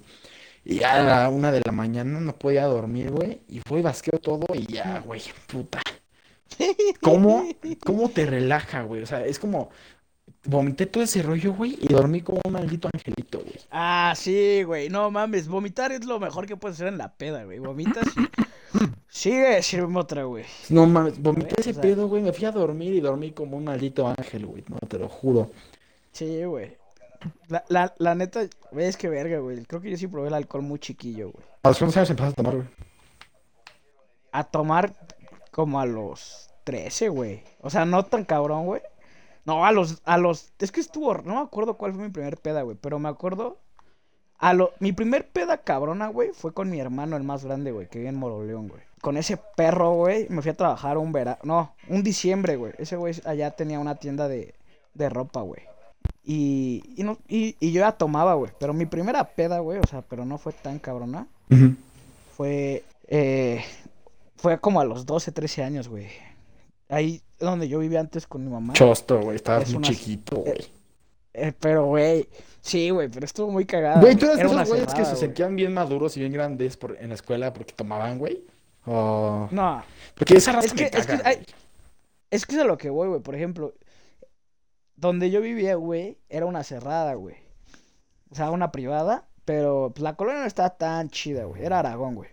Y 0.64 0.78
ya 0.78 1.00
a 1.00 1.02
la 1.02 1.28
una 1.28 1.50
de 1.50 1.62
la 1.64 1.72
mañana 1.72 2.20
no 2.20 2.36
podía 2.36 2.66
dormir, 2.66 3.10
güey. 3.10 3.40
Y 3.48 3.58
fue 3.60 3.80
y 3.80 3.82
basqueo 3.82 4.20
todo 4.20 4.46
y 4.54 4.66
ya, 4.66 5.00
güey, 5.00 5.20
puta. 5.48 5.82
¿Cómo, 7.00 7.44
cómo 7.84 8.08
te 8.08 8.24
relaja, 8.26 8.82
güey? 8.82 9.02
O 9.02 9.06
sea, 9.06 9.26
es 9.26 9.40
como, 9.40 9.70
vomité 10.44 10.86
todo 10.86 11.02
ese 11.02 11.22
rollo, 11.22 11.54
güey, 11.54 11.76
y 11.80 11.88
dormí 11.88 12.20
como 12.20 12.40
un 12.44 12.52
maldito 12.52 12.88
angelito, 12.92 13.40
güey. 13.40 13.58
Ah, 13.72 14.14
sí, 14.16 14.62
güey. 14.62 14.88
No 14.88 15.10
mames, 15.10 15.48
vomitar 15.48 15.90
es 15.90 16.04
lo 16.04 16.20
mejor 16.20 16.46
que 16.46 16.56
puedes 16.56 16.76
hacer 16.76 16.88
en 16.88 16.98
la 16.98 17.12
peda, 17.14 17.44
güey. 17.44 17.58
Vomitas 17.58 18.06
y... 18.16 18.28
Sigue, 19.12 19.62
sirve 19.62 19.94
otra, 19.98 20.24
güey. 20.24 20.46
No 20.70 20.86
mames, 20.86 21.20
vomité 21.20 21.54
ese 21.58 21.74
pedo, 21.74 22.08
güey. 22.08 22.22
Me 22.22 22.32
fui 22.32 22.46
a 22.46 22.50
dormir 22.50 22.94
y 22.94 23.00
dormí 23.00 23.30
como 23.32 23.58
un 23.58 23.64
maldito 23.64 24.08
ángel, 24.08 24.46
güey. 24.46 24.64
No, 24.68 24.78
te 24.88 24.98
lo 24.98 25.06
juro. 25.06 25.50
Sí, 26.12 26.42
güey. 26.44 26.78
La, 27.48 27.62
la, 27.68 27.94
la 27.98 28.14
neta, 28.14 28.40
güey, 28.70 28.86
es 28.86 28.96
que 28.96 29.10
verga, 29.10 29.38
güey. 29.38 29.62
Creo 29.66 29.82
que 29.82 29.90
yo 29.90 29.98
sí 29.98 30.06
probé 30.06 30.28
el 30.28 30.34
alcohol 30.34 30.62
muy 30.62 30.78
chiquillo, 30.78 31.30
güey. 31.30 31.44
¿A 31.62 31.68
los 31.68 31.78
cuántos 31.78 31.98
años 31.98 32.08
empezaste 32.08 32.40
a 32.40 32.42
tomar, 32.42 32.56
güey? 32.56 32.68
A 34.32 34.44
tomar 34.44 34.94
como 35.50 35.78
a 35.78 35.84
los 35.84 36.48
13, 36.64 37.10
güey. 37.10 37.42
O 37.60 37.68
sea, 37.68 37.84
no 37.84 38.06
tan 38.06 38.24
cabrón, 38.24 38.64
güey. 38.64 38.80
No, 39.44 39.66
a 39.66 39.72
los, 39.72 40.00
a 40.06 40.16
los, 40.16 40.54
es 40.58 40.72
que 40.72 40.80
estuvo, 40.80 41.12
no 41.18 41.34
me 41.34 41.40
acuerdo 41.42 41.76
cuál 41.76 41.92
fue 41.92 42.04
mi 42.04 42.10
primer 42.10 42.38
peda, 42.38 42.62
güey, 42.62 42.78
pero 42.80 42.98
me 42.98 43.10
acuerdo, 43.10 43.58
a 44.38 44.54
lo, 44.54 44.72
mi 44.78 44.92
primer 44.92 45.28
peda 45.28 45.58
cabrona, 45.58 46.06
güey, 46.08 46.30
fue 46.32 46.54
con 46.54 46.70
mi 46.70 46.80
hermano, 46.80 47.16
el 47.16 47.24
más 47.24 47.44
grande, 47.44 47.72
güey, 47.72 47.88
que 47.88 47.98
vive 47.98 48.08
en 48.08 48.16
Moroleón, 48.16 48.68
güey. 48.68 48.80
Con 49.02 49.18
ese 49.18 49.36
perro, 49.56 49.92
güey, 49.94 50.26
me 50.30 50.40
fui 50.40 50.52
a 50.52 50.56
trabajar 50.56 50.96
un 50.96 51.12
verano, 51.12 51.38
no, 51.42 51.74
un 51.88 52.02
diciembre, 52.02 52.56
güey. 52.56 52.72
Ese 52.78 52.96
güey 52.96 53.14
allá 53.26 53.50
tenía 53.50 53.78
una 53.80 53.96
tienda 53.96 54.28
de, 54.28 54.54
de 54.94 55.08
ropa, 55.10 55.42
güey. 55.42 55.60
Y, 56.24 56.82
y, 56.96 57.02
no, 57.02 57.18
y, 57.28 57.56
y 57.60 57.72
yo 57.72 57.80
ya 57.80 57.92
tomaba, 57.92 58.34
güey, 58.34 58.52
pero 58.58 58.72
mi 58.72 58.86
primera 58.86 59.24
peda, 59.24 59.58
güey, 59.58 59.78
o 59.80 59.86
sea, 59.86 60.02
pero 60.02 60.24
no 60.24 60.38
fue 60.38 60.52
tan 60.52 60.78
cabrona, 60.78 61.26
fue, 62.36 62.84
eh, 63.08 63.62
fue 64.36 64.58
como 64.58 64.80
a 64.80 64.84
los 64.84 65.04
12, 65.04 65.32
13 65.32 65.62
años, 65.64 65.88
güey. 65.88 66.08
Ahí 66.88 67.22
donde 67.40 67.68
yo 67.68 67.78
vivía 67.80 68.00
antes 68.00 68.26
con 68.26 68.44
mi 68.44 68.50
mamá. 68.50 68.74
Chosto, 68.74 69.20
güey. 69.20 69.36
Estabas 69.36 69.64
Es 69.64 69.70
muy 69.70 69.78
una- 69.78 69.88
chiquito, 69.88 70.36
güey. 70.36 70.64
Eh, 71.34 71.52
pero, 71.58 71.86
güey, 71.86 72.28
sí, 72.60 72.90
güey, 72.90 73.08
pero 73.08 73.24
estuvo 73.24 73.50
muy 73.50 73.64
cagada. 73.64 74.00
Güey, 74.00 74.14
¿tú 74.16 74.26
una 74.26 74.42
esos 74.42 74.68
güeyes 74.68 74.94
que 74.94 75.04
se 75.04 75.16
sentían 75.16 75.56
bien 75.56 75.72
maduros 75.72 76.16
y 76.16 76.20
bien 76.20 76.32
grandes 76.32 76.76
por, 76.76 76.96
en 77.00 77.08
la 77.08 77.14
escuela 77.14 77.52
porque 77.52 77.72
tomaban, 77.72 78.18
güey? 78.18 78.44
O... 78.86 79.48
No, 79.50 79.82
Porque 80.14 80.36
esa 80.36 80.52
raza 80.52 80.66
es 80.66 80.72
que, 80.74 80.82
me 80.90 80.98
es 80.98 81.06
que, 81.06 81.20
hay- 81.24 81.46
es 82.30 82.46
que 82.46 82.56
es 82.56 82.60
a 82.62 82.64
lo 82.64 82.78
que 82.78 82.90
voy, 82.90 83.08
güey. 83.08 83.20
Por 83.20 83.34
ejemplo, 83.34 83.74
donde 84.96 85.30
yo 85.30 85.40
vivía, 85.40 85.74
güey, 85.76 86.18
era 86.28 86.46
una 86.46 86.64
cerrada, 86.64 87.14
güey. 87.14 87.36
O 88.30 88.34
sea, 88.34 88.50
una 88.50 88.72
privada, 88.72 89.28
pero 89.44 89.92
pues, 89.94 90.02
la 90.02 90.16
colonia 90.16 90.40
no 90.40 90.46
estaba 90.46 90.70
tan 90.70 91.10
chida, 91.10 91.44
güey. 91.44 91.64
Era 91.64 91.78
Aragón, 91.80 92.14
güey. 92.14 92.30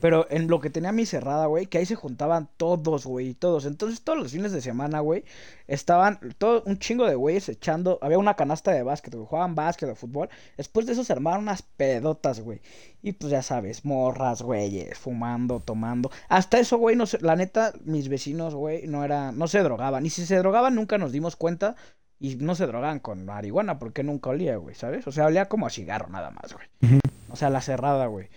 Pero 0.00 0.26
en 0.30 0.48
lo 0.48 0.60
que 0.60 0.70
tenía 0.70 0.90
mi 0.90 1.04
cerrada, 1.04 1.46
güey, 1.46 1.66
que 1.66 1.76
ahí 1.78 1.86
se 1.86 1.96
juntaban 1.96 2.48
todos, 2.56 3.04
güey, 3.04 3.34
todos. 3.34 3.66
Entonces, 3.66 4.00
todos 4.00 4.18
los 4.18 4.32
fines 4.32 4.52
de 4.52 4.62
semana, 4.62 5.00
güey, 5.00 5.24
estaban 5.66 6.18
todo 6.38 6.62
un 6.64 6.78
chingo 6.78 7.06
de 7.06 7.14
güeyes 7.14 7.50
echando. 7.50 7.98
Había 8.00 8.18
una 8.18 8.34
canasta 8.34 8.72
de 8.72 8.82
básquet, 8.82 9.14
güey, 9.14 9.26
jugaban 9.26 9.54
básquet 9.54 9.90
o 9.90 9.94
fútbol. 9.94 10.30
Después 10.56 10.86
de 10.86 10.92
eso 10.92 11.04
se 11.04 11.12
armaron 11.12 11.42
unas 11.42 11.60
pedotas, 11.60 12.40
güey. 12.40 12.62
Y 13.02 13.12
pues 13.12 13.30
ya 13.30 13.42
sabes, 13.42 13.84
morras, 13.84 14.40
güeyes, 14.40 14.98
fumando, 14.98 15.60
tomando. 15.60 16.10
Hasta 16.28 16.58
eso, 16.58 16.78
güey, 16.78 16.96
no 16.96 17.04
sé, 17.06 17.18
la 17.20 17.36
neta, 17.36 17.72
mis 17.84 18.08
vecinos, 18.08 18.54
güey, 18.54 18.86
no 18.86 19.04
eran, 19.04 19.36
no 19.38 19.46
se 19.46 19.62
drogaban. 19.62 20.06
Y 20.06 20.10
si 20.10 20.24
se 20.24 20.38
drogaban, 20.38 20.74
nunca 20.74 20.96
nos 20.96 21.12
dimos 21.12 21.36
cuenta. 21.36 21.76
Y 22.18 22.36
no 22.36 22.54
se 22.54 22.66
drogaban 22.66 22.98
con 22.98 23.26
marihuana, 23.26 23.78
porque 23.78 24.02
nunca 24.02 24.30
olía, 24.30 24.56
güey, 24.56 24.74
¿sabes? 24.74 25.06
O 25.06 25.12
sea, 25.12 25.26
olía 25.26 25.50
como 25.50 25.66
a 25.66 25.70
cigarro 25.70 26.08
nada 26.08 26.30
más, 26.30 26.54
güey. 26.54 26.66
O 27.28 27.36
sea, 27.36 27.50
la 27.50 27.60
cerrada, 27.60 28.06
güey. 28.06 28.30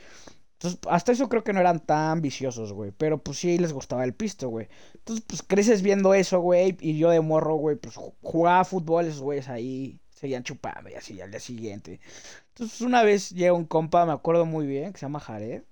Entonces, 0.62 0.82
hasta 0.90 1.14
eso 1.14 1.30
creo 1.30 1.42
que 1.46 1.54
no 1.54 1.62
eran 1.62 1.80
tan 1.80 2.22
viciosos, 2.22 2.74
güey. 2.74 2.92
Pero 2.92 3.18
pues 3.18 3.38
sí 3.38 3.58
les 3.58 3.72
gustaba 3.72 4.04
el 4.04 4.14
pisto, 4.14 4.50
güey. 4.50 4.68
Entonces, 4.94 5.24
pues 5.26 5.42
creces 5.42 5.82
viendo 5.82 6.14
eso, 6.14 6.42
güey. 6.42 6.76
Y 6.82 6.98
yo 6.98 7.10
de 7.12 7.22
morro, 7.22 7.56
güey, 7.56 7.78
pues 7.78 7.96
ju- 7.96 8.14
jugaba 8.22 8.66
fútbol, 8.66 9.06
esos 9.06 9.22
güeyes 9.22 9.48
ahí 9.48 10.02
seguían 10.14 10.44
chupando 10.44 10.90
y 10.90 10.96
así 10.96 11.22
al 11.22 11.32
día 11.32 11.40
siguiente. 11.40 12.02
Entonces, 12.50 12.82
una 12.82 13.04
vez 13.04 13.30
llega 13.30 13.54
un 13.54 13.64
compa, 13.64 14.06
me 14.06 14.12
acuerdo 14.12 14.46
muy 14.46 14.68
bien, 14.68 14.92
que 14.92 15.00
se 15.00 15.06
llama 15.06 15.22
Jared. 15.22 15.64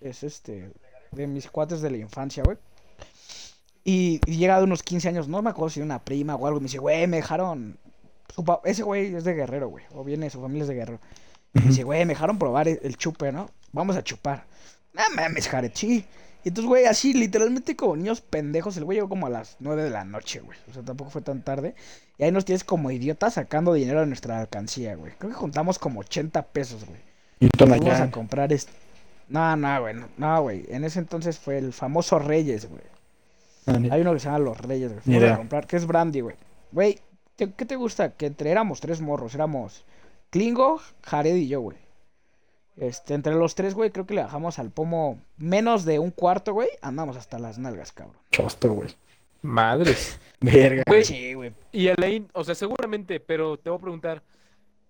Es 0.00 0.22
este, 0.22 0.70
de 1.10 1.26
mis 1.26 1.50
cuates 1.50 1.80
de 1.80 1.90
la 1.90 1.96
infancia, 1.96 2.44
güey. 2.44 2.56
Y, 3.82 4.20
llega 4.30 4.58
de 4.58 4.64
unos 4.64 4.84
15 4.84 5.08
años, 5.08 5.26
no 5.26 5.42
me 5.42 5.50
acuerdo 5.50 5.70
si 5.70 5.80
de 5.80 5.86
una 5.86 6.04
prima 6.04 6.36
o 6.36 6.46
algo. 6.46 6.58
Y 6.58 6.60
me 6.62 6.66
dice, 6.66 6.78
güey, 6.78 7.08
me 7.08 7.16
dejaron. 7.16 7.78
Ese 8.64 8.84
güey 8.84 9.12
es 9.12 9.24
de 9.24 9.34
Guerrero, 9.34 9.68
güey. 9.68 9.84
O 9.92 10.04
viene, 10.04 10.30
su 10.30 10.40
familia 10.40 10.62
es 10.62 10.68
de 10.68 10.74
Guerrero. 10.74 11.00
Y 11.52 11.58
me 11.58 11.66
dice, 11.66 11.82
güey, 11.82 12.04
me 12.04 12.14
dejaron 12.14 12.38
probar 12.38 12.68
el 12.68 12.96
chupe, 12.96 13.32
¿no? 13.32 13.50
Vamos 13.74 13.96
a 13.96 14.02
chupar. 14.04 14.44
No 14.92 15.02
mames, 15.16 15.48
Jared, 15.48 15.72
sí. 15.74 16.04
Y 16.44 16.48
entonces, 16.48 16.68
güey, 16.68 16.84
así, 16.86 17.12
literalmente 17.14 17.74
como 17.74 17.96
niños 17.96 18.20
pendejos, 18.20 18.76
el 18.76 18.84
güey 18.84 18.96
llegó 18.98 19.08
como 19.08 19.26
a 19.26 19.30
las 19.30 19.56
9 19.60 19.82
de 19.84 19.90
la 19.90 20.04
noche, 20.04 20.40
güey. 20.40 20.58
O 20.70 20.74
sea, 20.74 20.82
tampoco 20.82 21.10
fue 21.10 21.22
tan 21.22 21.42
tarde. 21.42 21.74
Y 22.18 22.24
ahí 22.24 22.30
nos 22.32 22.44
tienes 22.44 22.64
como 22.64 22.90
idiotas 22.90 23.34
sacando 23.34 23.72
dinero 23.72 24.00
de 24.00 24.06
nuestra 24.06 24.38
alcancía, 24.40 24.94
güey. 24.94 25.12
Creo 25.18 25.30
que 25.32 25.36
juntamos 25.36 25.78
como 25.78 26.00
80 26.00 26.42
pesos, 26.48 26.84
güey. 26.84 27.00
Y 27.40 27.48
Fuimos 27.58 27.76
a 27.76 27.80
Tonayán. 27.80 28.10
comprar 28.10 28.52
este. 28.52 28.72
No, 29.28 29.56
no, 29.56 29.80
güey. 29.80 29.94
no, 30.18 30.42
güey. 30.42 30.64
En 30.68 30.84
ese 30.84 30.98
entonces 30.98 31.38
fue 31.38 31.58
el 31.58 31.72
famoso 31.72 32.18
Reyes, 32.18 32.68
güey. 32.68 32.82
Ah, 33.66 33.78
Hay 33.90 34.02
uno 34.02 34.12
que 34.12 34.20
se 34.20 34.26
llama 34.26 34.38
Los 34.40 34.58
Reyes, 34.58 34.90
güey. 34.92 35.00
Fuimos 35.02 35.24
a 35.30 35.36
comprar, 35.38 35.66
que 35.66 35.76
es 35.76 35.86
brandy, 35.86 36.20
güey. 36.20 36.36
Güey, 36.70 36.98
¿te- 37.36 37.50
¿qué 37.52 37.64
te 37.64 37.76
gusta? 37.76 38.10
Que 38.12 38.26
entre 38.26 38.50
éramos 38.50 38.80
tres 38.80 39.00
morros. 39.00 39.34
Éramos 39.34 39.84
Klingo, 40.30 40.80
Jared 41.02 41.34
y 41.36 41.48
yo, 41.48 41.62
güey. 41.62 41.78
Este, 42.76 43.14
entre 43.14 43.34
los 43.34 43.54
tres, 43.54 43.74
güey, 43.74 43.90
creo 43.90 44.04
que 44.06 44.14
le 44.14 44.22
bajamos 44.22 44.58
al 44.58 44.70
pomo 44.70 45.20
menos 45.36 45.84
de 45.84 45.98
un 46.00 46.10
cuarto, 46.10 46.52
güey. 46.52 46.68
Andamos 46.82 47.16
hasta 47.16 47.38
las 47.38 47.58
nalgas, 47.58 47.92
cabrón. 47.92 48.16
Chosto, 48.32 48.72
güey. 48.72 48.90
Madres. 49.42 50.18
Verga. 50.40 50.82
Güey, 50.86 51.04
Sí, 51.04 51.34
güey. 51.34 51.52
Y 51.72 51.88
Elaine, 51.88 52.26
o 52.32 52.42
sea, 52.44 52.54
seguramente, 52.54 53.20
pero 53.20 53.56
te 53.58 53.70
voy 53.70 53.78
a 53.78 53.82
preguntar, 53.82 54.22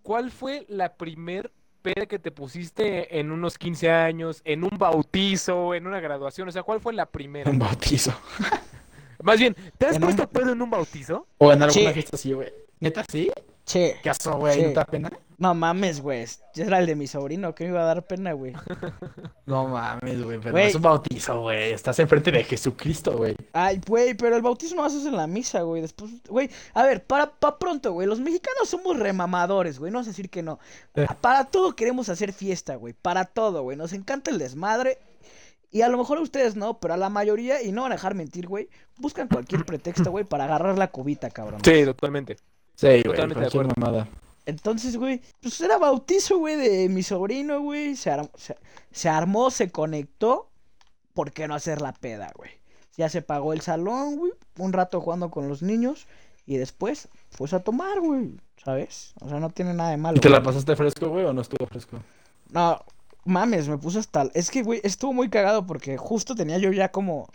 ¿cuál 0.03 0.31
fue 0.31 0.65
la 0.69 0.95
primer 0.95 1.53
peda 1.83 2.07
que 2.07 2.19
te 2.19 2.31
pusiste 2.31 3.19
en 3.21 3.31
unos 3.31 3.59
15 3.59 3.91
años, 3.91 4.41
en 4.45 4.65
un 4.65 4.71
bautizo, 4.79 5.75
en 5.75 5.87
una 5.87 6.01
graduación? 6.01 6.49
O 6.49 6.53
sea, 6.53 6.63
¿cuál 6.63 6.81
fue 6.81 6.95
la 6.95 7.07
primera? 7.07 7.51
Un 7.51 7.59
bautizo. 7.59 8.13
Más 9.23 9.39
bien, 9.39 9.55
¿te 9.79 9.87
has 9.87 9.97
En 9.97 10.03
un- 10.05 10.09
puesto 10.15 10.29
pedo 10.29 10.53
en 10.53 10.61
un 10.63 10.71
bautizo? 10.71 11.27
O 11.39 11.53
en 11.53 11.63
alguna 11.63 11.89
Sí. 11.89 11.93
fiesta 11.95 12.17
así, 12.17 12.33
güey. 12.33 12.53
¿Neta 12.81 13.05
sí? 13.11 13.31
Che, 13.65 13.97
¿Qué 14.03 14.11
güey? 14.37 14.59
¿No 14.63 14.69
te 14.69 14.75
da 14.75 14.85
pena? 14.85 15.11
No 15.39 15.55
mames, 15.55 16.01
güey. 16.01 16.25
Ya 16.55 16.65
era 16.65 16.79
el 16.79 16.87
de 16.87 16.95
mi 16.97 17.07
sobrino, 17.07 17.55
que 17.55 17.65
me 17.65 17.71
iba 17.71 17.83
a 17.83 17.85
dar 17.87 18.07
pena, 18.07 18.33
güey. 18.33 18.53
No 19.47 19.69
mames, 19.69 20.23
güey, 20.23 20.39
pero 20.39 20.53
Güey. 20.53 20.69
es 20.69 20.75
un 20.75 20.83
bautizo, 20.83 21.41
güey. 21.43 21.73
Estás 21.73 21.99
enfrente 21.99 22.31
de 22.33 22.45
Jesucristo, 22.45 23.17
güey. 23.17 23.37
Ay, 23.53 23.81
güey, 23.87 24.15
pero 24.15 24.37
el 24.37 24.43
bautismo 24.43 24.81
lo 24.81 24.87
haces 24.87 25.05
en 25.05 25.17
la 25.17 25.27
misa, 25.27 25.61
güey. 25.63 25.83
Después, 25.83 26.11
güey, 26.29 26.49
a 26.73 26.83
ver, 26.83 27.05
para, 27.05 27.31
pa 27.31 27.59
pronto, 27.59 27.93
güey. 27.93 28.09
Los 28.09 28.21
mexicanos 28.21 28.69
somos 28.71 28.99
remamadores, 28.99 29.79
güey. 29.79 29.93
No 29.93 29.99
vas 29.99 30.07
a 30.07 30.11
decir 30.11 30.31
que 30.31 30.43
no. 30.43 30.59
Eh. 30.95 31.07
Para 31.21 31.45
todo 31.45 31.77
queremos 31.77 32.09
hacer 32.09 32.33
fiesta, 32.33 32.77
güey. 32.77 32.95
Para 32.95 33.27
todo, 33.27 33.63
güey. 33.63 33.77
Nos 33.77 33.93
encanta 33.93 34.31
el 34.31 34.39
desmadre. 34.39 34.99
Y 35.71 35.83
a 35.83 35.89
lo 35.89 35.99
mejor 35.99 36.19
a 36.19 36.21
ustedes 36.23 36.55
no, 36.57 36.79
pero 36.79 36.95
a 36.95 36.97
la 36.97 37.09
mayoría, 37.09 37.61
y 37.61 37.73
no 37.73 37.83
van 37.83 37.91
a 37.91 37.97
dejar 37.97 38.15
mentir, 38.15 38.47
güey, 38.47 38.69
buscan 38.97 39.27
cualquier 39.27 39.65
pretexto, 39.67 40.09
güey, 40.13 40.25
para 40.25 40.45
agarrar 40.45 40.79
la 40.79 40.87
cubita, 40.89 41.31
cabrón. 41.31 41.61
Sí, 41.65 41.85
totalmente. 41.85 42.37
Sí, 42.77 42.87
güey. 42.87 43.03
Totalmente 43.03 43.41
de 43.41 43.51
cualquier 43.51 43.65
acuerdo. 43.67 43.75
mamada. 43.77 44.09
Entonces, 44.47 44.97
güey, 44.97 45.21
pues 45.41 45.61
era 45.61 45.79
bautizo, 45.79 46.39
güey, 46.39 46.57
de 46.57 46.89
mi 46.89 47.03
sobrino, 47.03 47.61
güey. 47.63 47.97
Se, 47.97 48.11
arm- 48.11 48.31
se, 48.37 48.57
se 48.93 49.09
armó, 49.09 49.51
se 49.51 49.71
conectó. 49.71 50.51
¿Por 51.15 51.33
qué 51.33 51.47
no 51.49 51.55
hacer 51.55 51.81
la 51.81 51.93
peda, 51.93 52.33
güey? 52.37 52.51
Ya 52.97 53.09
se 53.09 53.23
pagó 53.23 53.53
el 53.53 53.61
salón, 53.61 54.17
güey. 54.17 54.33
Un 54.59 54.73
rato 54.73 55.01
jugando 55.01 55.31
con 55.31 55.49
los 55.49 55.63
niños. 55.63 56.07
Y 56.47 56.57
después, 56.59 57.09
pues 57.39 57.55
a 57.55 57.61
tomar, 57.61 58.01
güey. 58.01 58.33
¿Sabes? 58.63 59.15
O 59.21 59.29
sea, 59.29 59.41
no 59.41 59.51
tiene 59.51 59.75
nada 59.75 59.91
de 59.91 59.97
malo. 59.97 60.17
¿Y 60.17 60.21
te 60.21 60.29
la 60.31 60.43
pasaste 60.43 60.75
fresco, 60.77 61.09
güey, 61.09 61.25
o 61.25 61.33
no 61.33 61.41
estuvo 61.43 61.67
fresco? 61.67 61.99
No, 62.51 62.81
mames, 63.25 63.69
me 63.69 63.79
puse 63.79 63.99
hasta. 63.99 64.29
Es 64.35 64.51
que, 64.51 64.63
güey, 64.63 64.81
estuvo 64.85 65.13
muy 65.13 65.29
cagado 65.31 65.67
porque 65.67 65.97
justo 65.97 66.35
tenía 66.35 66.59
yo 66.59 66.71
ya 66.73 66.91
como. 66.91 67.29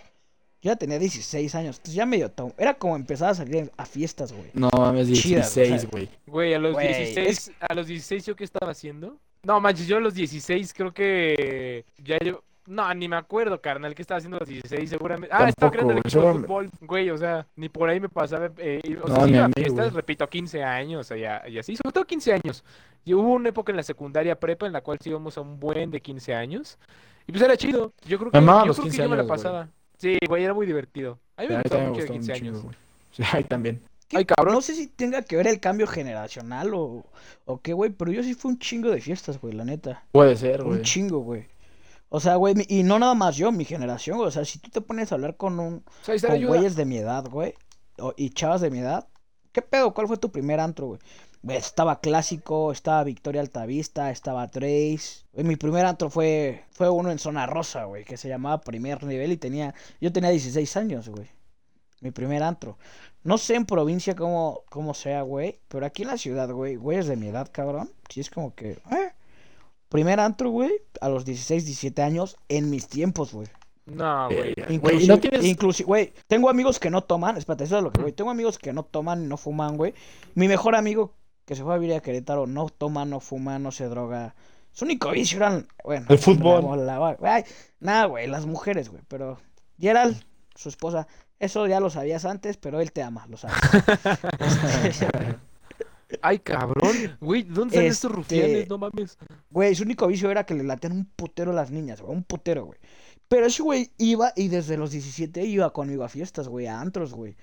Yo 0.61 0.71
ya 0.71 0.75
tenía 0.75 0.99
16 0.99 1.55
años. 1.55 1.77
Entonces 1.77 1.95
ya 1.95 2.05
medio. 2.05 2.29
tom- 2.29 2.51
Era 2.57 2.73
como 2.73 2.95
empezar 2.95 3.29
a 3.29 3.33
salir 3.35 3.71
a 3.77 3.85
fiestas, 3.85 4.33
güey. 4.33 4.49
No 4.53 4.69
mames, 4.75 5.07
Chida, 5.07 5.37
16, 5.41 5.71
o 5.73 5.79
sea, 5.79 5.89
güey. 5.89 6.09
Güey, 6.27 6.53
a 6.53 6.59
los 6.59 6.73
Güey, 6.73 6.87
16, 6.87 7.51
a 7.61 7.73
los 7.73 7.87
16 7.87 8.25
yo 8.25 8.35
qué 8.35 8.43
estaba 8.43 8.71
haciendo? 8.71 9.17
No, 9.43 9.61
manches, 9.61 9.87
yo 9.87 9.97
a 9.97 9.99
los 10.01 10.13
16 10.13 10.73
creo 10.73 10.93
que 10.93 11.85
ya 12.03 12.17
yo 12.19 12.43
no, 12.67 12.93
ni 12.93 13.07
me 13.07 13.15
acuerdo, 13.15 13.59
carnal, 13.61 13.95
qué 13.95 14.01
estaba 14.03 14.17
haciendo 14.19 14.37
a 14.37 14.41
los 14.41 14.49
16 14.49 14.89
seguramente. 14.89 15.33
Ah, 15.35 15.47
estaba 15.49 15.71
creando 15.71 15.93
el 15.93 15.99
equipo 15.99 16.21
de 16.21 16.33
fútbol, 16.33 16.69
güey, 16.81 17.09
o 17.09 17.17
sea, 17.17 17.47
ni 17.55 17.67
por 17.69 17.89
ahí 17.89 17.99
me 17.99 18.09
pasaba 18.09 18.51
eh, 18.57 18.81
ir- 18.83 18.99
o 19.01 19.07
No, 19.07 19.15
sea, 19.15 19.25
ni 19.25 19.31
iba 19.37 19.45
a 19.45 19.49
fiestas, 19.49 19.75
güey. 19.75 19.89
repito, 19.91 20.27
15 20.29 20.61
años, 20.63 20.99
o 20.99 21.03
sea, 21.15 21.47
y 21.47 21.57
así, 21.57 21.75
sobre 21.77 21.93
todo 21.93 22.05
15 22.05 22.33
años. 22.33 22.63
Y 23.05 23.13
hubo 23.13 23.31
una 23.33 23.49
época 23.49 23.71
en 23.71 23.77
la 23.77 23.83
secundaria 23.83 24.37
prepa 24.39 24.67
en 24.67 24.73
la 24.73 24.81
cual 24.81 24.99
sí 25.01 25.09
íbamos 25.09 25.35
a 25.37 25.41
un 25.41 25.57
buen 25.59 25.89
de 25.89 26.01
15 26.01 26.35
años. 26.35 26.77
Y 27.25 27.31
pues 27.31 27.41
era 27.43 27.55
chido. 27.57 27.93
Yo 28.05 28.19
creo 28.19 28.29
que, 28.29 28.37
yo 28.39 28.65
los 28.67 28.75
creo 28.77 28.83
que 28.85 28.89
15 28.91 28.97
yo 29.03 29.09
me 29.09 29.15
la 29.15 29.21
años, 29.23 29.27
güey. 29.41 29.53
Sí, 29.99 30.17
güey, 30.27 30.43
era 30.43 30.53
muy 30.53 30.65
divertido. 30.65 31.19
A 31.37 31.41
mí 31.41 31.47
Sí, 31.47 31.53
me 31.53 31.55
a 31.55 31.57
mí 31.59 31.63
gustaba 31.63 31.83
mucho 31.89 31.93
de 32.01 32.07
gustó 32.07 32.13
15 32.13 32.31
un 32.31 32.37
chingo, 32.37 32.49
años. 32.51 32.63
güey. 32.63 32.75
Sí, 33.11 33.23
a 33.31 33.37
mí 33.37 33.43
también. 33.43 33.81
¿Qué? 34.07 34.17
Ay, 34.17 34.25
cabrón. 34.25 34.55
No 34.55 34.61
sé 34.61 34.73
si 34.73 34.87
tenga 34.87 35.21
que 35.21 35.35
ver 35.35 35.45
el 35.47 35.59
cambio 35.59 35.85
generacional 35.85 36.73
o, 36.73 37.05
o 37.45 37.61
qué, 37.61 37.73
güey, 37.73 37.91
pero 37.91 38.11
yo 38.11 38.23
sí 38.23 38.33
fui 38.33 38.51
un 38.51 38.57
chingo 38.59 38.89
de 38.89 39.01
fiestas, 39.01 39.39
güey, 39.39 39.53
la 39.53 39.65
neta. 39.65 40.03
Puede 40.11 40.35
ser, 40.35 40.63
güey. 40.63 40.77
Un 40.79 40.83
chingo, 40.83 41.19
güey. 41.19 41.45
O 42.09 42.19
sea, 42.19 42.35
güey, 42.37 42.55
y 42.69 42.81
no 42.81 42.97
nada 42.97 43.13
más 43.13 43.35
yo, 43.35 43.51
mi 43.51 43.65
generación, 43.65 44.17
güey. 44.17 44.29
O 44.29 44.31
sea, 44.31 44.45
si 44.45 44.57
tú 44.57 44.71
te 44.71 44.81
pones 44.81 45.11
a 45.11 45.15
hablar 45.15 45.37
con 45.37 45.59
un 45.59 45.83
O 46.01 46.03
sea, 46.17 46.31
ahí 46.31 46.39
con 46.41 46.47
güeyes 46.47 46.75
de 46.75 46.85
mi 46.85 46.97
edad, 46.97 47.25
güey, 47.29 47.53
o- 47.99 48.13
y 48.17 48.31
chavas 48.31 48.61
de 48.61 48.71
mi 48.71 48.79
edad, 48.79 49.07
¿qué 49.51 49.61
pedo? 49.61 49.93
¿Cuál 49.93 50.07
fue 50.07 50.17
tu 50.17 50.31
primer 50.31 50.59
antro, 50.59 50.87
güey? 50.87 50.99
Güey, 51.41 51.57
Estaba 51.57 52.01
Clásico, 52.01 52.71
estaba 52.71 53.03
Victoria 53.03 53.41
Altavista, 53.41 54.11
estaba 54.11 54.47
Trace. 54.47 55.23
Güey, 55.33 55.45
mi 55.47 55.55
primer 55.55 55.85
antro 55.85 56.09
fue, 56.09 56.65
fue 56.71 56.89
uno 56.89 57.11
en 57.11 57.19
Zona 57.19 57.45
Rosa, 57.45 57.85
güey, 57.85 58.03
que 58.03 58.17
se 58.17 58.27
llamaba 58.27 58.59
Primer 58.61 59.03
Nivel 59.03 59.31
y 59.31 59.37
tenía, 59.37 59.73
yo 60.01 60.11
tenía 60.11 60.31
16 60.31 60.75
años, 60.77 61.07
güey. 61.09 61.27
Mi 62.01 62.11
primer 62.11 62.43
antro. 62.43 62.77
No 63.23 63.37
sé 63.37 63.55
en 63.55 63.65
provincia 63.65 64.15
cómo, 64.15 64.61
cómo 64.69 64.93
sea, 64.93 65.21
güey, 65.21 65.59
pero 65.67 65.85
aquí 65.85 66.01
en 66.03 66.09
la 66.09 66.17
ciudad, 66.17 66.49
güey, 66.51 66.75
güeyes 66.75 67.07
de 67.07 67.15
mi 67.15 67.27
edad, 67.27 67.49
cabrón, 67.51 67.89
sí 68.09 68.19
es 68.21 68.29
como 68.29 68.53
que, 68.55 68.71
eh. 68.71 69.11
Primer 69.89 70.19
antro, 70.19 70.49
güey, 70.51 70.71
a 71.01 71.09
los 71.09 71.25
16, 71.25 71.65
17 71.65 72.01
años, 72.01 72.37
en 72.47 72.69
mis 72.69 72.87
tiempos, 72.87 73.33
güey. 73.33 73.47
No, 73.85 74.27
güey. 74.27 74.51
Eh, 74.55 74.77
Güey, 74.77 74.97
Inclusive, 74.97 75.03
¿y 75.03 75.07
no 75.07 75.19
tienes- 75.19 75.43
inclusi- 75.45 75.83
güey, 75.85 76.13
tengo 76.27 76.49
amigos 76.49 76.79
que 76.79 76.89
no 76.91 77.01
toman, 77.03 77.37
espérate, 77.37 77.63
eso 77.63 77.77
es 77.77 77.83
lo 77.83 77.91
que, 77.91 78.01
güey, 78.01 78.13
tengo 78.13 78.29
amigos 78.29 78.57
que 78.59 78.71
no 78.71 78.83
toman, 78.83 79.27
no 79.27 79.35
fuman, 79.37 79.77
güey. 79.77 79.93
Mi 80.35 80.47
mejor 80.47 80.75
amigo 80.75 81.13
que 81.49 81.55
se 81.55 81.63
fue 81.63 81.73
a 81.73 81.77
vivir 81.79 81.95
a 81.95 81.99
Querétaro 81.99 82.45
no 82.45 82.69
toma, 82.69 83.05
no 83.05 83.19
fuma, 83.19 83.57
no 83.57 83.71
se 83.71 83.85
droga. 83.85 84.35
Su 84.71 84.85
único 84.85 85.09
vicio 85.09 85.37
eran, 85.37 85.67
bueno, 85.83 86.05
El 86.07 86.19
fútbol. 86.19 86.63
nada, 87.79 88.05
güey, 88.05 88.27
las 88.27 88.45
mujeres, 88.45 88.89
güey, 88.89 89.01
pero 89.07 89.39
Gerald, 89.79 90.21
su 90.53 90.69
esposa, 90.69 91.07
eso 91.39 91.65
ya 91.65 91.79
lo 91.79 91.89
sabías 91.89 92.25
antes, 92.25 92.57
pero 92.57 92.81
él 92.81 92.91
te 92.91 93.01
ama, 93.01 93.25
lo 93.25 93.37
sabes. 93.37 93.57
Ay, 96.21 96.37
cabrón. 96.37 97.17
Güey, 97.19 97.41
¿dónde 97.41 97.75
salen 97.77 97.91
estos 97.91 98.11
Este- 98.11 98.15
rufianes? 98.15 98.69
No 98.69 98.77
mames. 98.77 99.17
Güey, 99.49 99.73
su 99.73 99.81
único 99.83 100.05
vicio 100.05 100.29
era 100.29 100.45
que 100.45 100.53
le 100.53 100.63
latían 100.63 100.93
un 100.93 101.05
putero 101.05 101.49
a 101.49 101.55
las 101.55 101.71
niñas, 101.71 101.99
güey, 102.01 102.15
un 102.15 102.23
putero, 102.23 102.65
güey. 102.65 102.77
Pero 103.27 103.47
ese 103.47 103.63
güey 103.63 103.91
iba 103.97 104.33
y 104.35 104.49
desde 104.49 104.77
los 104.77 104.91
17 104.91 105.43
iba 105.45 105.73
conmigo 105.73 106.03
a 106.03 106.09
fiestas, 106.09 106.47
güey, 106.47 106.67
a 106.67 106.79
antros, 106.79 107.11
güey. 107.13 107.35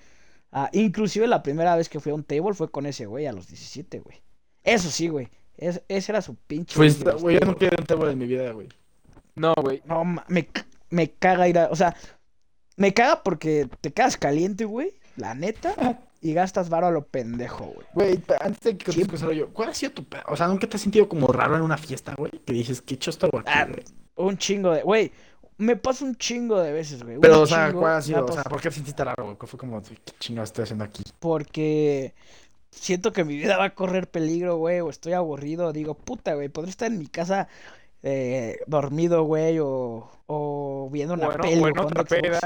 Ah, 0.53 0.71
inclusive 0.73 1.27
la 1.27 1.43
primera 1.43 1.77
vez 1.77 1.89
que 1.89 2.01
fui 2.01 2.13
a 2.13 2.15
un 2.15 2.25
table 2.25 2.55
fue 2.55 2.71
con 2.71 2.87
ese 2.87 3.07
güey 3.07 3.27
a 3.27 3.33
los 3.33 3.49
17, 3.49 4.01
güey. 4.01 4.23
Eso 4.63 4.91
sí, 4.91 5.09
güey. 5.09 5.29
Es- 5.57 5.83
ese 5.89 6.13
era 6.13 6.23
su 6.23 6.35
pinche. 6.35 6.77
Pues, 6.77 7.03
güey, 7.03 7.35
yo 7.39 7.41
no 7.41 7.55
tables. 7.55 7.59
quiero 7.59 7.77
un 7.81 7.87
table 7.87 8.13
en 8.13 8.19
mi 8.19 8.27
vida, 8.27 8.51
güey. 8.53 8.69
No, 9.35 9.55
güey. 9.55 9.83
No, 9.85 10.05
me, 10.29 10.49
me 10.91 11.11
caga 11.11 11.49
ir 11.49 11.59
a... 11.59 11.67
O 11.71 11.77
sea, 11.77 11.95
me 12.77 12.95
caga 12.95 13.23
porque 13.23 13.69
te 13.81 13.93
quedas 13.93 14.17
caliente, 14.17 14.65
güey, 14.65 14.95
la 15.17 15.35
neta, 15.35 16.01
y 16.21 16.33
gastas 16.33 16.69
varo 16.69 16.87
a 16.87 16.91
lo 16.91 17.07
pendejo, 17.07 17.65
güey. 17.67 17.87
Güey, 17.95 18.23
antes 18.41 18.61
de 18.63 18.77
que 18.79 18.93
Sí. 18.93 19.01
conozcas 19.01 19.23
el 19.23 19.29
rollo, 19.29 19.49
¿cuál 19.53 19.69
ha 19.71 19.75
sido 19.75 19.93
tu 19.93 20.07
O 20.29 20.37
sea, 20.37 20.49
¿nunca 20.49 20.67
te 20.67 20.77
has 20.77 20.83
sentido 20.83 21.09
como 21.09 21.27
raro 21.29 21.57
en 21.57 21.63
una 21.63 21.77
fiesta, 21.79 22.15
güey? 22.17 22.31
Que 22.45 22.53
dices, 22.53 22.81
qué 22.83 22.99
chosto 22.99 23.29
Ah, 23.47 23.67
güey? 23.69 23.83
Un 24.17 24.39
chingo 24.39 24.73
de... 24.73 24.83
Güey, 24.83 25.13
me 25.59 25.77
pasa 25.77 26.05
un 26.05 26.17
chingo 26.17 26.61
de 26.61 26.73
veces, 26.73 27.03
güey. 27.03 27.17
un 27.17 27.21
Pero, 27.21 27.43
o 27.43 27.47
sea, 27.47 27.73
chingo 27.73 27.81
¿cuál 27.81 27.95
ha 27.97 28.03
sido? 28.03 28.25
O 28.27 28.33
sea, 28.33 28.43
¿por 28.45 28.61
qué 28.61 28.69
te 28.69 28.75
sentiste 28.77 29.05
raro, 29.05 29.25
güey? 29.25 29.37
¿Cuál 29.37 29.49
fue 29.49 29.59
como, 29.59 29.83
qué 29.83 29.97
chingados 30.19 30.51
estoy 30.51 30.65
haciendo 30.65 30.85
aquí? 30.85 31.03
porque 31.19 32.15
siento 32.71 33.13
que 33.13 33.25
mi 33.25 33.37
vida 33.39 33.59
va 33.59 33.67
a 33.67 33.75
correr 33.75 34.11
peligro, 34.11 34.57
güey, 34.59 34.81
o 34.81 34.91
estoy 34.91 35.15
aburrido, 35.15 35.73
digo, 35.73 35.95
puta, 35.97 36.35
güey, 36.35 36.49
podría 36.51 36.71
estar 36.71 36.91
en 36.93 36.99
mi 36.99 37.09
casa 37.09 37.49
eh, 38.03 38.61
dormido, 38.69 39.25
güey, 39.25 39.59
o, 39.61 40.11
o 40.27 40.91
viendo 40.93 41.15
una 41.15 41.29
Bueno, 41.29 41.41
peli, 41.41 41.71
o 41.73 41.75
bueno, 41.75 41.83
otra 41.83 42.05
peda. 42.05 42.41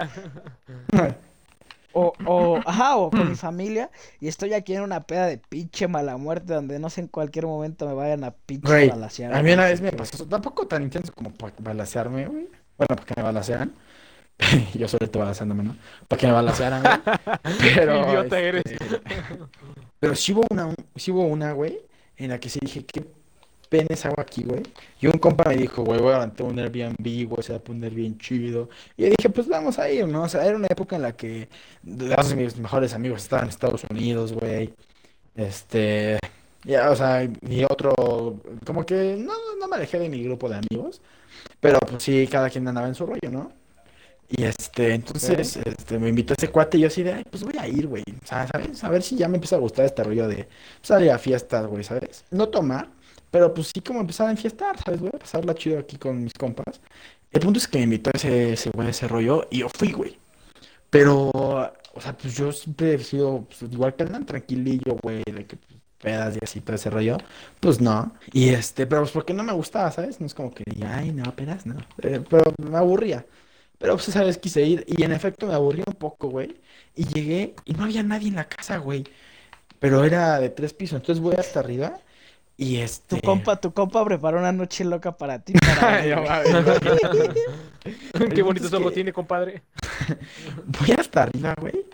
o, 1.92 2.18
o, 2.24 2.62
ajá, 2.66 2.96
o 2.96 3.12
con 3.12 3.28
mi 3.28 3.34
familia, 3.36 3.90
y 4.20 4.28
estoy 4.28 4.54
aquí 4.54 4.74
en 4.74 4.82
una 4.82 5.06
peda 5.06 5.26
de 5.26 5.38
pinche 5.38 5.88
mala 5.88 6.16
muerte, 6.16 6.54
donde 6.54 6.78
no 6.78 6.88
sé 6.90 7.00
en 7.02 7.08
cualquier 7.08 7.46
momento 7.46 7.86
me 7.86 7.94
vayan 7.94 8.24
a 8.24 8.32
pinche 8.32 8.68
Güey, 8.68 8.84
balasear. 8.84 9.34
a 9.34 9.42
mí 9.42 9.52
una 9.52 9.64
vez 9.66 9.80
me 9.80 9.92
pasó, 9.92 10.26
tampoco 10.26 10.66
tan 10.66 10.82
intenso 10.82 11.12
como 11.14 11.32
para 11.32 11.54
balasearme, 11.58 12.26
güey. 12.26 12.48
Bueno, 12.80 12.96
para 12.96 13.04
que 13.04 13.14
me 13.14 13.22
balacearan. 13.22 13.74
Yo 14.74 14.88
solo 14.88 15.04
estoy 15.04 15.20
balaseándome, 15.20 15.64
¿no? 15.64 15.76
Para 16.08 16.18
que 16.18 16.26
me 16.26 16.32
balacearan, 16.32 16.82
güey. 16.82 17.18
Pero, 17.74 18.08
Idiota 18.08 18.40
este, 18.40 18.48
eres. 18.48 18.62
Pero 19.98 20.14
sí 20.14 20.32
hubo 20.32 20.44
una, 20.48 20.74
sí 20.96 21.10
hubo 21.10 21.26
una, 21.26 21.52
güey, 21.52 21.78
en 22.16 22.30
la 22.30 22.40
que 22.40 22.48
sí 22.48 22.58
dije, 22.62 22.86
¿qué 22.86 23.04
penes 23.68 24.06
hago 24.06 24.18
aquí, 24.18 24.44
güey? 24.44 24.62
Y 24.98 25.08
un 25.08 25.18
compa 25.18 25.50
me 25.50 25.56
dijo, 25.56 25.84
güey, 25.84 26.00
voy 26.00 26.08
a 26.08 26.14
levantar 26.14 26.46
un 26.46 26.58
Airbnb, 26.58 27.28
güey, 27.28 27.42
se 27.42 27.52
va 27.52 27.58
a 27.58 27.62
poner 27.62 27.92
bien 27.92 28.16
chido. 28.16 28.70
Y 28.96 29.02
yo 29.02 29.10
dije, 29.10 29.28
pues 29.28 29.46
vamos 29.46 29.78
a 29.78 29.90
ir, 29.90 30.08
¿no? 30.08 30.22
O 30.22 30.28
sea, 30.30 30.46
era 30.46 30.56
una 30.56 30.68
época 30.70 30.96
en 30.96 31.02
la 31.02 31.12
que 31.12 31.50
dos 31.82 32.30
de 32.30 32.36
mis 32.36 32.56
mejores 32.56 32.94
amigos 32.94 33.22
estaban 33.24 33.44
en 33.44 33.50
Estados 33.50 33.84
Unidos, 33.90 34.32
güey. 34.32 34.72
Este, 35.34 36.18
ya, 36.64 36.90
o 36.90 36.96
sea, 36.96 37.28
mi 37.42 37.62
otro, 37.62 38.40
como 38.64 38.86
que 38.86 39.16
no, 39.18 39.34
no 39.58 39.68
me 39.68 39.76
alejé 39.76 39.98
de 39.98 40.08
mi 40.08 40.24
grupo 40.24 40.48
de 40.48 40.56
amigos, 40.56 41.02
pero 41.60 41.78
pues 41.80 42.02
sí, 42.02 42.26
cada 42.26 42.50
quien 42.50 42.66
andaba 42.68 42.88
en 42.88 42.94
su 42.94 43.06
rollo, 43.06 43.30
¿no? 43.30 43.52
Y 44.28 44.44
este, 44.44 44.94
entonces, 44.94 45.56
este, 45.56 45.98
me 45.98 46.08
invitó 46.08 46.34
ese 46.34 46.50
cuate 46.50 46.78
y 46.78 46.82
yo 46.82 46.86
así 46.86 47.02
de, 47.02 47.14
ay, 47.14 47.24
pues 47.28 47.42
voy 47.42 47.56
a 47.58 47.66
ir, 47.66 47.88
güey. 47.88 48.04
O 48.22 48.26
sea, 48.26 48.46
¿sabes? 48.46 48.84
A 48.84 48.88
ver 48.88 49.02
si 49.02 49.16
ya 49.16 49.26
me 49.26 49.36
empieza 49.36 49.56
a 49.56 49.58
gustar 49.58 49.84
este 49.86 50.04
rollo 50.04 50.28
de 50.28 50.48
salir 50.82 51.10
a 51.10 51.18
fiestas, 51.18 51.66
güey, 51.66 51.82
¿sabes? 51.82 52.24
No 52.30 52.48
tomar, 52.48 52.88
pero 53.30 53.52
pues 53.52 53.72
sí 53.74 53.80
como 53.80 54.00
empezar 54.00 54.28
a 54.28 54.30
enfiestar, 54.30 54.78
¿sabes, 54.84 55.00
güey? 55.00 55.12
Pasarla 55.12 55.54
chido 55.54 55.80
aquí 55.80 55.96
con 55.96 56.22
mis 56.22 56.34
compas. 56.34 56.80
El 57.32 57.40
punto 57.40 57.58
es 57.58 57.66
que 57.66 57.78
me 57.78 57.84
invitó 57.84 58.10
ese, 58.14 58.52
ese 58.52 58.70
güey, 58.70 58.90
ese 58.90 59.08
rollo, 59.08 59.48
y 59.50 59.58
yo 59.60 59.68
fui, 59.68 59.92
güey. 59.92 60.18
Pero, 60.90 61.30
o 61.32 62.00
sea, 62.00 62.16
pues 62.16 62.36
yo 62.36 62.52
siempre 62.52 62.94
he 62.94 62.98
sido 62.98 63.46
pues, 63.46 63.72
igual 63.72 63.94
que 63.94 64.04
Alan, 64.04 64.26
tranquilillo, 64.26 64.96
güey, 65.02 65.22
de 65.24 65.46
que 65.46 65.56
pues, 65.56 65.80
pedas 66.00 66.36
y 66.36 66.40
así, 66.44 66.60
todo 66.60 66.76
ese 66.76 66.90
rollo. 66.90 67.18
Pues 67.60 67.80
no. 67.80 68.12
Y 68.32 68.50
este, 68.50 68.86
pero 68.86 69.02
pues 69.02 69.12
porque 69.12 69.34
no 69.34 69.42
me 69.42 69.52
gustaba, 69.52 69.90
¿sabes? 69.92 70.20
No 70.20 70.26
es 70.26 70.34
como 70.34 70.52
que 70.54 70.64
diga, 70.66 70.96
ay, 70.98 71.12
no, 71.12 71.24
pedas, 71.36 71.66
no. 71.66 71.76
Eh, 72.02 72.22
pero 72.28 72.54
me 72.62 72.76
aburría. 72.78 73.26
Pero 73.78 73.94
pues 73.94 74.08
esa 74.08 74.24
vez 74.24 74.38
quise 74.38 74.62
ir 74.62 74.84
y 74.86 75.02
en 75.04 75.12
efecto 75.12 75.46
me 75.46 75.54
aburría 75.54 75.84
un 75.86 75.94
poco, 75.94 76.28
güey. 76.28 76.56
Y 76.94 77.04
llegué 77.06 77.54
y 77.64 77.72
no 77.74 77.84
había 77.84 78.02
nadie 78.02 78.28
en 78.28 78.36
la 78.36 78.48
casa, 78.48 78.78
güey. 78.78 79.04
Pero 79.78 80.04
era 80.04 80.38
de 80.40 80.50
tres 80.50 80.72
pisos, 80.74 80.96
entonces 80.96 81.22
voy 81.22 81.34
hasta 81.38 81.60
arriba 81.60 81.98
y 82.56 82.76
este... 82.78 83.16
Tu 83.16 83.22
compa, 83.22 83.56
tu 83.56 83.72
compa 83.72 84.04
preparó 84.04 84.38
una 84.38 84.52
noche 84.52 84.84
loca 84.84 85.16
para 85.16 85.38
ti. 85.38 85.54
Para. 85.54 86.02
Qué 88.12 88.28
que- 88.34 88.42
ojos 88.42 88.92
tiene, 88.92 89.12
compadre. 89.12 89.62
Voy 90.66 90.90
hasta 90.98 91.22
arriba, 91.22 91.54
güey. 91.58 91.86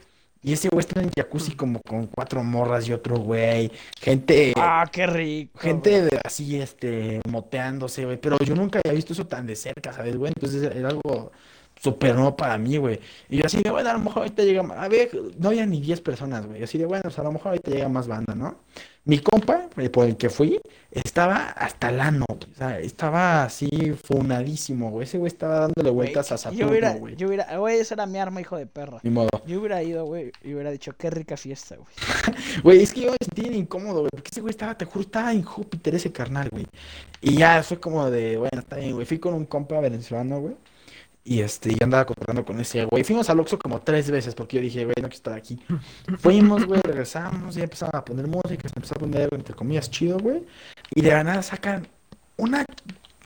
Y 0.46 0.52
ese 0.52 0.68
güey 0.68 0.78
está 0.78 1.02
en 1.02 1.10
jacuzzi 1.10 1.56
como 1.56 1.80
con 1.82 2.06
cuatro 2.06 2.44
morras 2.44 2.88
y 2.88 2.92
otro 2.92 3.18
güey. 3.18 3.68
Gente, 4.00 4.52
ah, 4.56 4.88
qué 4.92 5.04
rico. 5.04 5.58
gente 5.58 6.08
así, 6.22 6.60
este, 6.60 7.20
moteándose, 7.28 8.04
güey. 8.04 8.16
Pero 8.20 8.38
yo 8.38 8.54
nunca 8.54 8.78
había 8.78 8.94
visto 8.94 9.12
eso 9.12 9.26
tan 9.26 9.44
de 9.44 9.56
cerca, 9.56 9.92
¿sabes, 9.92 10.16
güey? 10.16 10.32
Entonces 10.36 10.62
era 10.62 10.90
algo 10.90 11.32
súper 11.80 12.14
nuevo 12.14 12.36
para 12.36 12.58
mí, 12.58 12.76
güey. 12.76 13.00
Y 13.28 13.38
yo 13.38 13.46
así 13.46 13.60
de, 13.60 13.72
bueno, 13.72 13.90
a 13.90 13.94
lo 13.94 13.98
mejor 13.98 14.18
ahorita 14.18 14.44
llega 14.44 14.62
más. 14.62 14.78
A 14.78 14.86
ver, 14.86 15.10
no 15.36 15.48
había 15.48 15.66
ni 15.66 15.80
10 15.80 16.00
personas, 16.02 16.46
güey. 16.46 16.62
Así 16.62 16.78
de, 16.78 16.86
bueno, 16.86 17.02
pues 17.02 17.18
a 17.18 17.24
lo 17.24 17.32
mejor 17.32 17.48
ahorita 17.48 17.72
llega 17.72 17.88
más 17.88 18.06
banda, 18.06 18.36
¿no? 18.36 18.60
Mi 19.06 19.20
compa, 19.20 19.68
eh, 19.76 19.88
por 19.88 20.04
el 20.04 20.16
que 20.16 20.28
fui, 20.28 20.60
estaba 20.90 21.50
hasta 21.50 21.90
el 21.90 22.00
ano, 22.00 22.24
güey. 22.28 22.40
O 22.50 22.54
sea, 22.56 22.80
estaba 22.80 23.44
así 23.44 23.68
funadísimo, 24.02 24.90
güey. 24.90 25.04
Ese 25.04 25.16
güey 25.16 25.28
estaba 25.28 25.60
dándole 25.60 25.90
Güey, 25.90 26.12
vueltas 26.12 26.32
a 26.32 26.34
yo 26.34 26.38
Saturno, 26.40 26.68
hubiera, 26.70 26.94
güey. 26.96 27.14
yo 27.14 27.28
hubiera, 27.28 27.56
güey, 27.56 27.78
esa 27.78 27.94
era 27.94 28.06
mi 28.06 28.18
arma, 28.18 28.40
hijo 28.40 28.56
de 28.56 28.66
perra. 28.66 28.98
Ni 29.04 29.10
modo. 29.10 29.28
Yo 29.46 29.60
hubiera 29.60 29.80
ido, 29.80 30.04
güey, 30.06 30.32
y 30.42 30.54
hubiera 30.54 30.72
dicho, 30.72 30.92
qué 30.98 31.10
rica 31.10 31.36
fiesta, 31.36 31.76
güey. 31.76 31.88
Güey, 32.64 32.82
es 32.82 32.92
que 32.92 33.02
yo 33.02 33.12
me 33.12 33.16
sentí 33.20 33.56
incómodo, 33.56 34.00
güey, 34.00 34.10
porque 34.10 34.30
ese 34.32 34.40
güey 34.40 34.50
estaba, 34.50 34.76
te 34.76 34.84
juro, 34.86 35.02
estaba 35.02 35.32
en 35.32 35.42
Júpiter 35.44 35.94
ese 35.94 36.10
carnal, 36.10 36.48
güey. 36.50 36.66
Y 37.20 37.36
ya 37.36 37.62
fue 37.62 37.78
como 37.78 38.10
de, 38.10 38.36
bueno, 38.38 38.58
está 38.58 38.76
bien, 38.76 38.94
güey. 38.94 39.06
Fui 39.06 39.20
con 39.20 39.34
un 39.34 39.44
compa 39.46 39.78
venezolano, 39.78 40.40
güey. 40.40 40.56
Y 41.28 41.40
este, 41.40 41.72
y 41.72 41.82
andaba 41.82 42.06
cotorreando 42.06 42.44
con 42.44 42.60
ese 42.60 42.84
güey. 42.84 43.02
Fuimos 43.02 43.28
al 43.28 43.40
Oxxo 43.40 43.58
como 43.58 43.80
tres 43.80 44.08
veces 44.12 44.32
porque 44.36 44.58
yo 44.58 44.62
dije, 44.62 44.84
güey, 44.84 44.94
no 45.02 45.08
quiero 45.08 45.16
estar 45.16 45.34
aquí. 45.34 45.58
Fuimos, 46.18 46.64
güey, 46.64 46.80
regresamos, 46.84 47.56
y 47.56 47.62
empezaron 47.62 47.96
a 47.96 48.04
poner 48.04 48.28
música, 48.28 48.68
se 48.68 48.74
empezó 48.76 48.94
a 48.94 48.98
poner, 49.00 49.28
entre 49.32 49.52
comillas, 49.52 49.90
chido, 49.90 50.20
güey. 50.20 50.44
Y 50.94 51.02
de 51.02 51.10
la 51.10 51.24
nada 51.24 51.42
sacan 51.42 51.88
una 52.36 52.64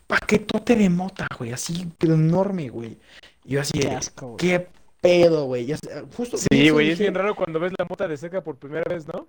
paquetote 0.07 0.77
de 0.77 0.89
mota, 0.89 1.29
güey, 1.39 1.53
así, 1.53 1.93
pero 1.99 2.15
enorme, 2.15 2.71
güey. 2.71 2.97
Y 3.45 3.53
yo 3.53 3.61
así 3.61 3.79
Qué 3.79 3.89
de, 3.89 3.95
asco, 3.95 4.27
güey. 4.29 4.37
¿qué 4.39 4.67
pedo, 5.03 5.45
güey? 5.45 5.75
Justo 6.17 6.39
Sí, 6.39 6.71
güey, 6.71 6.89
es 6.89 6.99
dije, 6.99 7.11
bien 7.11 7.15
raro 7.15 7.37
cuando 7.37 7.61
ves 7.61 7.75
la 7.79 7.85
mota 7.85 8.09
de 8.09 8.17
cerca 8.17 8.43
por 8.43 8.57
primera 8.57 8.85
vez, 8.89 9.07
¿no? 9.07 9.29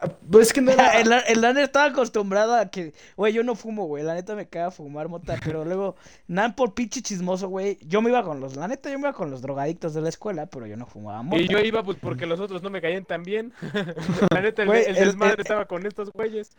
"Ah, 0.00 0.08
Pues 0.30 0.48
es 0.48 0.52
que 0.52 0.60
no 0.60 0.70
era... 0.72 1.00
El, 1.00 1.12
el 1.26 1.40
Nan 1.40 1.58
estaba 1.58 1.86
acostumbrado 1.86 2.54
a 2.54 2.66
que, 2.70 2.92
güey, 3.16 3.32
yo 3.32 3.42
no 3.42 3.54
fumo, 3.56 3.86
güey, 3.86 4.04
la 4.04 4.14
neta 4.14 4.34
me 4.36 4.46
caga 4.48 4.70
fumar 4.70 5.08
mota, 5.08 5.36
pero 5.44 5.64
luego, 5.64 5.96
Nan 6.26 6.54
por 6.54 6.74
pinche 6.74 7.02
chismoso, 7.02 7.48
güey, 7.48 7.78
yo 7.82 8.00
me 8.02 8.10
iba 8.10 8.22
con 8.22 8.40
los, 8.40 8.56
la 8.56 8.68
neta 8.68 8.90
yo 8.90 8.98
me 8.98 9.08
iba 9.08 9.12
con 9.12 9.30
los 9.30 9.42
drogadictos 9.42 9.94
de 9.94 10.00
la 10.02 10.08
escuela, 10.08 10.46
pero 10.46 10.66
yo 10.66 10.76
no 10.76 10.86
fumaba 10.86 11.22
mota. 11.22 11.40
Y 11.42 11.48
yo 11.48 11.58
iba 11.60 11.82
pues 11.82 11.98
porque 12.00 12.26
los 12.26 12.38
otros 12.40 12.62
no 12.62 12.70
me 12.70 12.80
caían 12.80 13.04
tan 13.04 13.22
bien. 13.22 13.52
La 14.30 14.40
neta, 14.40 14.62
el, 14.62 14.68
Güey, 14.68 14.84
el 14.84 14.96
el- 14.96 15.04
desmadre 15.06 15.34
el- 15.34 15.40
estaba 15.40 15.64
con 15.66 15.86
estos 15.86 16.12
güeyes. 16.12 16.50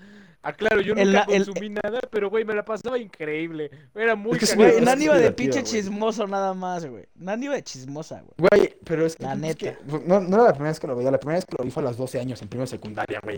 Ah, 0.44 0.54
claro, 0.54 0.82
yo 0.82 0.96
nunca 0.96 1.26
el- 1.30 1.46
consumí 1.46 1.70
nada, 1.70 2.00
pero 2.12 2.30
güey, 2.30 2.44
me 2.46 2.54
la 2.56 2.64
pasaba 2.66 2.98
increíble. 2.98 3.70
Era 3.96 4.16
muy. 4.16 4.38
Güey, 4.56 4.82
Nan 4.82 5.02
iba 5.02 5.18
de 5.18 5.32
pinche 5.32 5.64
chismoso 5.64 6.28
nada 6.28 6.54
más, 6.54 6.86
güey. 6.86 7.06
Nan 7.16 7.42
iba 7.44 7.54
de 7.56 7.64
chismosa, 7.64 8.22
güey. 8.22 8.50
Güey, 8.50 8.76
pero 8.84 9.06
es 9.06 9.16
que, 9.16 9.24
La 9.24 9.34
es 9.48 9.56
que, 9.56 9.72
neta. 9.72 9.80
no, 10.08 10.20
no 10.20 10.36
era 10.36 10.46
la 10.46 10.52
primera 10.54 10.70
vez 10.72 10.80
que 10.80 10.88
lo 10.88 10.96
veía, 10.96 11.12
la 11.12 11.20
primera 11.20 11.38
vez 11.38 11.46
que 11.46 11.56
lo 11.58 11.64
vi 11.64 11.72
fue 11.72 11.84
a 11.84 11.86
los 11.88 11.98
12 11.98 12.20
años 12.20 12.42
en 12.42 12.48
primera 12.48 12.68
secundaria, 12.68 13.20
güey. 13.22 13.29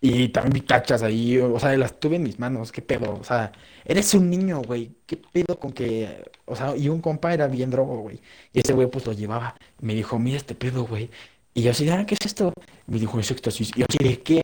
Y 0.00 0.28
también 0.28 0.64
cachas 0.64 1.02
ahí, 1.02 1.38
o 1.38 1.58
sea, 1.58 1.76
las 1.76 1.98
tuve 1.98 2.16
en 2.16 2.22
mis 2.22 2.38
manos, 2.38 2.70
qué 2.70 2.82
pedo, 2.82 3.14
o 3.20 3.24
sea, 3.24 3.50
eres 3.84 4.14
un 4.14 4.30
niño, 4.30 4.62
güey, 4.62 4.92
qué 5.06 5.16
pedo 5.16 5.58
con 5.58 5.72
que, 5.72 6.22
o 6.44 6.54
sea, 6.54 6.76
y 6.76 6.88
un 6.88 7.00
compa 7.00 7.34
era 7.34 7.48
bien 7.48 7.70
drogo, 7.70 7.98
güey. 7.98 8.20
Y 8.52 8.60
ese 8.60 8.74
güey 8.74 8.88
pues 8.88 9.06
lo 9.06 9.12
llevaba, 9.12 9.56
me 9.80 9.94
dijo, 9.94 10.18
mira 10.20 10.36
este 10.36 10.54
pedo, 10.54 10.84
güey. 10.86 11.10
Y 11.54 11.62
yo 11.62 11.72
así, 11.72 11.88
ah, 11.88 12.06
¿qué 12.06 12.14
es 12.14 12.24
esto? 12.24 12.52
Me 12.86 13.00
dijo, 13.00 13.18
es 13.18 13.32
éxtasis. 13.32 13.72
Y 13.74 13.80
yo 13.80 13.86
así 13.88 13.98
de, 13.98 14.20
qué 14.22 14.40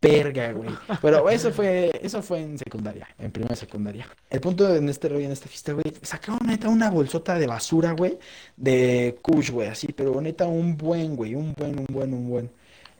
verga, 0.00 0.52
güey. 0.52 0.70
Pero 1.02 1.28
eso 1.28 1.52
fue, 1.52 1.90
eso 2.02 2.22
fue 2.22 2.40
en 2.40 2.58
secundaria, 2.58 3.06
en 3.18 3.30
primera 3.30 3.54
secundaria. 3.54 4.08
El 4.30 4.40
punto 4.40 4.74
en 4.74 4.88
este 4.88 5.10
rollo, 5.10 5.26
en 5.26 5.32
esta 5.32 5.46
fiesta, 5.46 5.74
güey, 5.74 5.92
sacaron 6.00 6.38
neta 6.46 6.70
una 6.70 6.88
bolsota 6.90 7.38
de 7.38 7.46
basura, 7.46 7.92
güey, 7.92 8.18
de 8.56 9.18
Kush, 9.20 9.50
güey, 9.50 9.68
así, 9.68 9.88
pero 9.88 10.18
neta 10.22 10.46
un 10.46 10.78
buen, 10.78 11.16
güey, 11.16 11.34
un 11.34 11.52
buen, 11.52 11.78
un 11.78 11.86
buen, 11.90 12.14
un 12.14 12.28
buen. 12.30 12.50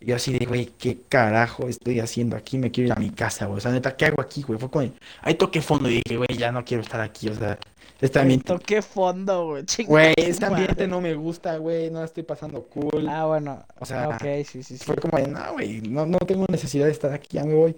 Yo 0.04 0.16
así 0.16 0.38
de, 0.38 0.44
güey, 0.46 0.66
¿qué 0.78 1.00
carajo 1.08 1.68
estoy 1.68 2.00
haciendo 2.00 2.36
aquí? 2.36 2.58
Me 2.58 2.70
quiero 2.70 2.88
ir 2.88 2.92
a 2.92 3.00
mi 3.00 3.10
casa, 3.10 3.46
güey. 3.46 3.58
O 3.58 3.60
sea, 3.60 3.72
neta, 3.72 3.96
¿qué 3.96 4.06
hago 4.06 4.20
aquí, 4.20 4.42
güey? 4.42 4.58
Fue 4.58 4.70
como, 4.70 4.90
ahí 5.22 5.34
toqué 5.34 5.62
fondo 5.62 5.88
y 5.88 6.02
dije, 6.04 6.16
güey, 6.16 6.38
ya 6.38 6.52
no 6.52 6.64
quiero 6.64 6.82
estar 6.82 7.00
aquí, 7.00 7.28
o 7.28 7.34
sea, 7.34 7.58
este 8.00 8.18
ambiente, 8.18 8.46
Toqué 8.46 8.82
fondo, 8.82 9.46
güey. 9.46 9.64
güey, 9.86 10.14
este 10.16 10.44
ambiente 10.44 10.86
no 10.86 11.00
me 11.00 11.14
gusta, 11.14 11.56
güey, 11.56 11.90
no 11.90 12.00
la 12.00 12.04
estoy 12.04 12.22
pasando 12.22 12.62
cool. 12.64 13.08
Ah, 13.08 13.26
bueno. 13.26 13.64
O 13.78 13.86
sea, 13.86 14.08
ok, 14.08 14.22
sí, 14.44 14.62
sí, 14.62 14.76
sí. 14.76 14.84
Fue 14.84 14.96
como 14.96 15.16
de, 15.16 15.28
no, 15.28 15.52
güey, 15.52 15.80
no, 15.80 16.04
no 16.04 16.18
tengo 16.18 16.44
necesidad 16.48 16.86
de 16.86 16.92
estar 16.92 17.12
aquí, 17.12 17.28
ya 17.36 17.44
me 17.44 17.54
voy. 17.54 17.74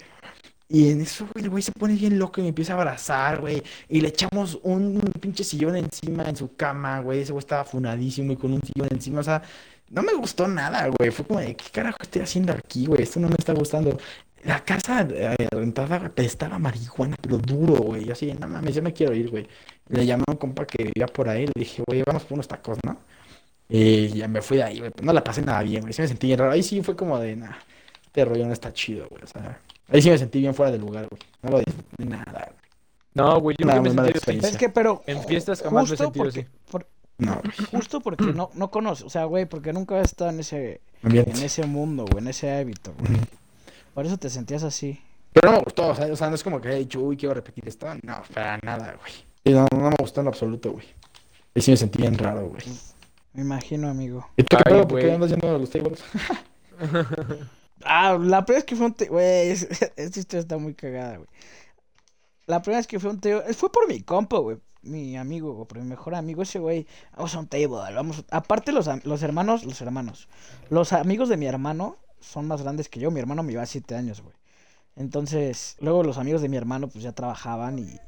Y 0.68 0.90
en 0.90 1.00
eso, 1.02 1.28
güey, 1.32 1.44
el 1.44 1.50
güey 1.50 1.62
se 1.62 1.72
pone 1.72 1.94
bien 1.94 2.18
loco 2.18 2.40
y 2.40 2.42
me 2.42 2.48
empieza 2.48 2.72
a 2.72 2.76
abrazar, 2.76 3.40
güey. 3.40 3.62
Y 3.88 4.00
le 4.00 4.08
echamos 4.08 4.58
un 4.64 5.00
pinche 5.20 5.44
sillón 5.44 5.76
encima 5.76 6.24
en 6.24 6.36
su 6.36 6.56
cama, 6.56 7.00
güey. 7.00 7.20
Ese 7.20 7.32
güey 7.32 7.40
estaba 7.40 7.64
funadísimo 7.64 8.32
y 8.32 8.36
con 8.36 8.52
un 8.52 8.60
sillón 8.62 8.88
encima. 8.90 9.20
O 9.20 9.22
sea, 9.22 9.42
no 9.90 10.02
me 10.02 10.12
gustó 10.14 10.48
nada, 10.48 10.88
güey. 10.88 11.10
Fue 11.10 11.24
como 11.24 11.40
de, 11.40 11.54
¿qué 11.56 11.64
carajo 11.72 11.98
estoy 12.02 12.22
haciendo 12.22 12.52
aquí, 12.52 12.86
güey? 12.86 13.02
Esto 13.02 13.20
no 13.20 13.28
me 13.28 13.36
está 13.38 13.52
gustando. 13.52 13.96
La 14.44 14.64
casa 14.64 15.06
eh, 15.10 15.36
rentada 15.50 15.96
apestaba 15.96 16.56
a 16.56 16.58
marihuana, 16.58 17.16
pero 17.20 17.38
duro, 17.38 17.74
güey. 17.76 18.04
Yo 18.04 18.12
así, 18.12 18.32
no 18.32 18.48
mames, 18.48 18.74
yo 18.74 18.82
me 18.82 18.92
quiero 18.92 19.14
ir, 19.14 19.30
güey. 19.30 19.48
Le 19.88 20.04
llamé 20.06 20.24
a 20.26 20.32
un 20.32 20.38
compa 20.38 20.66
que 20.66 20.84
vivía 20.84 21.06
por 21.06 21.28
ahí. 21.28 21.46
Le 21.46 21.52
dije, 21.56 21.82
güey, 21.86 22.02
vamos 22.04 22.24
por 22.24 22.34
unos 22.34 22.48
tacos, 22.48 22.78
¿no? 22.84 22.98
Y 23.68 24.08
ya 24.08 24.28
me 24.28 24.42
fui 24.42 24.58
de 24.58 24.64
ahí, 24.64 24.78
güey. 24.80 24.90
No 25.02 25.12
la 25.12 25.22
pasé 25.24 25.42
nada 25.42 25.62
bien, 25.62 25.82
güey. 25.82 25.92
Sí 25.92 26.02
me 26.02 26.08
sentí 26.08 26.26
bien 26.28 26.38
raro. 26.38 26.52
Ahí 26.52 26.62
sí 26.62 26.82
fue 26.82 26.96
como 26.96 27.18
de, 27.18 27.36
nah, 27.36 27.56
este 28.04 28.24
rollo 28.24 28.46
no 28.46 28.52
está 28.52 28.72
chido, 28.72 29.08
güey. 29.08 29.22
O 29.24 29.26
sea, 29.26 29.60
ahí 29.88 30.02
sí 30.02 30.10
me 30.10 30.18
sentí 30.18 30.40
bien 30.40 30.54
fuera 30.54 30.72
del 30.72 30.80
lugar, 30.80 31.06
güey. 31.08 31.20
No 31.42 31.50
lo 31.50 31.58
disfruté 31.58 32.04
nada, 32.04 32.32
güey. 32.50 32.66
No, 33.14 33.40
güey, 33.40 33.56
yo 33.58 33.66
Nada, 33.66 33.80
nunca 33.80 34.02
me 34.02 34.08
he 34.08 34.12
así. 34.12 34.38
Es 34.46 34.56
que, 34.58 34.68
pero. 34.68 35.02
En 35.06 35.22
fiestas 35.24 35.62
jamás 35.62 35.88
me 35.88 35.94
he 35.94 35.96
justo 35.96 36.04
sentido 36.04 36.24
porque, 36.24 36.40
así. 36.40 36.48
por- 36.70 36.86
No, 37.18 37.40
güey. 37.42 37.68
justo 37.70 38.00
porque 38.00 38.24
no, 38.26 38.50
no 38.54 38.70
conoces. 38.70 39.06
O 39.06 39.10
sea, 39.10 39.24
güey, 39.24 39.46
porque 39.46 39.72
nunca 39.72 39.98
has 39.98 40.06
estado 40.06 40.30
en 40.30 40.40
ese, 40.40 40.80
en 41.02 41.28
ese 41.42 41.64
mundo, 41.66 42.04
güey, 42.04 42.18
en 42.22 42.28
ese 42.28 42.52
hábito, 42.54 42.92
güey. 42.98 43.18
Por 43.94 44.04
eso 44.04 44.18
te 44.18 44.28
sentías 44.28 44.62
así. 44.64 45.00
Pero 45.32 45.50
no 45.50 45.58
me 45.58 45.64
gustó, 45.64 45.88
o 45.88 45.94
sea, 45.94 46.12
o 46.12 46.16
sea, 46.16 46.28
no 46.28 46.34
es 46.34 46.42
como 46.42 46.60
que 46.60 46.68
haya 46.68 46.78
dicho, 46.78 47.00
uy, 47.00 47.16
quiero 47.16 47.34
repetir 47.34 47.66
esto. 47.66 47.86
No, 48.02 48.22
para 48.34 48.58
nada, 48.62 48.96
güey. 49.00 49.12
Sí, 49.44 49.52
no, 49.52 49.66
no 49.70 49.90
me 49.90 49.96
gustó 49.98 50.20
en 50.20 50.24
lo 50.26 50.30
absoluto, 50.30 50.72
güey. 50.72 50.86
Ahí 51.54 51.62
sí 51.62 51.70
me 51.70 51.76
sentí 51.78 51.98
bien 52.02 52.18
raro, 52.18 52.48
güey. 52.48 52.62
Me 53.32 53.42
imagino, 53.42 53.88
amigo. 53.88 54.26
¿Y 54.36 54.42
tú 54.42 54.56
qué 54.56 54.62
Ay, 54.66 54.72
pedo? 54.74 54.88
¿Por 54.88 55.00
qué 55.00 55.12
andas 55.12 55.30
yendo 55.30 55.54
a 55.54 55.58
los 55.58 55.70
tables? 55.70 56.02
Ah, 57.84 58.16
la 58.20 58.44
primera 58.44 58.58
vez 58.60 58.64
que 58.64 58.76
fue 58.76 58.86
un 58.86 58.94
te... 58.94 59.08
Güey, 59.08 59.50
es- 59.50 59.68
esta 59.96 60.18
historia 60.20 60.40
está 60.40 60.58
muy 60.58 60.74
cagada, 60.74 61.16
güey. 61.18 61.28
La 62.46 62.62
primera 62.62 62.78
vez 62.78 62.86
que 62.86 63.00
fue 63.00 63.10
un 63.10 63.20
teo... 63.20 63.42
Fue 63.54 63.70
por 63.70 63.88
mi 63.88 64.00
compa, 64.02 64.38
güey. 64.38 64.58
Mi 64.82 65.16
amigo, 65.16 65.52
güey, 65.54 65.66
por 65.66 65.78
mi 65.78 65.84
mejor 65.84 66.14
amigo, 66.14 66.42
ese 66.42 66.58
güey. 66.60 66.86
Vamos 67.16 67.34
a 67.34 67.38
un 67.40 67.48
table, 67.48 67.94
vamos... 67.94 68.24
Aparte 68.30 68.72
los, 68.72 68.88
los 69.04 69.22
hermanos, 69.22 69.64
los 69.64 69.80
hermanos. 69.80 70.28
Los 70.70 70.92
amigos 70.92 71.28
de 71.28 71.36
mi 71.36 71.46
hermano 71.46 71.96
son 72.20 72.46
más 72.46 72.62
grandes 72.62 72.88
que 72.88 73.00
yo. 73.00 73.10
Mi 73.10 73.20
hermano 73.20 73.42
me 73.42 73.52
lleva 73.52 73.66
siete 73.66 73.94
años, 73.96 74.22
güey. 74.22 74.34
Entonces, 74.96 75.76
luego 75.80 76.02
los 76.04 76.18
amigos 76.18 76.42
de 76.42 76.48
mi 76.50 76.56
hermano, 76.58 76.88
pues 76.88 77.04
ya 77.04 77.12
trabajaban 77.12 77.78
y... 77.80 78.00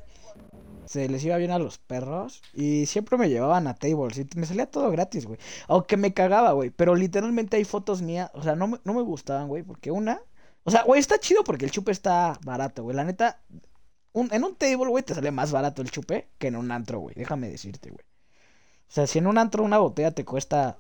Se 0.89 1.09
les 1.09 1.23
iba 1.25 1.37
bien 1.37 1.51
a 1.51 1.59
los 1.59 1.79
perros 1.79 2.43
y 2.55 2.87
siempre 2.87 3.19
me 3.19 3.29
llevaban 3.29 3.67
a 3.67 3.75
tables 3.75 4.17
y 4.19 4.27
me 4.37 4.47
salía 4.47 4.71
todo 4.71 4.91
gratis, 4.91 5.27
güey. 5.27 5.39
Aunque 5.69 5.97
me 5.99 6.15
cagaba, 6.15 6.53
güey. 6.53 6.71
Pero 6.71 6.95
literalmente 6.95 7.57
hay 7.59 7.65
fotos 7.65 8.01
mías. 8.03 8.31
O 8.35 8.43
sea, 8.43 8.57
no 8.57 8.81
no 8.83 8.95
me 8.95 9.03
gustaban, 9.03 9.49
güey. 9.49 9.63
Porque 9.63 9.91
una. 9.91 10.21
O 10.65 10.71
sea, 10.71 10.83
güey, 10.85 10.99
está 11.01 11.19
chido 11.21 11.45
porque 11.45 11.67
el 11.67 11.71
chupe 11.71 11.93
está 11.93 12.39
barato, 12.45 12.83
güey. 12.85 12.97
La 12.97 13.05
neta. 13.05 13.41
un- 14.13 14.33
en 14.33 14.45
un 14.45 14.57
table, 14.57 14.89
güey, 14.89 15.05
te 15.05 15.15
sale 15.15 15.31
más 15.31 15.53
barato 15.53 15.83
el 15.83 15.91
chupe 15.91 16.29
que 16.39 16.49
en 16.49 16.57
un 16.57 16.71
antro, 16.73 17.01
güey. 17.01 17.15
Déjame 17.17 17.49
decirte, 17.51 17.91
güey. 17.91 18.05
O 18.89 18.93
sea, 18.93 19.07
si 19.07 19.19
en 19.19 19.27
un 19.27 19.39
antro 19.39 19.63
una 19.65 19.79
botella 19.79 20.13
te 20.13 20.25
cuesta. 20.25 20.79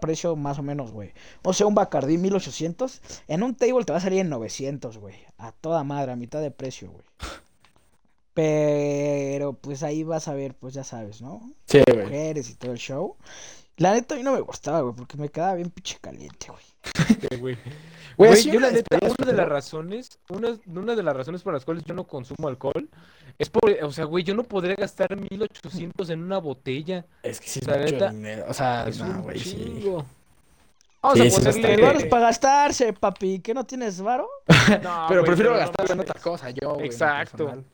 precio 0.00 0.36
más 0.36 0.58
o 0.58 0.62
menos, 0.62 0.90
güey. 0.92 1.12
O 1.42 1.52
sea, 1.52 1.66
un 1.66 1.74
Bacardí 1.74 2.16
1800. 2.18 3.02
En 3.28 3.42
un 3.42 3.54
table 3.54 3.84
te 3.84 3.92
va 3.92 3.98
a 3.98 4.00
salir 4.00 4.20
en 4.20 4.30
900, 4.30 4.96
güey. 4.98 5.16
A 5.38 5.52
toda 5.52 5.84
madre, 5.84 6.12
a 6.12 6.16
mitad 6.16 6.40
de 6.40 6.50
precio, 6.50 6.90
güey. 6.90 7.04
Pero 8.36 9.54
pues 9.54 9.82
ahí 9.82 10.04
vas 10.04 10.28
a 10.28 10.34
ver, 10.34 10.54
pues 10.54 10.74
ya 10.74 10.84
sabes, 10.84 11.22
¿no? 11.22 11.40
Sí, 11.66 11.80
güey. 11.90 12.04
mujeres 12.04 12.50
y 12.50 12.54
todo 12.54 12.72
el 12.72 12.78
show. 12.78 13.16
La 13.78 13.92
neta 13.94 14.14
a 14.14 14.18
mí 14.18 14.22
no 14.24 14.32
me 14.32 14.40
gustaba, 14.40 14.80
güey, 14.82 14.94
porque 14.94 15.16
me 15.16 15.30
quedaba 15.30 15.54
bien 15.54 15.70
pinche 15.70 15.96
caliente, 16.00 16.48
güey. 16.48 16.62
Sí, 17.30 17.36
güey. 17.38 17.56
Güey, 18.18 18.30
Güey, 18.30 18.42
sí, 18.42 18.50
yo 18.50 18.60
la 18.60 18.70
neta, 18.70 18.98
una 19.02 19.30
de 19.30 19.36
las 19.36 19.46
razones, 19.48 20.18
una, 20.30 20.58
una 20.66 20.94
de 20.94 21.02
las 21.02 21.14
razones 21.14 21.42
por 21.42 21.52
las 21.52 21.66
cuales 21.66 21.84
yo 21.84 21.92
no 21.94 22.04
consumo 22.06 22.48
alcohol 22.48 22.88
es 23.38 23.50
por, 23.50 23.70
o 23.82 23.92
sea, 23.92 24.06
güey, 24.06 24.24
yo 24.24 24.34
no 24.34 24.44
podría 24.44 24.74
gastar 24.74 25.14
1800 25.20 26.08
en 26.10 26.22
una 26.22 26.38
botella. 26.38 27.04
Es 27.22 27.40
que 27.40 27.48
sí 27.48 27.60
es 27.60 27.66
La 27.66 27.76
mucho 27.76 27.92
neta, 27.92 28.10
dinero. 28.10 28.46
O 28.48 28.54
sea, 28.54 28.88
Es 28.88 28.98
no, 28.98 29.04
un 29.06 29.22
güey, 29.22 29.38
sí. 29.38 29.54
chingo. 29.80 30.06
Vamos 31.02 31.18
Sí, 31.18 31.26
a 31.26 31.30
sí, 31.30 31.36
ponerle. 31.36 31.50
está 31.60 31.72
El 31.72 31.82
varo 31.82 31.98
es 31.98 32.06
para 32.06 32.22
gastarse, 32.26 32.92
papi. 32.94 33.40
¿Qué 33.40 33.52
no 33.54 33.64
tienes 33.64 34.00
varo? 34.00 34.28
No, 34.82 35.04
pero 35.08 35.20
güey, 35.20 35.24
prefiero 35.26 35.54
gastarlo 35.54 35.92
en 35.94 36.00
otra 36.00 36.20
cosa, 36.20 36.50
yo, 36.50 36.78
Exacto. 36.80 37.64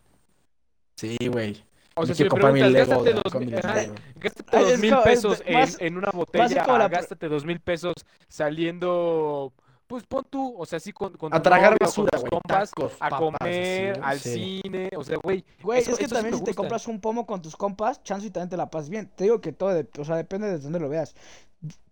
Sí, 0.97 1.17
güey. 1.29 1.63
O 1.95 2.07
sea, 2.07 2.15
si 2.15 2.25
me 2.25 2.31
preguntas, 2.31 2.73
gástate 2.73 3.13
dos 3.13 3.35
mil, 3.35 3.51
gástate 3.51 4.59
dos 4.59 4.73
es 4.73 4.79
mil 4.81 4.95
pesos 5.05 5.43
en, 5.45 5.55
más- 5.55 5.77
en 5.81 5.97
una 5.99 6.11
botella, 6.11 6.65
como 6.65 6.79
la 6.79 6.85
a 6.85 6.89
pro- 6.89 6.99
gástate 6.99 7.29
dos 7.29 7.45
mil 7.45 7.61
pesos 7.61 7.95
saliendo, 8.29 9.53
pues 9.93 10.05
pon 10.07 10.25
tú, 10.31 10.55
o 10.59 10.65
sea, 10.65 10.81
sí 10.81 10.93
con, 10.93 11.13
con 11.19 11.33
A 11.35 11.37
tu 11.37 11.43
tragar 11.51 11.73
novio, 11.73 11.79
con 11.79 11.87
basura, 11.87 12.11
tus 12.13 12.21
güey. 12.21 12.31
compas, 12.31 12.71
Tacos, 12.71 12.93
a 12.99 13.09
papas, 13.11 13.21
comer, 13.39 13.93
así, 13.93 14.01
al 14.03 14.19
sí. 14.21 14.61
cine, 14.65 14.91
o 14.97 15.05
sea, 15.05 15.19
güey, 15.23 15.45
Güey, 15.63 15.81
es 15.81 15.89
que 15.89 15.95
sí 16.07 16.07
también 16.07 16.35
si 16.37 16.43
te 16.45 16.55
compras 16.55 16.87
un 16.89 17.01
pomo 17.01 17.27
con 17.27 17.43
tus 17.43 17.57
compas, 17.57 18.03
chance 18.03 18.27
y 18.27 18.31
también 18.31 18.49
te 18.49 18.57
la 18.57 18.71
pasas 18.71 18.89
bien. 18.89 19.11
Te 19.15 19.25
digo 19.25 19.41
que 19.41 19.53
todo, 19.53 19.69
de- 19.75 19.87
o 19.99 20.05
sea, 20.05 20.17
depende 20.17 20.49
de 20.49 20.59
dónde 20.59 20.81
lo 20.81 20.89
veas. 20.89 21.15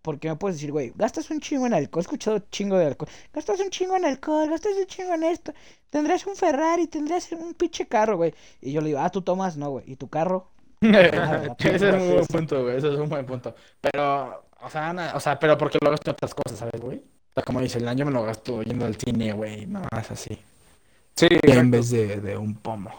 Porque 0.01 0.27
me 0.27 0.35
puedes 0.35 0.57
decir, 0.57 0.71
güey, 0.71 0.91
gastas 0.95 1.29
un 1.31 1.39
chingo 1.39 1.65
en 1.67 1.73
alcohol, 1.73 2.01
he 2.01 2.05
escuchado 2.05 2.39
chingo 2.49 2.77
de 2.77 2.87
alcohol. 2.87 3.07
Gastas 3.33 3.59
un 3.59 3.69
chingo 3.69 3.95
en 3.95 4.03
alcohol, 4.05 4.49
gastas 4.49 4.73
un 4.77 4.85
chingo 4.87 5.13
en 5.13 5.23
esto. 5.23 5.53
Tendrás 5.89 6.25
un 6.27 6.35
Ferrari, 6.35 6.87
tendrás 6.87 7.31
un 7.31 7.53
pinche 7.53 7.87
carro, 7.87 8.17
güey. 8.17 8.33
Y 8.61 8.71
yo 8.73 8.81
le 8.81 8.87
digo, 8.87 8.99
ah, 8.99 9.09
tú 9.11 9.21
tomas, 9.21 9.55
no, 9.57 9.69
güey. 9.69 9.85
¿Y 9.89 9.95
tu 9.95 10.09
carro? 10.09 10.49
Nada, 10.81 11.55
Ese 11.59 11.75
es 11.75 11.93
un 11.93 11.99
buen 11.99 12.15
pues. 12.17 12.27
punto, 12.27 12.63
güey. 12.63 12.77
Ese 12.77 12.87
es 12.89 12.95
un 12.99 13.07
buen 13.07 13.25
punto. 13.25 13.53
Pero, 13.79 14.43
o 14.61 14.69
sea, 14.69 14.91
na- 14.91 15.13
o 15.15 15.19
sea, 15.19 15.37
pero 15.39 15.57
porque 15.57 15.77
lo 15.81 15.91
gasto 15.91 16.09
en 16.09 16.13
otras 16.15 16.33
cosas, 16.33 16.57
¿sabes, 16.59 16.81
güey? 16.81 17.03
O 17.31 17.33
sea, 17.33 17.43
como 17.43 17.61
dice, 17.61 17.77
el 17.77 17.87
año 17.87 18.05
me 18.05 18.11
lo 18.11 18.23
gasto 18.23 18.61
yendo 18.61 18.85
al 18.85 18.95
cine, 18.95 19.31
güey. 19.31 19.65
Nada 19.65 19.87
más 19.91 20.11
así. 20.11 20.37
Sí, 21.15 21.27
En 21.29 21.71
vez 21.71 21.89
de, 21.89 22.19
de 22.19 22.37
un 22.37 22.55
pomo. 22.55 22.91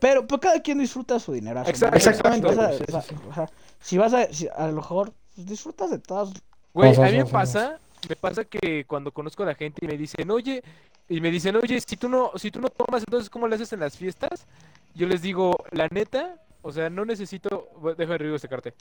Pero, 0.00 0.26
pues 0.26 0.40
cada 0.40 0.60
quien 0.60 0.78
disfruta 0.78 1.18
su 1.18 1.32
dinero. 1.32 1.62
Exacto, 1.66 1.96
exactamente, 1.96 2.48
Si 2.50 2.54
vas 2.54 2.58
a, 2.58 2.66
güey, 2.66 2.78
sí, 2.78 2.84
o 2.86 2.92
sea, 2.92 3.02
sí, 3.02 3.14
sí. 3.14 3.28
o 3.30 3.34
sea, 3.34 3.50
si 3.80 3.98
vas 3.98 4.12
a, 4.12 4.32
si 4.32 4.48
a 4.48 4.66
lo 4.66 4.74
mejor 4.74 5.12
pues, 5.34 5.46
disfrutas 5.46 5.90
de 5.90 5.98
todas. 5.98 6.30
Güey, 6.74 6.94
a 6.94 7.10
mí 7.10 7.16
me 7.18 7.24
pasa, 7.24 7.78
me 8.08 8.16
pasa 8.16 8.44
que 8.44 8.84
cuando 8.84 9.12
conozco 9.12 9.44
a 9.44 9.46
la 9.46 9.54
gente 9.54 9.84
y 9.84 9.88
me 9.88 9.96
dicen, 9.96 10.30
oye, 10.30 10.62
y 11.08 11.20
me 11.20 11.30
dicen, 11.30 11.56
oye, 11.56 11.80
si 11.80 11.96
tú 11.96 12.08
no, 12.08 12.32
si 12.36 12.50
tú 12.50 12.60
no 12.60 12.68
tomas, 12.68 13.02
entonces 13.06 13.30
¿cómo 13.30 13.46
le 13.48 13.54
haces 13.54 13.72
en 13.72 13.80
las 13.80 13.96
fiestas? 13.96 14.46
Yo 14.94 15.06
les 15.06 15.22
digo, 15.22 15.56
la 15.70 15.88
neta, 15.88 16.36
o 16.62 16.72
sea, 16.72 16.90
no 16.90 17.04
necesito, 17.04 17.68
bueno, 17.78 17.96
déjame 17.96 18.18
revivo 18.18 18.36
este 18.36 18.48
carte. 18.48 18.74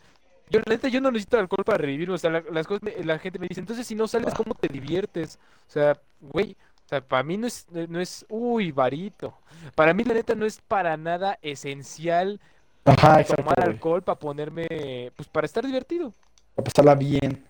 Yo, 0.49 0.59
la 0.59 0.65
neta, 0.69 0.87
yo 0.87 1.01
no 1.01 1.09
necesito 1.11 1.39
alcohol 1.39 1.63
para 1.65 1.79
revivir, 1.79 2.11
o 2.11 2.17
sea, 2.17 2.29
la, 2.29 2.43
las 2.51 2.67
cosas, 2.67 2.83
me- 2.83 3.03
la 3.03 3.17
gente 3.19 3.39
me 3.39 3.47
dice, 3.47 3.59
entonces 3.61 3.87
si 3.87 3.95
no 3.95 4.07
sales, 4.07 4.33
¿cómo 4.33 4.53
te 4.55 4.67
diviertes? 4.67 5.39
O 5.67 5.71
sea, 5.71 5.99
güey, 6.21 6.55
o 6.85 6.87
sea, 6.89 7.01
para 7.01 7.23
mí 7.23 7.37
no 7.37 7.47
es, 7.47 7.65
no 7.71 7.99
es, 7.99 8.25
uy, 8.29 8.71
varito. 8.71 9.33
Para 9.75 9.93
mí, 9.93 10.03
la 10.03 10.13
neta, 10.13 10.35
no 10.35 10.45
es 10.45 10.59
para 10.61 10.95
nada 10.97 11.39
esencial 11.41 12.39
Ajá, 12.85 13.21
exacto, 13.21 13.43
tomar 13.43 13.55
güey. 13.55 13.69
alcohol 13.69 14.03
para 14.03 14.19
ponerme, 14.19 15.11
pues 15.15 15.27
para 15.29 15.45
estar 15.45 15.65
divertido. 15.65 16.13
Para 16.55 16.65
pasarla 16.65 16.95
bien. 16.95 17.43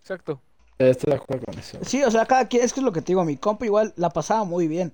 Exacto. 0.00 0.40
Estoy 0.78 1.10
de 1.12 1.16
acuerdo 1.16 1.46
con 1.46 1.58
eso. 1.58 1.78
Sí, 1.82 2.02
o 2.02 2.10
sea, 2.10 2.26
cada 2.26 2.46
quien, 2.48 2.62
es 2.62 2.72
que 2.72 2.80
es 2.80 2.84
lo 2.84 2.92
que 2.92 3.00
te 3.00 3.08
digo, 3.08 3.24
mi 3.24 3.36
compa 3.36 3.64
igual 3.66 3.92
la 3.96 4.10
pasaba 4.10 4.44
muy 4.44 4.68
bien. 4.68 4.92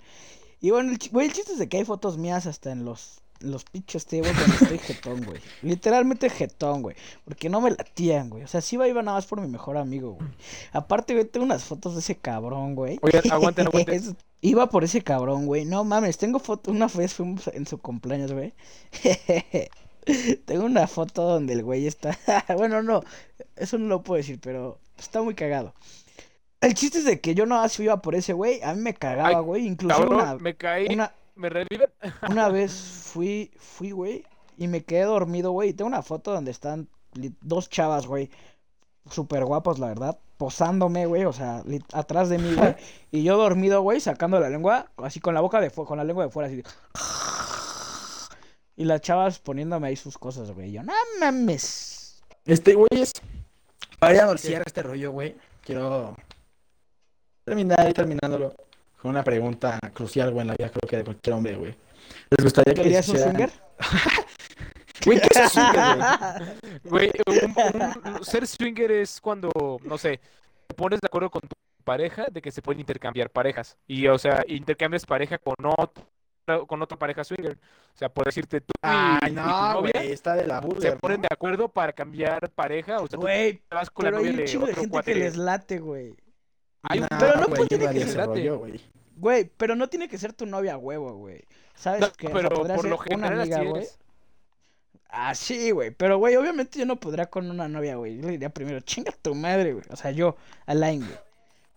Y 0.60 0.70
bueno, 0.70 0.90
el, 0.92 0.98
chi- 0.98 1.10
güey, 1.10 1.26
el 1.26 1.32
chiste 1.32 1.52
es 1.52 1.58
de 1.58 1.68
que 1.68 1.78
hay 1.78 1.84
fotos 1.84 2.18
mías 2.18 2.46
hasta 2.46 2.70
en 2.70 2.84
los, 2.84 3.20
los 3.42 3.64
pinches 3.64 4.06
tables 4.06 4.36
donde 4.38 4.56
estoy 4.56 4.78
jetón, 4.78 5.24
güey. 5.24 5.40
Literalmente 5.62 6.30
jetón, 6.30 6.82
güey. 6.82 6.96
Porque 7.24 7.48
no 7.48 7.60
me 7.60 7.70
latían, 7.70 8.30
güey. 8.30 8.44
O 8.44 8.46
sea, 8.46 8.60
sí 8.60 8.76
iba, 8.76 8.88
iba 8.88 9.02
nada 9.02 9.18
más 9.18 9.26
por 9.26 9.40
mi 9.40 9.48
mejor 9.48 9.76
amigo, 9.76 10.12
güey. 10.12 10.28
Aparte, 10.72 11.14
güey, 11.14 11.26
tengo 11.26 11.44
unas 11.46 11.64
fotos 11.64 11.94
de 11.94 12.00
ese 12.00 12.16
cabrón, 12.16 12.74
güey. 12.74 12.98
Oigan, 13.02 13.30
aguanten, 13.30 13.66
aguanten. 13.66 14.16
Iba 14.40 14.68
por 14.68 14.84
ese 14.84 15.02
cabrón, 15.02 15.46
güey. 15.46 15.64
No 15.64 15.84
mames, 15.84 16.18
tengo 16.18 16.38
foto, 16.38 16.70
una 16.70 16.88
vez 16.88 17.14
fuimos 17.14 17.46
en 17.48 17.66
su 17.66 17.78
cumpleaños, 17.78 18.32
güey. 18.32 18.54
Tengo 20.44 20.64
una 20.64 20.88
foto 20.88 21.22
donde 21.22 21.52
el 21.52 21.62
güey 21.62 21.86
está. 21.86 22.18
bueno, 22.56 22.82
no, 22.82 23.04
eso 23.56 23.78
no 23.78 23.86
lo 23.86 24.02
puedo 24.02 24.16
decir, 24.18 24.40
pero 24.40 24.80
está 24.98 25.22
muy 25.22 25.34
cagado. 25.34 25.74
El 26.60 26.74
chiste 26.74 26.98
es 26.98 27.04
de 27.04 27.20
que 27.20 27.34
yo 27.34 27.46
no 27.46 27.64
iba 27.78 28.02
por 28.02 28.14
ese 28.14 28.32
güey, 28.32 28.62
a 28.62 28.74
mí 28.74 28.82
me 28.82 28.94
cagaba, 28.94 29.28
Ay, 29.28 29.44
güey. 29.44 29.66
Inclusive 29.66 30.08
Cabrón, 30.08 30.20
una, 30.20 30.36
me 30.36 30.54
caí, 30.54 30.86
una, 30.92 31.12
me 31.34 31.48
reviven. 31.48 31.90
una 32.30 32.48
vez 32.48 32.72
fui, 32.72 33.50
fui, 33.58 33.90
güey, 33.90 34.24
y 34.56 34.68
me 34.68 34.84
quedé 34.84 35.04
dormido, 35.04 35.50
güey. 35.52 35.70
Y 35.70 35.72
tengo 35.74 35.88
una 35.88 36.02
foto 36.02 36.32
donde 36.32 36.50
están 36.50 36.88
dos 37.40 37.68
chavas, 37.68 38.06
güey, 38.06 38.30
súper 39.10 39.44
guapas, 39.44 39.78
la 39.78 39.88
verdad, 39.88 40.18
posándome, 40.36 41.06
güey, 41.06 41.24
o 41.24 41.32
sea, 41.32 41.62
atrás 41.92 42.28
de 42.28 42.38
mí, 42.38 42.54
güey. 42.54 42.74
Y 43.10 43.22
yo 43.24 43.36
dormido, 43.36 43.82
güey, 43.82 44.00
sacando 44.00 44.40
la 44.40 44.48
lengua, 44.48 44.90
así 44.96 45.20
con 45.20 45.34
la 45.34 45.40
boca 45.40 45.60
de 45.60 45.70
fuera, 45.70 45.88
con 45.88 45.98
la 45.98 46.04
lengua 46.04 46.24
de 46.24 46.30
fuera, 46.30 46.46
así. 46.48 46.56
de- 46.56 46.64
Y 48.76 48.84
las 48.84 49.00
chavas 49.02 49.38
poniéndome 49.38 49.88
ahí 49.88 49.96
sus 49.96 50.16
cosas, 50.16 50.50
güey. 50.50 50.72
Yo, 50.72 50.82
no 50.82 50.92
mames. 51.20 52.22
Este, 52.46 52.74
güey, 52.74 52.88
es. 52.90 53.12
Para 53.98 54.14
ya 54.14 54.38
cierra 54.38 54.64
este 54.66 54.82
rollo, 54.82 55.12
güey. 55.12 55.36
Quiero 55.60 56.16
terminar 57.44 57.88
y 57.88 57.92
terminándolo 57.92 58.54
con 59.02 59.10
una 59.10 59.24
pregunta 59.24 59.78
crucial, 59.92 60.30
güey, 60.30 60.42
en 60.42 60.48
la 60.48 60.54
vida, 60.58 60.70
creo 60.70 60.88
que 60.88 60.96
de 60.98 61.04
cualquier 61.04 61.34
hombre, 61.34 61.56
güey. 61.56 61.74
¿Les 62.30 62.44
gustaría 62.44 62.72
que 62.74 62.84
les 62.84 63.04
¿Querías 63.04 63.08
un 63.08 63.16
hicieran... 63.16 63.36
swinger? 63.36 63.52
Güey, 65.04 65.18
¿qué 65.20 65.28
es 65.30 65.40
un 65.42 65.48
swinger, 65.50 65.84
güey? 66.84 67.10
Güey, 67.10 67.10
un- 67.26 68.14
un- 68.16 68.24
ser 68.24 68.46
swinger 68.46 68.92
es 68.92 69.20
cuando, 69.20 69.50
no 69.82 69.98
sé, 69.98 70.20
te 70.68 70.74
pones 70.76 71.00
de 71.00 71.06
acuerdo 71.06 71.30
con 71.30 71.40
tu 71.42 71.54
pareja 71.84 72.26
de 72.30 72.40
que 72.40 72.52
se 72.52 72.62
pueden 72.62 72.80
intercambiar 72.80 73.30
parejas. 73.30 73.76
Y, 73.86 74.06
o 74.06 74.18
sea, 74.18 74.44
intercambias 74.46 75.04
pareja 75.04 75.38
con 75.38 75.56
otra, 75.66 76.04
con 76.68 76.80
otra 76.82 76.96
pareja 76.98 77.24
swinger. 77.24 77.58
O 77.94 77.96
sea, 77.98 78.08
por 78.10 78.26
decirte 78.26 78.60
tú 78.60 78.72
y, 78.74 78.78
Ay, 78.82 79.18
y 79.26 79.30
no, 79.32 79.80
güey, 79.80 80.12
está 80.12 80.34
de 80.34 80.46
la 80.46 80.60
se 80.60 80.66
burger, 80.66 80.98
ponen 81.00 81.20
¿no? 81.20 81.22
de 81.22 81.28
acuerdo 81.32 81.68
para 81.68 81.92
cambiar 81.92 82.48
pareja. 82.50 82.98
O 83.00 83.08
sea, 83.08 83.18
tú 83.18 83.22
Güey, 83.22 83.58
te 83.68 83.74
vas 83.74 83.90
con 83.90 84.04
la 84.04 84.12
pero 84.12 84.18
hay 84.18 84.24
novia 84.24 84.30
un 84.30 84.36
de 84.36 84.42
de 84.66 84.72
otro 84.72 84.82
gente 84.82 84.88
cuate. 84.88 85.12
que 85.12 85.18
les 85.18 85.36
late, 85.36 85.78
güey. 85.80 86.14
Hay 86.82 86.98
un- 87.00 87.06
Nah, 87.10 87.18
pero 87.18 87.40
no 87.40 87.46
güey, 87.46 87.48
puede 87.48 87.62
yo 87.62 87.68
que 87.68 87.78
no 87.84 87.88
haría 87.90 88.02
se 88.04 88.08
ese 88.08 88.18
late. 88.18 88.28
rollo, 88.30 88.58
güey. 88.58 88.80
Güey, 89.16 89.50
pero 89.56 89.76
no 89.76 89.88
tiene 89.88 90.08
que 90.08 90.18
ser 90.18 90.32
tu 90.32 90.46
novia 90.46 90.74
a 90.74 90.78
huevo, 90.78 91.12
güey. 91.14 91.44
¿Sabes 91.74 92.00
No, 92.00 92.12
qué? 92.12 92.26
O 92.26 92.30
sea, 92.30 92.36
pero 92.48 92.48
por 92.50 92.66
ser 92.80 92.90
lo 92.90 92.96
una 92.96 93.04
general 93.04 93.40
así 93.40 93.52
amiga, 93.52 93.70
güey. 93.70 93.82
eres. 93.82 93.98
Ah, 95.14 95.34
sí, 95.34 95.70
güey. 95.72 95.90
Pero, 95.90 96.18
güey, 96.18 96.36
obviamente 96.36 96.78
yo 96.78 96.86
no 96.86 96.96
podría 96.96 97.26
con 97.26 97.50
una 97.50 97.68
novia, 97.68 97.96
güey. 97.96 98.16
Yo 98.16 98.22
le 98.22 98.30
diría 98.32 98.48
primero, 98.48 98.80
chinga 98.80 99.12
tu 99.20 99.34
madre, 99.34 99.74
güey. 99.74 99.84
O 99.90 99.96
sea, 99.96 100.10
yo, 100.10 100.36
Alain, 100.66 101.00
güey. 101.00 101.18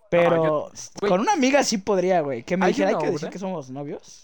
Pero 0.09 0.35
yo- 0.43 0.71
güey. 1.01 1.09
con 1.09 1.19
una 1.19 1.33
amiga 1.33 1.63
sí 1.63 1.77
podría, 1.77 2.21
güey. 2.21 2.43
Que 2.43 2.55
me 2.55 2.67
dijera 2.67 2.89
hay 2.89 2.95
una 2.95 3.03
que 3.03 3.11
decir 3.11 3.29
que 3.29 3.39
somos 3.39 3.69
novios. 3.69 4.21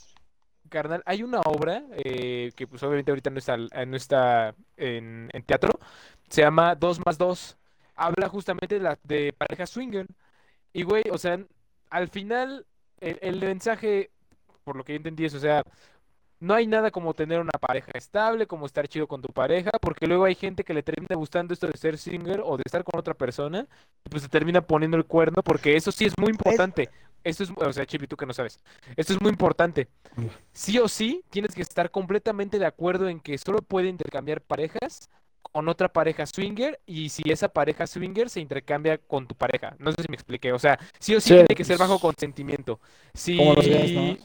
Carnal, 0.69 1.03
hay 1.05 1.21
una 1.23 1.41
obra 1.41 1.83
eh, 1.91 2.53
que 2.55 2.65
pues 2.65 2.81
obviamente 2.83 3.11
ahorita 3.11 3.29
no 3.29 3.39
está, 3.39 3.57
no 3.57 3.97
está 3.97 4.55
en, 4.77 5.29
en 5.33 5.43
teatro, 5.43 5.77
se 6.29 6.41
llama 6.43 6.75
Dos 6.75 7.01
más 7.05 7.17
Dos. 7.17 7.57
Habla 7.97 8.29
justamente 8.29 8.75
de, 8.75 8.81
la, 8.81 8.97
de 9.03 9.33
pareja 9.37 9.65
swinger. 9.67 10.07
Y 10.73 10.83
güey, 10.83 11.03
o 11.11 11.17
sea, 11.17 11.39
al 11.89 12.07
final 12.09 12.65
el, 12.99 13.19
el 13.21 13.39
mensaje, 13.39 14.11
por 14.63 14.75
lo 14.75 14.83
que 14.83 14.93
yo 14.93 14.97
entendí 14.97 15.25
es, 15.25 15.33
o 15.33 15.39
sea, 15.39 15.63
no 16.39 16.55
hay 16.55 16.65
nada 16.65 16.89
como 16.89 17.13
tener 17.13 17.39
una 17.39 17.51
pareja 17.51 17.91
estable, 17.93 18.47
como 18.47 18.65
estar 18.65 18.87
chido 18.87 19.07
con 19.07 19.21
tu 19.21 19.29
pareja, 19.29 19.71
porque 19.79 20.07
luego 20.07 20.25
hay 20.25 20.35
gente 20.35 20.63
que 20.63 20.73
le 20.73 20.81
termina 20.81 21.15
gustando 21.15 21.53
esto 21.53 21.67
de 21.67 21.77
ser 21.77 21.97
swinger 21.97 22.41
o 22.43 22.57
de 22.57 22.63
estar 22.65 22.83
con 22.83 22.99
otra 22.99 23.13
persona, 23.13 23.67
y 24.03 24.09
pues 24.09 24.23
se 24.23 24.29
termina 24.29 24.61
poniendo 24.61 24.97
el 24.97 25.05
cuerno, 25.05 25.43
porque 25.43 25.75
eso 25.75 25.91
sí 25.91 26.05
es 26.05 26.13
muy 26.17 26.31
importante. 26.31 26.89
Esto 27.23 27.43
es, 27.43 27.51
o 27.55 27.71
sea, 27.71 27.85
Chipi, 27.85 28.07
tú 28.07 28.17
que 28.17 28.25
no 28.25 28.33
sabes, 28.33 28.59
esto 28.95 29.13
es 29.13 29.21
muy 29.21 29.29
importante 29.29 29.87
sí 30.53 30.79
o 30.79 30.87
sí 30.87 31.23
tienes 31.29 31.53
que 31.53 31.61
estar 31.61 31.91
completamente 31.91 32.59
de 32.59 32.65
acuerdo 32.65 33.07
en 33.07 33.19
que 33.19 33.37
solo 33.37 33.61
puede 33.61 33.87
intercambiar 33.87 34.41
parejas 34.41 35.09
con 35.51 35.67
otra 35.69 35.87
pareja 35.91 36.25
swinger 36.25 36.79
y 36.85 37.09
si 37.09 37.23
esa 37.29 37.47
pareja 37.49 37.85
swinger 37.87 38.29
se 38.29 38.39
intercambia 38.39 38.97
con 38.97 39.27
tu 39.27 39.35
pareja. 39.35 39.75
No 39.79 39.91
sé 39.91 40.01
si 40.03 40.07
me 40.09 40.15
expliqué. 40.15 40.53
O 40.53 40.59
sea, 40.59 40.79
sí 40.99 41.13
o 41.15 41.19
sí 41.21 41.29
Sí, 41.29 41.35
tiene 41.35 41.47
que 41.55 41.63
ser 41.63 41.77
bajo 41.77 41.99
consentimiento. 41.99 42.79
Sí, 43.13 43.37
Como 43.37 43.53
los 43.55 43.67
gays, 43.67 43.91
¿no? 43.93 44.17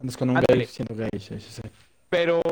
Andas 0.00 0.16
con 0.16 0.30
un 0.30 0.36
Ándale. 0.38 0.58
gay 0.64 0.66
siendo 0.66 0.94
gay, 0.96 1.10
sí, 1.18 1.38
sí, 1.40 1.48
sí. 1.50 1.62
pero 2.08 2.42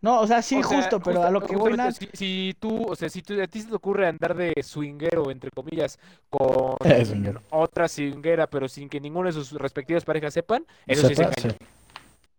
No, 0.00 0.20
o 0.20 0.26
sea, 0.26 0.40
sí, 0.42 0.56
o 0.56 0.62
sea, 0.62 0.78
justo, 0.80 0.98
pero 1.00 1.16
justa- 1.16 1.28
a 1.28 1.30
lo 1.30 1.40
que 1.42 1.54
voy, 1.56 1.74
nada. 1.74 1.92
si, 1.92 2.08
si 2.14 2.54
tú, 2.58 2.84
o 2.90 2.96
sea, 2.96 3.08
si 3.10 3.20
tú, 3.20 3.40
a 3.42 3.46
ti 3.46 3.60
se 3.60 3.68
te 3.68 3.74
ocurre 3.74 4.06
andar 4.06 4.34
de 4.34 4.54
swinger 4.62 5.18
o 5.18 5.30
entre 5.30 5.50
comillas 5.50 5.98
con 6.30 6.76
swinger. 7.04 7.38
otra 7.50 7.86
swingera, 7.88 8.46
pero 8.48 8.66
sin 8.68 8.88
que 8.88 8.98
ninguna 9.00 9.28
de 9.28 9.32
sus 9.34 9.52
respectivas 9.52 10.04
parejas 10.04 10.32
sepan, 10.34 10.64
eso 10.86 11.06
sí 11.06 11.12
es 11.12 11.18
¿Sepa? 11.18 11.32
Sí. 11.40 11.48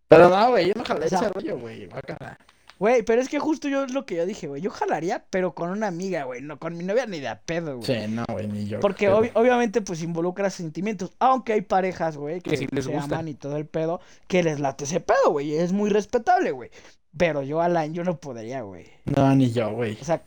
Pero 0.08 0.28
no, 0.30 0.50
güey, 0.50 0.68
yo 0.68 0.74
no 0.76 0.84
jalé 0.84 1.06
O 1.06 1.10
sea- 1.10 1.20
ese 1.20 1.30
rollo, 1.30 1.58
güey. 1.60 1.86
guácala. 1.86 2.38
Güey, 2.82 3.04
pero 3.04 3.22
es 3.22 3.30
que 3.30 3.38
justo 3.38 3.70
yo 3.70 3.84
es 3.84 3.94
lo 3.94 4.08
que 4.08 4.16
yo 4.16 4.26
dije, 4.26 4.48
güey. 4.48 4.60
Yo 4.60 4.72
jalaría, 4.72 5.24
pero 5.30 5.54
con 5.54 5.70
una 5.70 5.86
amiga, 5.86 6.24
güey. 6.24 6.42
No 6.42 6.58
con 6.58 6.76
mi 6.76 6.84
novia 6.84 7.06
ni 7.06 7.20
de 7.20 7.28
a 7.28 7.40
pedo, 7.40 7.78
güey. 7.78 7.86
Sí, 7.86 8.08
no, 8.10 8.26
güey, 8.28 8.48
ni 8.48 8.66
yo. 8.66 8.80
Porque 8.80 9.08
obviamente 9.08 9.82
pues 9.82 10.02
involucra 10.02 10.50
sentimientos, 10.50 11.12
aunque 11.20 11.54
hay 11.54 11.62
parejas, 11.62 12.18
güey, 12.18 12.42
que, 12.42 12.50
Que 12.50 12.58
sí 12.58 12.68
les 12.72 12.86
se 12.86 12.92
gusta. 12.92 13.14
aman 13.18 13.28
y 13.28 13.36
todo 13.36 13.58
el 13.58 13.68
pedo, 13.68 14.02
que 14.28 14.42
les 14.42 14.60
late 14.60 14.86
ese 14.86 15.00
pedo, 15.00 15.30
güey, 15.30 15.52
y 15.52 15.58
es 15.58 15.72
muy 15.74 15.92
respetable, 15.92 16.50
güey. 16.50 16.72
Pero 17.16 17.44
yo, 17.44 17.62
Alan, 17.62 17.94
yo 17.94 18.04
no 18.04 18.18
podría, 18.18 18.64
güey. 18.64 18.88
No, 19.06 19.36
ni 19.36 19.52
yo, 19.52 19.70
güey. 19.74 19.96
O 20.02 20.04
sea, 20.04 20.24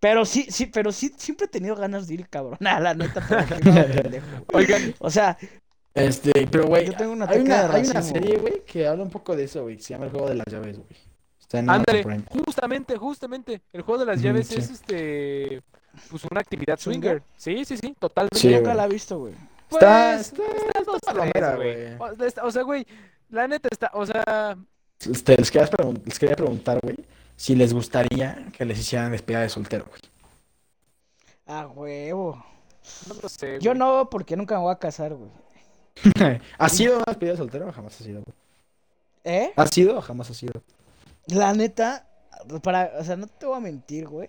pero 0.00 0.24
sí, 0.24 0.46
sí, 0.50 0.66
pero 0.66 0.90
sí, 0.90 1.12
siempre 1.16 1.46
he 1.46 1.48
tenido 1.48 1.76
ganas 1.76 2.08
de 2.08 2.14
ir, 2.14 2.28
cabrón, 2.28 2.58
a 2.66 2.80
la 2.80 2.92
neta. 2.94 3.24
Oigan, 4.52 4.94
O 4.98 5.10
sea, 5.10 5.38
Este, 5.94 6.32
pero, 6.50 6.66
güey, 6.66 6.86
Yo 6.86 6.96
tengo 6.96 7.12
una 7.12 7.26
hay, 7.26 7.38
una, 7.40 7.72
hay 7.72 7.86
una 7.86 8.02
serie, 8.02 8.36
güey. 8.38 8.62
que 8.66 8.84
habla 8.88 9.04
un 9.04 9.10
poco 9.10 9.36
de 9.36 9.44
eso, 9.44 9.62
güey. 9.62 9.78
Se 9.78 9.94
llama 9.94 10.06
El 10.06 10.10
Juego 10.10 10.28
de 10.28 10.34
las 10.34 10.46
Llaves, 10.50 10.78
güey. 10.78 11.05
Está 11.48 11.60
en 11.60 11.84
Prime. 11.84 12.22
justamente, 12.44 12.96
justamente, 12.96 13.62
el 13.72 13.82
juego 13.82 14.00
de 14.00 14.06
las 14.06 14.20
llaves 14.20 14.48
sí. 14.48 14.56
es 14.56 14.70
este 14.70 15.62
pues 16.10 16.24
una 16.30 16.40
actividad 16.40 16.78
¿Swinger? 16.78 17.22
Sí, 17.36 17.64
sí, 17.64 17.76
sí, 17.76 17.94
totalmente. 17.98 18.38
Sí, 18.38 18.48
Nunca 18.48 18.74
la 18.74 18.84
he 18.84 18.88
visto, 18.88 19.18
güey. 19.18 19.34
Está, 19.70 20.16
Pues, 20.16 20.32
está, 20.32 20.80
está 20.80 21.12
palomera, 21.12 21.56
güey. 21.56 21.96
O, 22.42 22.50
sea, 22.50 22.62
güey, 22.62 22.86
la 23.30 23.48
neta 23.48 23.68
está, 23.70 23.90
o 23.94 24.04
sea, 24.04 24.56
Este, 25.00 25.36
les, 25.36 25.50
quería 25.50 25.68
les 26.04 26.18
quería 26.18 26.36
preguntar, 26.36 26.80
güey, 26.82 26.96
si 27.36 27.54
les 27.54 27.72
gustaría 27.72 28.48
que 28.56 28.64
les 28.64 28.78
hicieran 28.78 29.12
despedida 29.12 29.40
de 29.40 29.48
soltero, 29.48 29.86
güey. 29.88 30.00
Ah, 31.46 31.68
huevo. 31.68 32.44
no 33.08 33.14
lo 33.22 33.28
sé. 33.28 33.58
Yo 33.60 33.74
no, 33.74 34.08
porque 34.10 34.36
nunca 34.36 34.56
me 34.56 34.62
voy 34.62 34.72
a 34.72 34.78
casar, 34.78 35.14
güey. 35.14 35.30
¿Ha 36.58 36.68
sido 36.68 36.96
una 36.96 37.04
despedida 37.06 37.32
de 37.32 37.38
soltero 37.38 37.68
o 37.68 37.72
jamás 37.72 38.00
ha 38.00 38.04
sido? 38.04 38.22
güey? 38.22 38.36
¿Eh? 39.24 39.52
¿Ha 39.56 39.66
sido 39.66 39.98
o 39.98 40.00
jamás 40.00 40.30
ha 40.30 40.34
sido? 40.34 40.52
La 41.26 41.52
neta, 41.54 42.06
para, 42.62 42.92
o 42.98 43.04
sea, 43.04 43.16
no 43.16 43.26
te 43.26 43.46
voy 43.46 43.56
a 43.56 43.60
mentir, 43.60 44.06
güey. 44.06 44.28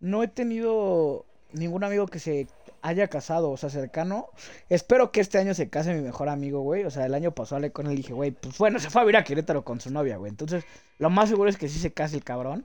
No 0.00 0.22
he 0.22 0.28
tenido 0.28 1.26
ningún 1.52 1.84
amigo 1.84 2.06
que 2.06 2.18
se 2.18 2.46
haya 2.82 3.08
casado, 3.08 3.50
o 3.50 3.56
sea, 3.56 3.68
cercano. 3.70 4.28
Espero 4.68 5.12
que 5.12 5.20
este 5.20 5.38
año 5.38 5.54
se 5.54 5.68
case 5.68 5.94
mi 5.94 6.00
mejor 6.00 6.28
amigo, 6.28 6.60
güey. 6.60 6.84
O 6.84 6.90
sea, 6.90 7.06
el 7.06 7.14
año 7.14 7.32
pasado 7.32 7.56
hablé 7.56 7.72
con 7.72 7.86
él 7.86 7.92
y 7.92 7.96
dije, 7.96 8.12
güey, 8.12 8.30
pues 8.30 8.56
bueno, 8.58 8.78
se 8.78 8.90
fue 8.90 9.02
a 9.02 9.04
vivir 9.04 9.16
a 9.18 9.24
Querétaro 9.24 9.64
con 9.64 9.80
su 9.80 9.90
novia, 9.90 10.16
güey. 10.16 10.30
Entonces, 10.30 10.64
lo 10.98 11.10
más 11.10 11.28
seguro 11.28 11.50
es 11.50 11.58
que 11.58 11.68
sí 11.68 11.78
se 11.78 11.92
case 11.92 12.16
el 12.16 12.24
cabrón. 12.24 12.64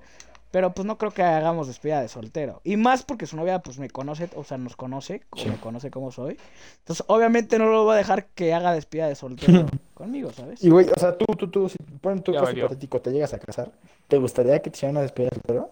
Pero 0.56 0.72
pues 0.72 0.86
no 0.86 0.98
creo 0.98 1.12
que 1.12 1.22
hagamos 1.22 1.68
despedida 1.68 2.00
de 2.00 2.08
soltero. 2.08 2.62
Y 2.64 2.78
más 2.78 3.04
porque 3.04 3.26
su 3.26 3.36
novia, 3.36 3.60
pues 3.60 3.78
me 3.78 3.90
conoce, 3.90 4.30
o 4.38 4.46
sea, 4.46 4.58
nos 4.58 4.78
conoce, 4.78 5.24
o 5.32 5.38
Sí. 5.38 5.50
me 5.50 5.58
conoce 5.58 5.92
como 5.92 6.14
soy. 6.14 6.38
Entonces, 6.78 7.04
obviamente 7.10 7.60
no 7.60 7.66
lo 7.66 7.84
voy 7.84 7.96
a 7.96 7.98
dejar 7.98 8.28
que 8.28 8.54
haga 8.54 8.72
despedida 8.72 9.10
de 9.10 9.16
soltero 9.16 9.66
conmigo, 9.94 10.32
¿sabes? 10.32 10.64
Y, 10.64 10.70
güey, 10.70 10.88
o 10.96 10.98
sea, 10.98 11.18
tú, 11.18 11.26
tú, 11.38 11.50
tú, 11.50 11.68
si 11.68 11.76
ponen 12.00 12.24
tu 12.24 12.32
Ya 12.32 12.40
caso 12.40 12.54
hipotético, 12.54 13.02
te 13.02 13.12
llegas 13.12 13.34
a 13.34 13.40
casar, 13.40 13.70
¿te 14.08 14.18
gustaría 14.18 14.62
que 14.62 14.70
te 14.70 14.78
hicieran 14.78 14.96
una 14.96 15.02
despedida 15.02 15.32
de 15.32 15.36
soltero? 15.42 15.72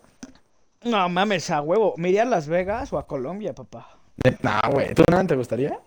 No 0.84 1.08
mames, 1.08 1.50
a 1.50 1.62
huevo. 1.62 1.94
¿Me 1.96 2.10
iría 2.10 2.24
a 2.24 2.26
Las 2.26 2.50
Vegas 2.50 2.92
o 2.92 2.98
a 2.98 3.08
Colombia, 3.08 3.56
papá? 3.56 3.88
No, 4.42 4.52
güey, 4.74 4.94
¿tú 4.94 5.06
nada 5.10 5.26
te 5.26 5.38
gustaría? 5.38 5.80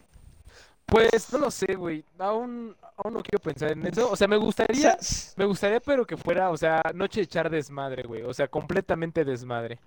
Pues 0.87 1.33
no 1.33 1.39
lo 1.39 1.51
sé, 1.51 1.75
güey. 1.75 2.05
Aún, 2.19 2.77
aún 2.97 3.15
no 3.15 3.23
quiero 3.23 3.41
pensar 3.41 3.73
en 3.73 3.87
eso. 3.87 4.11
O 4.11 4.17
sea, 4.17 4.29
me 4.29 4.37
O 4.37 4.41
gustaría, 4.41 4.97
sea, 5.01 5.35
me 5.37 5.45
gustaría, 5.45 5.81
pero 5.81 6.07
que 6.07 6.17
fuera, 6.17 6.51
o 6.51 6.57
sea, 6.57 6.83
noche 6.95 7.21
de 7.21 7.25
echar 7.25 7.51
desmadre, 7.51 8.05
güey. 8.05 8.23
O 8.23 8.33
sea, 8.33 8.49
completamente 8.49 9.25
desmadre. 9.25 9.81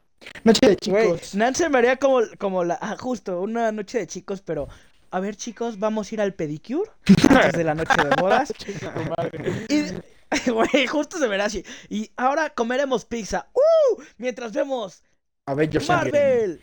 Noche 0.43 0.67
de 0.67 0.77
Güey, 0.85 1.15
chicos. 1.15 1.35
Nancy 1.35 1.69
me 1.69 1.77
haría 1.77 1.97
como, 1.97 2.19
como 2.37 2.63
la. 2.65 2.77
Ah, 2.81 2.97
justo, 2.99 3.39
una 3.41 3.71
noche 3.71 3.99
de 3.99 4.07
chicos, 4.07 4.41
pero. 4.41 4.67
A 5.11 5.19
ver, 5.19 5.35
chicos, 5.35 5.79
vamos 5.79 6.11
a 6.11 6.15
ir 6.15 6.21
al 6.21 6.35
pedicure 6.35 6.91
antes 7.29 7.53
de 7.53 7.63
la 7.63 7.73
noche 7.73 7.95
de 7.97 8.21
bodas. 8.21 8.53
Y, 9.69 10.49
güey, 10.51 10.87
justo 10.87 11.17
se 11.17 11.27
verá 11.27 11.45
así. 11.45 11.63
Y 11.89 12.11
ahora 12.15 12.51
comeremos 12.51 13.05
pizza. 13.05 13.47
¡Uh! 13.53 14.01
Mientras 14.17 14.51
vemos 14.53 15.03
Avengers 15.51 15.87
Marvel. 15.87 16.61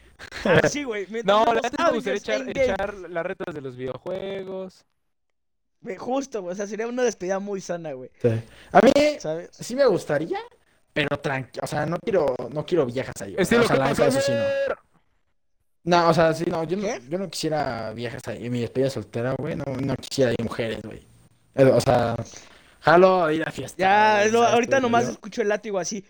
Así, 0.63 0.85
güey. 0.85 1.07
No, 1.25 1.45
la 1.47 1.61
neta 1.61 1.91
me 1.91 1.93
gustaría 1.99 2.51
echar, 2.65 2.95
las 2.95 3.27
retas 3.27 3.55
de 3.55 3.61
los 3.61 3.77
videojuegos. 3.77 4.85
Justo, 5.99 6.43
güey. 6.43 6.53
O 6.53 6.57
sea, 6.57 6.67
sería 6.67 6.87
una 6.87 7.03
despedida 7.03 7.39
muy 7.39 7.61
sana, 7.61 7.93
güey. 7.93 8.11
Sí. 8.21 8.29
A 8.73 8.81
mí 8.81 8.91
¿Sabes? 9.21 9.51
sí 9.53 9.77
me 9.77 9.87
gustaría, 9.87 10.39
pero 10.93 11.19
tranquilo, 11.21 11.63
o 11.63 11.67
sea, 11.67 11.87
no 11.87 11.97
quiero, 11.99 12.35
no 12.51 12.65
quiero 12.67 12.87
viejas 12.87 13.15
ahí. 13.21 13.37
Estilo 13.39 13.63
o 13.63 13.67
sea, 13.67 13.77
que 13.77 13.81
la 13.83 13.89
neta, 13.91 14.07
eso 14.07 14.21
sí 14.21 14.33
no. 14.33 14.75
No, 15.85 16.09
o 16.09 16.15
sea, 16.15 16.35
sí, 16.35 16.45
no, 16.49 16.65
yo 16.65 16.77
no, 16.77 16.89
yo 17.09 17.19
no 17.19 17.31
quisiera 17.31 17.93
viejas 17.93 18.21
ahí. 18.27 18.47
En 18.47 18.53
mi 18.53 18.61
despedida 18.61 18.91
soltera, 18.91 19.37
güey, 19.39 19.55
no, 19.55 19.65
no 19.67 19.95
quisiera 19.97 20.33
ir 20.33 20.43
mujeres, 20.43 20.81
güey. 20.83 21.07
Eh, 21.55 21.65
O 21.65 21.81
sea, 21.81 22.17
jalo 22.81 23.25
a 23.25 23.33
ir 23.33 23.47
a 23.47 23.53
fiesta. 23.53 23.77
Ya, 23.79 24.25
ahorita 24.51 24.81
nomás 24.81 25.05
yo- 25.05 25.13
escucho 25.13 25.43
el 25.43 25.49
látigo 25.49 25.79
así. 25.79 26.05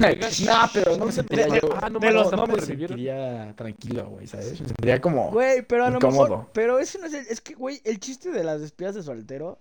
No, 0.46 0.54
pero 0.72 0.96
no 0.96 1.06
me 1.06 1.12
sentiría 1.12 1.48
yo. 1.48 1.68
Ah, 1.80 1.88
no 1.90 2.00
mames, 2.00 2.14
los- 2.14 2.32
no 2.32 2.46
me 2.46 2.54
me 2.54 2.60
revivieron. 2.60 2.96
sentiría 2.96 3.54
tranquilo, 3.56 4.08
güey, 4.10 4.26
¿sabes? 4.26 4.60
Me 4.60 4.66
sentiría 4.68 5.00
como. 5.00 5.30
Güey, 5.30 5.62
pero 5.62 5.84
a 5.84 5.90
lo 5.90 5.96
Incómodo. 5.96 6.28
mejor. 6.28 6.46
Pero 6.52 6.78
eso 6.78 6.98
no 6.98 7.06
es. 7.06 7.14
el- 7.14 7.26
es 7.28 7.40
que, 7.40 7.54
güey, 7.54 7.80
el 7.84 8.00
chiste 8.00 8.30
de 8.30 8.42
las 8.44 8.60
despedidas 8.60 8.94
de 8.94 9.02
soltero. 9.02 9.58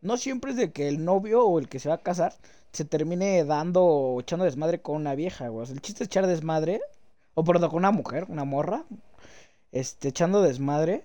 No 0.00 0.16
siempre 0.16 0.50
es 0.50 0.56
de 0.56 0.72
que 0.72 0.88
el 0.88 1.04
novio 1.04 1.44
o 1.44 1.58
el 1.60 1.68
que 1.68 1.78
se 1.78 1.88
va 1.88 1.94
a 1.96 2.02
casar 2.02 2.34
se 2.72 2.84
termine 2.84 3.44
dando 3.44 3.84
o 3.84 4.20
echando 4.20 4.44
desmadre 4.44 4.80
con 4.80 4.96
una 4.96 5.14
vieja, 5.14 5.48
güey. 5.48 5.62
O 5.62 5.66
sea, 5.66 5.74
el 5.74 5.80
chiste 5.82 6.02
es 6.04 6.08
echar 6.08 6.26
desmadre. 6.26 6.80
O 7.34 7.44
perdón, 7.44 7.70
con 7.70 7.78
una 7.78 7.90
mujer, 7.92 8.26
una 8.28 8.44
morra. 8.44 8.84
Este, 9.70 10.08
echando 10.08 10.42
desmadre. 10.42 11.04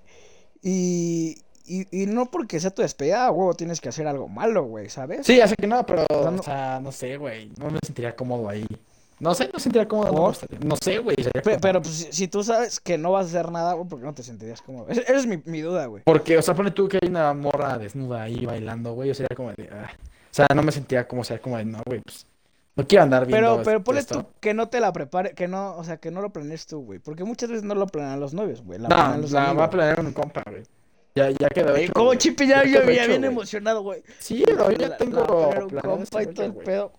Y. 0.64 1.38
Y, 1.68 2.04
y 2.04 2.06
no 2.06 2.28
porque 2.28 2.60
sea 2.60 2.72
tu 2.72 2.82
despedida, 2.82 3.28
güey, 3.30 3.56
tienes 3.58 3.82
que 3.82 3.90
hacer 3.90 4.08
algo 4.08 4.28
malo, 4.28 4.64
güey, 4.64 4.90
¿sabes? 4.90 5.26
Sí, 5.26 5.38
ya 5.38 5.48
sé 5.48 5.56
que 5.56 5.68
no, 5.68 5.86
pero, 5.86 6.06
sea, 6.10 6.32
no- 6.32 6.40
o 6.40 6.44
sea, 6.44 6.80
no 6.80 6.92
sé, 6.92 7.18
güey. 7.18 7.52
No 7.58 7.70
me 7.70 7.80
sentiría 7.86 8.16
cómodo 8.16 8.48
ahí. 8.50 8.66
No 9.20 9.34
sé, 9.34 9.46
no 9.48 9.54
me 9.56 9.60
sentiría 9.60 9.88
cómodo. 9.88 10.12
No, 10.14 10.32
no 10.66 10.76
sé, 10.82 11.00
güey. 11.00 11.16
sería 11.18 11.42
Pe- 11.42 11.52
como- 11.52 11.62
Pero, 11.62 11.82
pues, 11.82 11.94
si, 11.96 12.14
si 12.14 12.28
tú 12.28 12.44
sabes 12.44 12.80
que 12.80 12.98
no 12.98 13.12
vas 13.12 13.26
a 13.26 13.30
hacer 13.30 13.52
nada, 13.52 13.74
güey, 13.74 13.88
¿por 13.88 14.00
qué 14.00 14.06
no 14.06 14.14
te 14.14 14.24
sentirías 14.24 14.62
cómodo? 14.62 14.88
Esa 14.90 15.02
es 15.02 15.26
mi, 15.26 15.42
mi 15.46 15.62
duda, 15.62 15.88
güey. 15.88 16.04
Porque, 16.06 16.38
o 16.38 16.42
sea, 16.42 16.54
pone 16.54 16.72
tú 16.72 16.88
que 16.88 17.00
hay 17.02 17.10
una 17.10 17.34
morra 17.34 17.78
desnuda 17.78 18.22
ahí 18.24 18.46
bailando, 18.46 18.94
güey. 18.94 19.10
Yo 19.10 19.14
sería 19.16 19.36
como 19.36 19.50
de. 19.52 19.70
ah. 19.74 19.90
O 20.30 20.34
sea, 20.38 20.46
no 20.56 20.62
me 20.62 20.72
sentía 20.72 21.08
como 21.08 21.24
ser 21.24 21.42
como 21.42 21.58
de, 21.58 21.66
no, 21.66 21.82
güey, 21.86 22.00
pues. 22.02 22.26
No 22.76 22.86
quiero 22.88 23.04
andar 23.04 23.26
viendo. 23.26 23.52
Pero, 23.54 23.64
pero 23.64 23.84
ponle 23.84 24.02
esto. 24.02 24.22
tú 24.22 24.30
que 24.40 24.54
no 24.54 24.70
te 24.70 24.80
la 24.80 24.94
prepare, 24.94 25.34
que 25.34 25.48
no, 25.48 25.76
o 25.78 25.84
sea, 25.84 25.98
que 25.98 26.12
no 26.12 26.22
lo 26.22 26.30
planees 26.30 26.68
tú, 26.68 26.84
güey. 26.84 27.00
Porque 27.00 27.24
muchas 27.24 27.50
veces 27.50 27.64
no 27.64 27.74
lo 27.74 27.88
planean 27.88 28.20
los 28.20 28.36
novios, 28.36 28.62
güey. 28.62 28.78
La 28.78 28.88
No, 28.88 28.96
planean 28.96 29.22
los 29.22 29.32
la 29.32 29.54
va 29.54 29.64
a 29.64 29.70
planear 29.72 30.00
un 30.00 30.14
compa, 30.14 30.44
güey. 30.48 30.62
Ya, 31.18 31.32
ya 31.32 31.50
quedó 31.50 31.76
hecho, 31.76 31.94
¿Cómo 31.94 32.06
güey. 32.08 32.20
Chipi 32.20 32.48
ya, 32.48 32.64
Ya 32.64 32.80
hecho, 32.80 33.08
bien 33.10 33.24
emocionado, 33.24 33.82
güey? 33.82 34.04
Sí, 34.20 34.44
pero 34.46 34.70
yo 34.72 34.78
ya 34.78 34.98
tengo. 34.98 35.68
la- 35.72 35.82
compa 35.82 36.22
y 36.22 36.28
todo 36.28 36.46
el 36.46 36.54
pedo. 36.54 36.94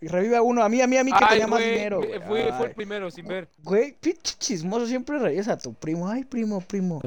Revive 0.00 0.36
a 0.36 0.42
uno, 0.42 0.62
a 0.62 0.68
mí, 0.70 0.80
a 0.80 0.86
mí, 0.86 0.96
a 0.96 1.04
mí 1.04 1.12
que 1.12 1.18
Ay, 1.20 1.28
tenía 1.40 1.46
más 1.48 1.60
dinero, 1.60 1.98
güey. 1.98 2.20
fue, 2.20 2.52
fue 2.52 2.66
el 2.68 2.74
primero 2.74 3.10
sin 3.10 3.26
ver. 3.26 3.48
Güey, 3.62 3.92
pinche 4.00 4.36
chismoso, 4.38 4.86
siempre 4.86 5.18
reías 5.18 5.48
a 5.48 5.58
tu 5.58 5.74
primo. 5.74 6.08
Ay, 6.08 6.24
primo, 6.24 6.60
primo. 6.62 7.02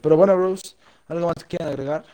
Pero 0.00 0.16
bueno, 0.16 0.36
Bruce, 0.36 0.74
¿algo 1.08 1.26
más 1.26 1.34
que 1.34 1.56
quieran 1.56 1.68
agregar? 1.68 2.04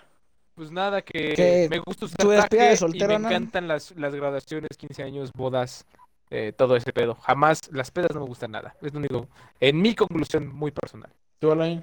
Pues 0.55 0.71
nada, 0.73 1.03
que 1.03 1.69
me 1.71 1.79
gusta 1.79 2.07
usar 2.07 2.17
tu 2.19 2.29
despedida 2.31 2.63
de 2.65 2.69
traje 2.71 2.77
soltero, 2.77 3.13
y 3.13 3.17
me 3.17 3.23
¿no? 3.23 3.29
encantan 3.29 3.69
las, 3.69 3.93
las 3.97 4.15
graduaciones, 4.15 4.71
15 4.77 5.03
años, 5.03 5.31
bodas, 5.33 5.87
eh, 6.31 6.53
todo 6.57 6.75
ese 6.77 6.93
pedo. 6.93 7.15
Jamás, 7.15 7.61
las 7.73 7.91
pedas 7.91 8.11
no 8.15 8.21
me 8.21 8.27
gustan 8.27 8.51
nada. 8.51 8.75
Es 8.83 8.93
lo 8.93 8.99
único, 8.99 9.29
en 9.61 9.81
mi 9.81 9.95
conclusión 9.95 10.49
muy 10.55 10.71
personal. 10.71 11.11
¿Tú, 11.39 11.53
Alain? 11.53 11.83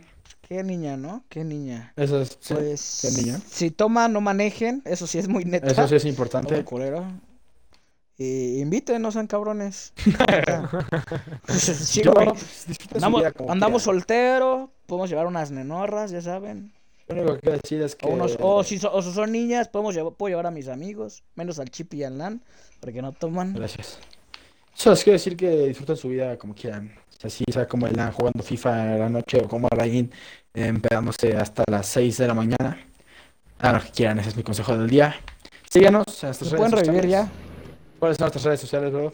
Qué 0.50 0.64
niña, 0.64 0.98
¿no? 0.98 1.24
Qué 1.30 1.44
niña. 1.44 1.94
Eso 1.96 2.20
es. 2.22 2.38
sí. 2.40 2.56
Pues, 2.56 3.00
qué 3.04 3.12
niña. 3.22 3.40
si 3.48 3.70
toman, 3.70 4.12
no 4.12 4.20
manejen. 4.20 4.82
Eso 4.84 5.06
sí 5.06 5.20
es 5.20 5.28
muy 5.28 5.46
neta. 5.46 5.68
Eso 5.68 5.88
sí 5.88 5.94
es 5.96 6.06
importante. 6.06 6.66
Y 8.18 8.60
inviten, 8.60 9.02
no 9.02 9.12
sean 9.12 9.28
cabrones. 9.28 9.94
sí, 11.48 12.02
Yo, 12.02 12.14
pues, 12.14 12.66
Andamos, 12.96 13.24
andamos 13.48 13.84
solteros, 13.84 14.70
podemos 14.88 15.10
llevar 15.10 15.28
unas 15.28 15.52
nenorras, 15.52 16.12
ya 16.12 16.22
saben. 16.22 16.74
Lo 17.08 17.16
único 17.16 17.36
que 17.36 17.40
quiero 17.42 17.58
decir 17.64 17.82
es 17.82 17.96
que. 17.96 18.08
O, 18.08 18.10
unos, 18.12 18.36
o, 18.42 18.64
si 18.64 18.78
so- 18.80 18.92
o 18.92 19.02
si 19.02 19.14
son 19.14 19.32
niñas, 19.32 19.68
podemos 19.70 19.96
llevar, 19.96 20.14
puedo 20.14 20.30
llevar 20.32 20.48
a 20.48 20.52
mis 20.52 20.68
amigos, 20.68 21.24
menos 21.36 21.60
al 21.60 21.70
Chip 21.70 21.94
y 21.94 22.04
al 22.04 22.18
Nan, 22.18 22.42
porque 22.82 23.02
no 23.02 23.14
toman. 23.14 23.54
Gracias. 23.54 24.00
Solo 24.80 24.94
les 24.96 25.04
quiero 25.04 25.16
decir 25.16 25.36
que 25.36 25.50
disfruten 25.68 25.98
su 25.98 26.08
vida 26.08 26.38
como 26.38 26.56
quieran. 26.56 26.96
Así 27.22 27.44
sea 27.52 27.68
como 27.68 27.86
el 27.86 27.98
Lan 27.98 28.14
jugando 28.14 28.42
FIFA 28.42 28.94
en 28.94 29.00
la 29.00 29.10
noche 29.10 29.42
o 29.44 29.48
como 29.50 29.68
Alain 29.70 30.10
empedándose 30.54 31.36
hasta 31.36 31.66
las 31.70 31.86
6 31.88 32.18
de 32.18 32.28
la 32.28 32.34
mañana. 32.34 32.80
Hagan 33.60 33.76
lo 33.82 33.86
que 33.86 33.92
quieran, 33.92 34.20
ese 34.20 34.30
es 34.30 34.38
mi 34.38 34.44
consejo 34.44 34.78
del 34.78 34.90
día. 34.90 35.14
Síganos 35.70 36.06
en 36.08 36.30
nuestras 36.30 36.38
¿Se 36.38 36.46
redes 36.46 36.56
pueden 36.56 36.72
revivir 36.72 37.02
sociales. 37.04 37.12
ya? 37.12 38.00
¿Cuáles 38.00 38.18
son 38.18 38.24
nuestras 38.24 38.46
redes 38.46 38.60
sociales, 38.62 38.92
bro? 38.94 39.14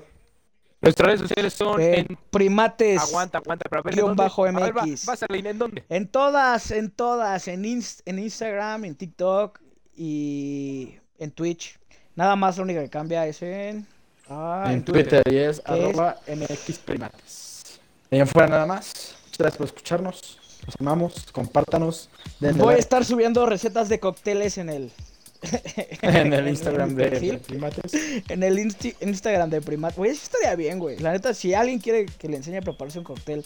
Nuestras 0.82 1.07
redes 1.07 1.22
sociales 1.22 1.53
son 1.53 1.82
Eh, 1.82 1.99
en... 2.01 2.18
primates. 2.30 3.01
Aguanta, 3.01 3.39
aguanta, 3.39 3.66
pero 3.68 4.07
a 4.09 4.13
bajo 4.13 4.45
A 4.45 4.51
ver, 4.51 4.78
va- 4.78 4.84
MX. 4.86 5.05
vas 5.07 5.24
a 5.24 5.26
leer, 5.30 5.47
¿en 5.47 5.57
dónde? 5.57 5.84
En 5.89 6.07
todas, 6.07 6.70
en 6.70 6.91
todas, 6.91 7.47
en, 7.47 7.63
Inst- 7.63 8.03
en 8.05 8.20
Instagram, 8.20 8.86
en 8.86 8.93
TikTok 8.93 9.59
y 9.97 10.93
en 11.18 11.32
Twitch. 11.32 11.80
Nada 12.16 12.36
más, 12.36 12.57
lo 12.57 12.63
único 12.66 12.82
que 12.82 12.89
cambia 12.89 13.26
es 13.26 13.41
en... 13.41 13.88
Ah, 14.28 14.63
en 14.67 14.73
en 14.73 14.86
Twitter, 14.86 15.21
y 15.30 15.38
es 15.38 15.61
arroba 15.65 16.17
mxprimates. 16.28 17.80
De 18.09 18.17
en 18.19 18.28
fuera 18.28 18.47
nada 18.47 18.65
más. 18.65 19.15
Muchas 19.26 19.38
gracias 19.38 19.57
por 19.57 19.67
escucharnos. 19.67 20.39
Los 20.65 20.76
amamos. 20.80 21.28
Compártanos. 21.32 22.09
denle 22.39 22.63
Voy 22.63 22.76
a 22.76 22.78
estar 22.78 23.05
subiendo 23.05 23.45
recetas 23.45 23.89
de 23.89 23.99
cócteles 23.99 24.57
en 24.57 24.69
el... 24.69 24.91
en 26.01 26.34
el 26.34 26.47
Instagram 26.47 26.95
de, 26.95 27.39
Primates. 27.45 27.93
En 28.30 28.41
el 28.41 28.57
insti- 28.57 28.95
Instagram 29.01 29.49
de 29.51 29.61
Primat. 29.61 29.95
Güey, 29.95 30.11
eso 30.11 30.23
estaría 30.23 30.55
bien, 30.55 30.80
güey. 30.80 30.97
La 30.97 31.11
neta, 31.11 31.36
si 31.36 31.53
alguien 31.53 31.78
quiere 31.80 32.07
que 32.07 32.28
le 32.28 32.38
enseñe 32.38 32.57
a 32.57 32.61
prepararse 32.61 32.97
un 32.97 33.05
cóctel 33.05 33.45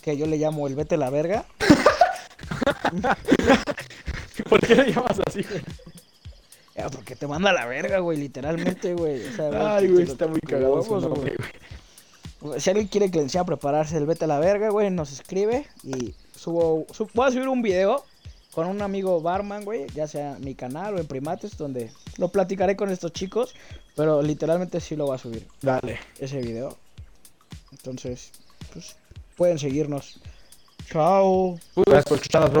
que 0.00 0.16
yo 0.16 0.26
le 0.26 0.38
llamo 0.38 0.66
el 0.66 0.74
vete 0.74 0.94
a 0.94 0.98
la 0.98 1.10
verga, 1.10 1.44
¿Por 4.48 4.60
qué 4.66 4.74
le 4.74 4.92
llamas 4.92 5.20
así, 5.26 5.42
güey? 5.42 5.62
Ya, 6.76 6.88
porque 6.90 7.14
te 7.16 7.26
manda 7.26 7.50
a 7.50 7.52
la 7.52 7.66
verga, 7.66 7.98
güey, 8.00 8.18
literalmente, 8.18 8.94
güey. 8.94 9.26
O 9.26 9.32
sea, 9.32 9.76
Ay, 9.76 9.88
güey, 9.88 10.04
está 10.04 10.26
muy 10.26 10.40
cagado 10.40 10.82
su 10.82 10.90
huevos, 10.92 11.08
nombre, 11.08 11.34
güey. 11.36 11.50
güey. 12.40 12.60
Si 12.60 12.70
alguien 12.70 12.88
quiere 12.88 13.10
que 13.10 13.18
le 13.18 13.24
enseñe 13.24 13.40
a 13.42 13.44
prepararse 13.44 13.96
el 13.96 14.06
vete 14.06 14.24
a 14.24 14.28
la 14.28 14.38
verga, 14.38 14.68
güey, 14.70 14.90
nos 14.90 15.12
escribe 15.12 15.66
y 15.82 16.14
subo, 16.36 16.86
sub- 16.92 17.10
voy 17.14 17.28
a 17.28 17.30
subir 17.30 17.48
un 17.48 17.62
video 17.62 18.04
con 18.52 18.66
un 18.68 18.82
amigo 18.82 19.20
barman, 19.20 19.64
güey, 19.64 19.86
ya 19.94 20.06
sea 20.06 20.36
en 20.36 20.44
mi 20.44 20.54
canal 20.54 20.94
o 20.94 20.98
en 20.98 21.06
Primates, 21.06 21.56
donde 21.56 21.90
lo 22.18 22.28
platicaré 22.28 22.76
con 22.76 22.90
estos 22.90 23.12
chicos, 23.12 23.54
pero 23.96 24.22
literalmente 24.22 24.80
sí 24.80 24.94
lo 24.94 25.06
voy 25.06 25.14
a 25.16 25.18
subir 25.18 25.46
Dale. 25.62 25.98
ese 26.18 26.38
video. 26.40 26.76
Entonces, 27.72 28.30
pues 28.72 28.96
pueden 29.36 29.58
seguirnos. 29.58 30.20
Chao. 30.90 31.58
Gracias 31.76 32.04
por 32.04 32.16
escucharnos, 32.16 32.52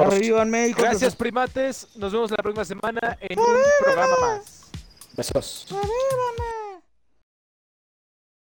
Gracias, 0.76 1.16
primates. 1.16 1.88
Nos 1.96 2.12
vemos 2.12 2.30
la 2.30 2.36
próxima 2.38 2.64
semana 2.64 3.18
en 3.20 3.38
un 3.38 3.46
programa 3.82 4.16
más. 4.20 4.70
Besos. 5.16 5.66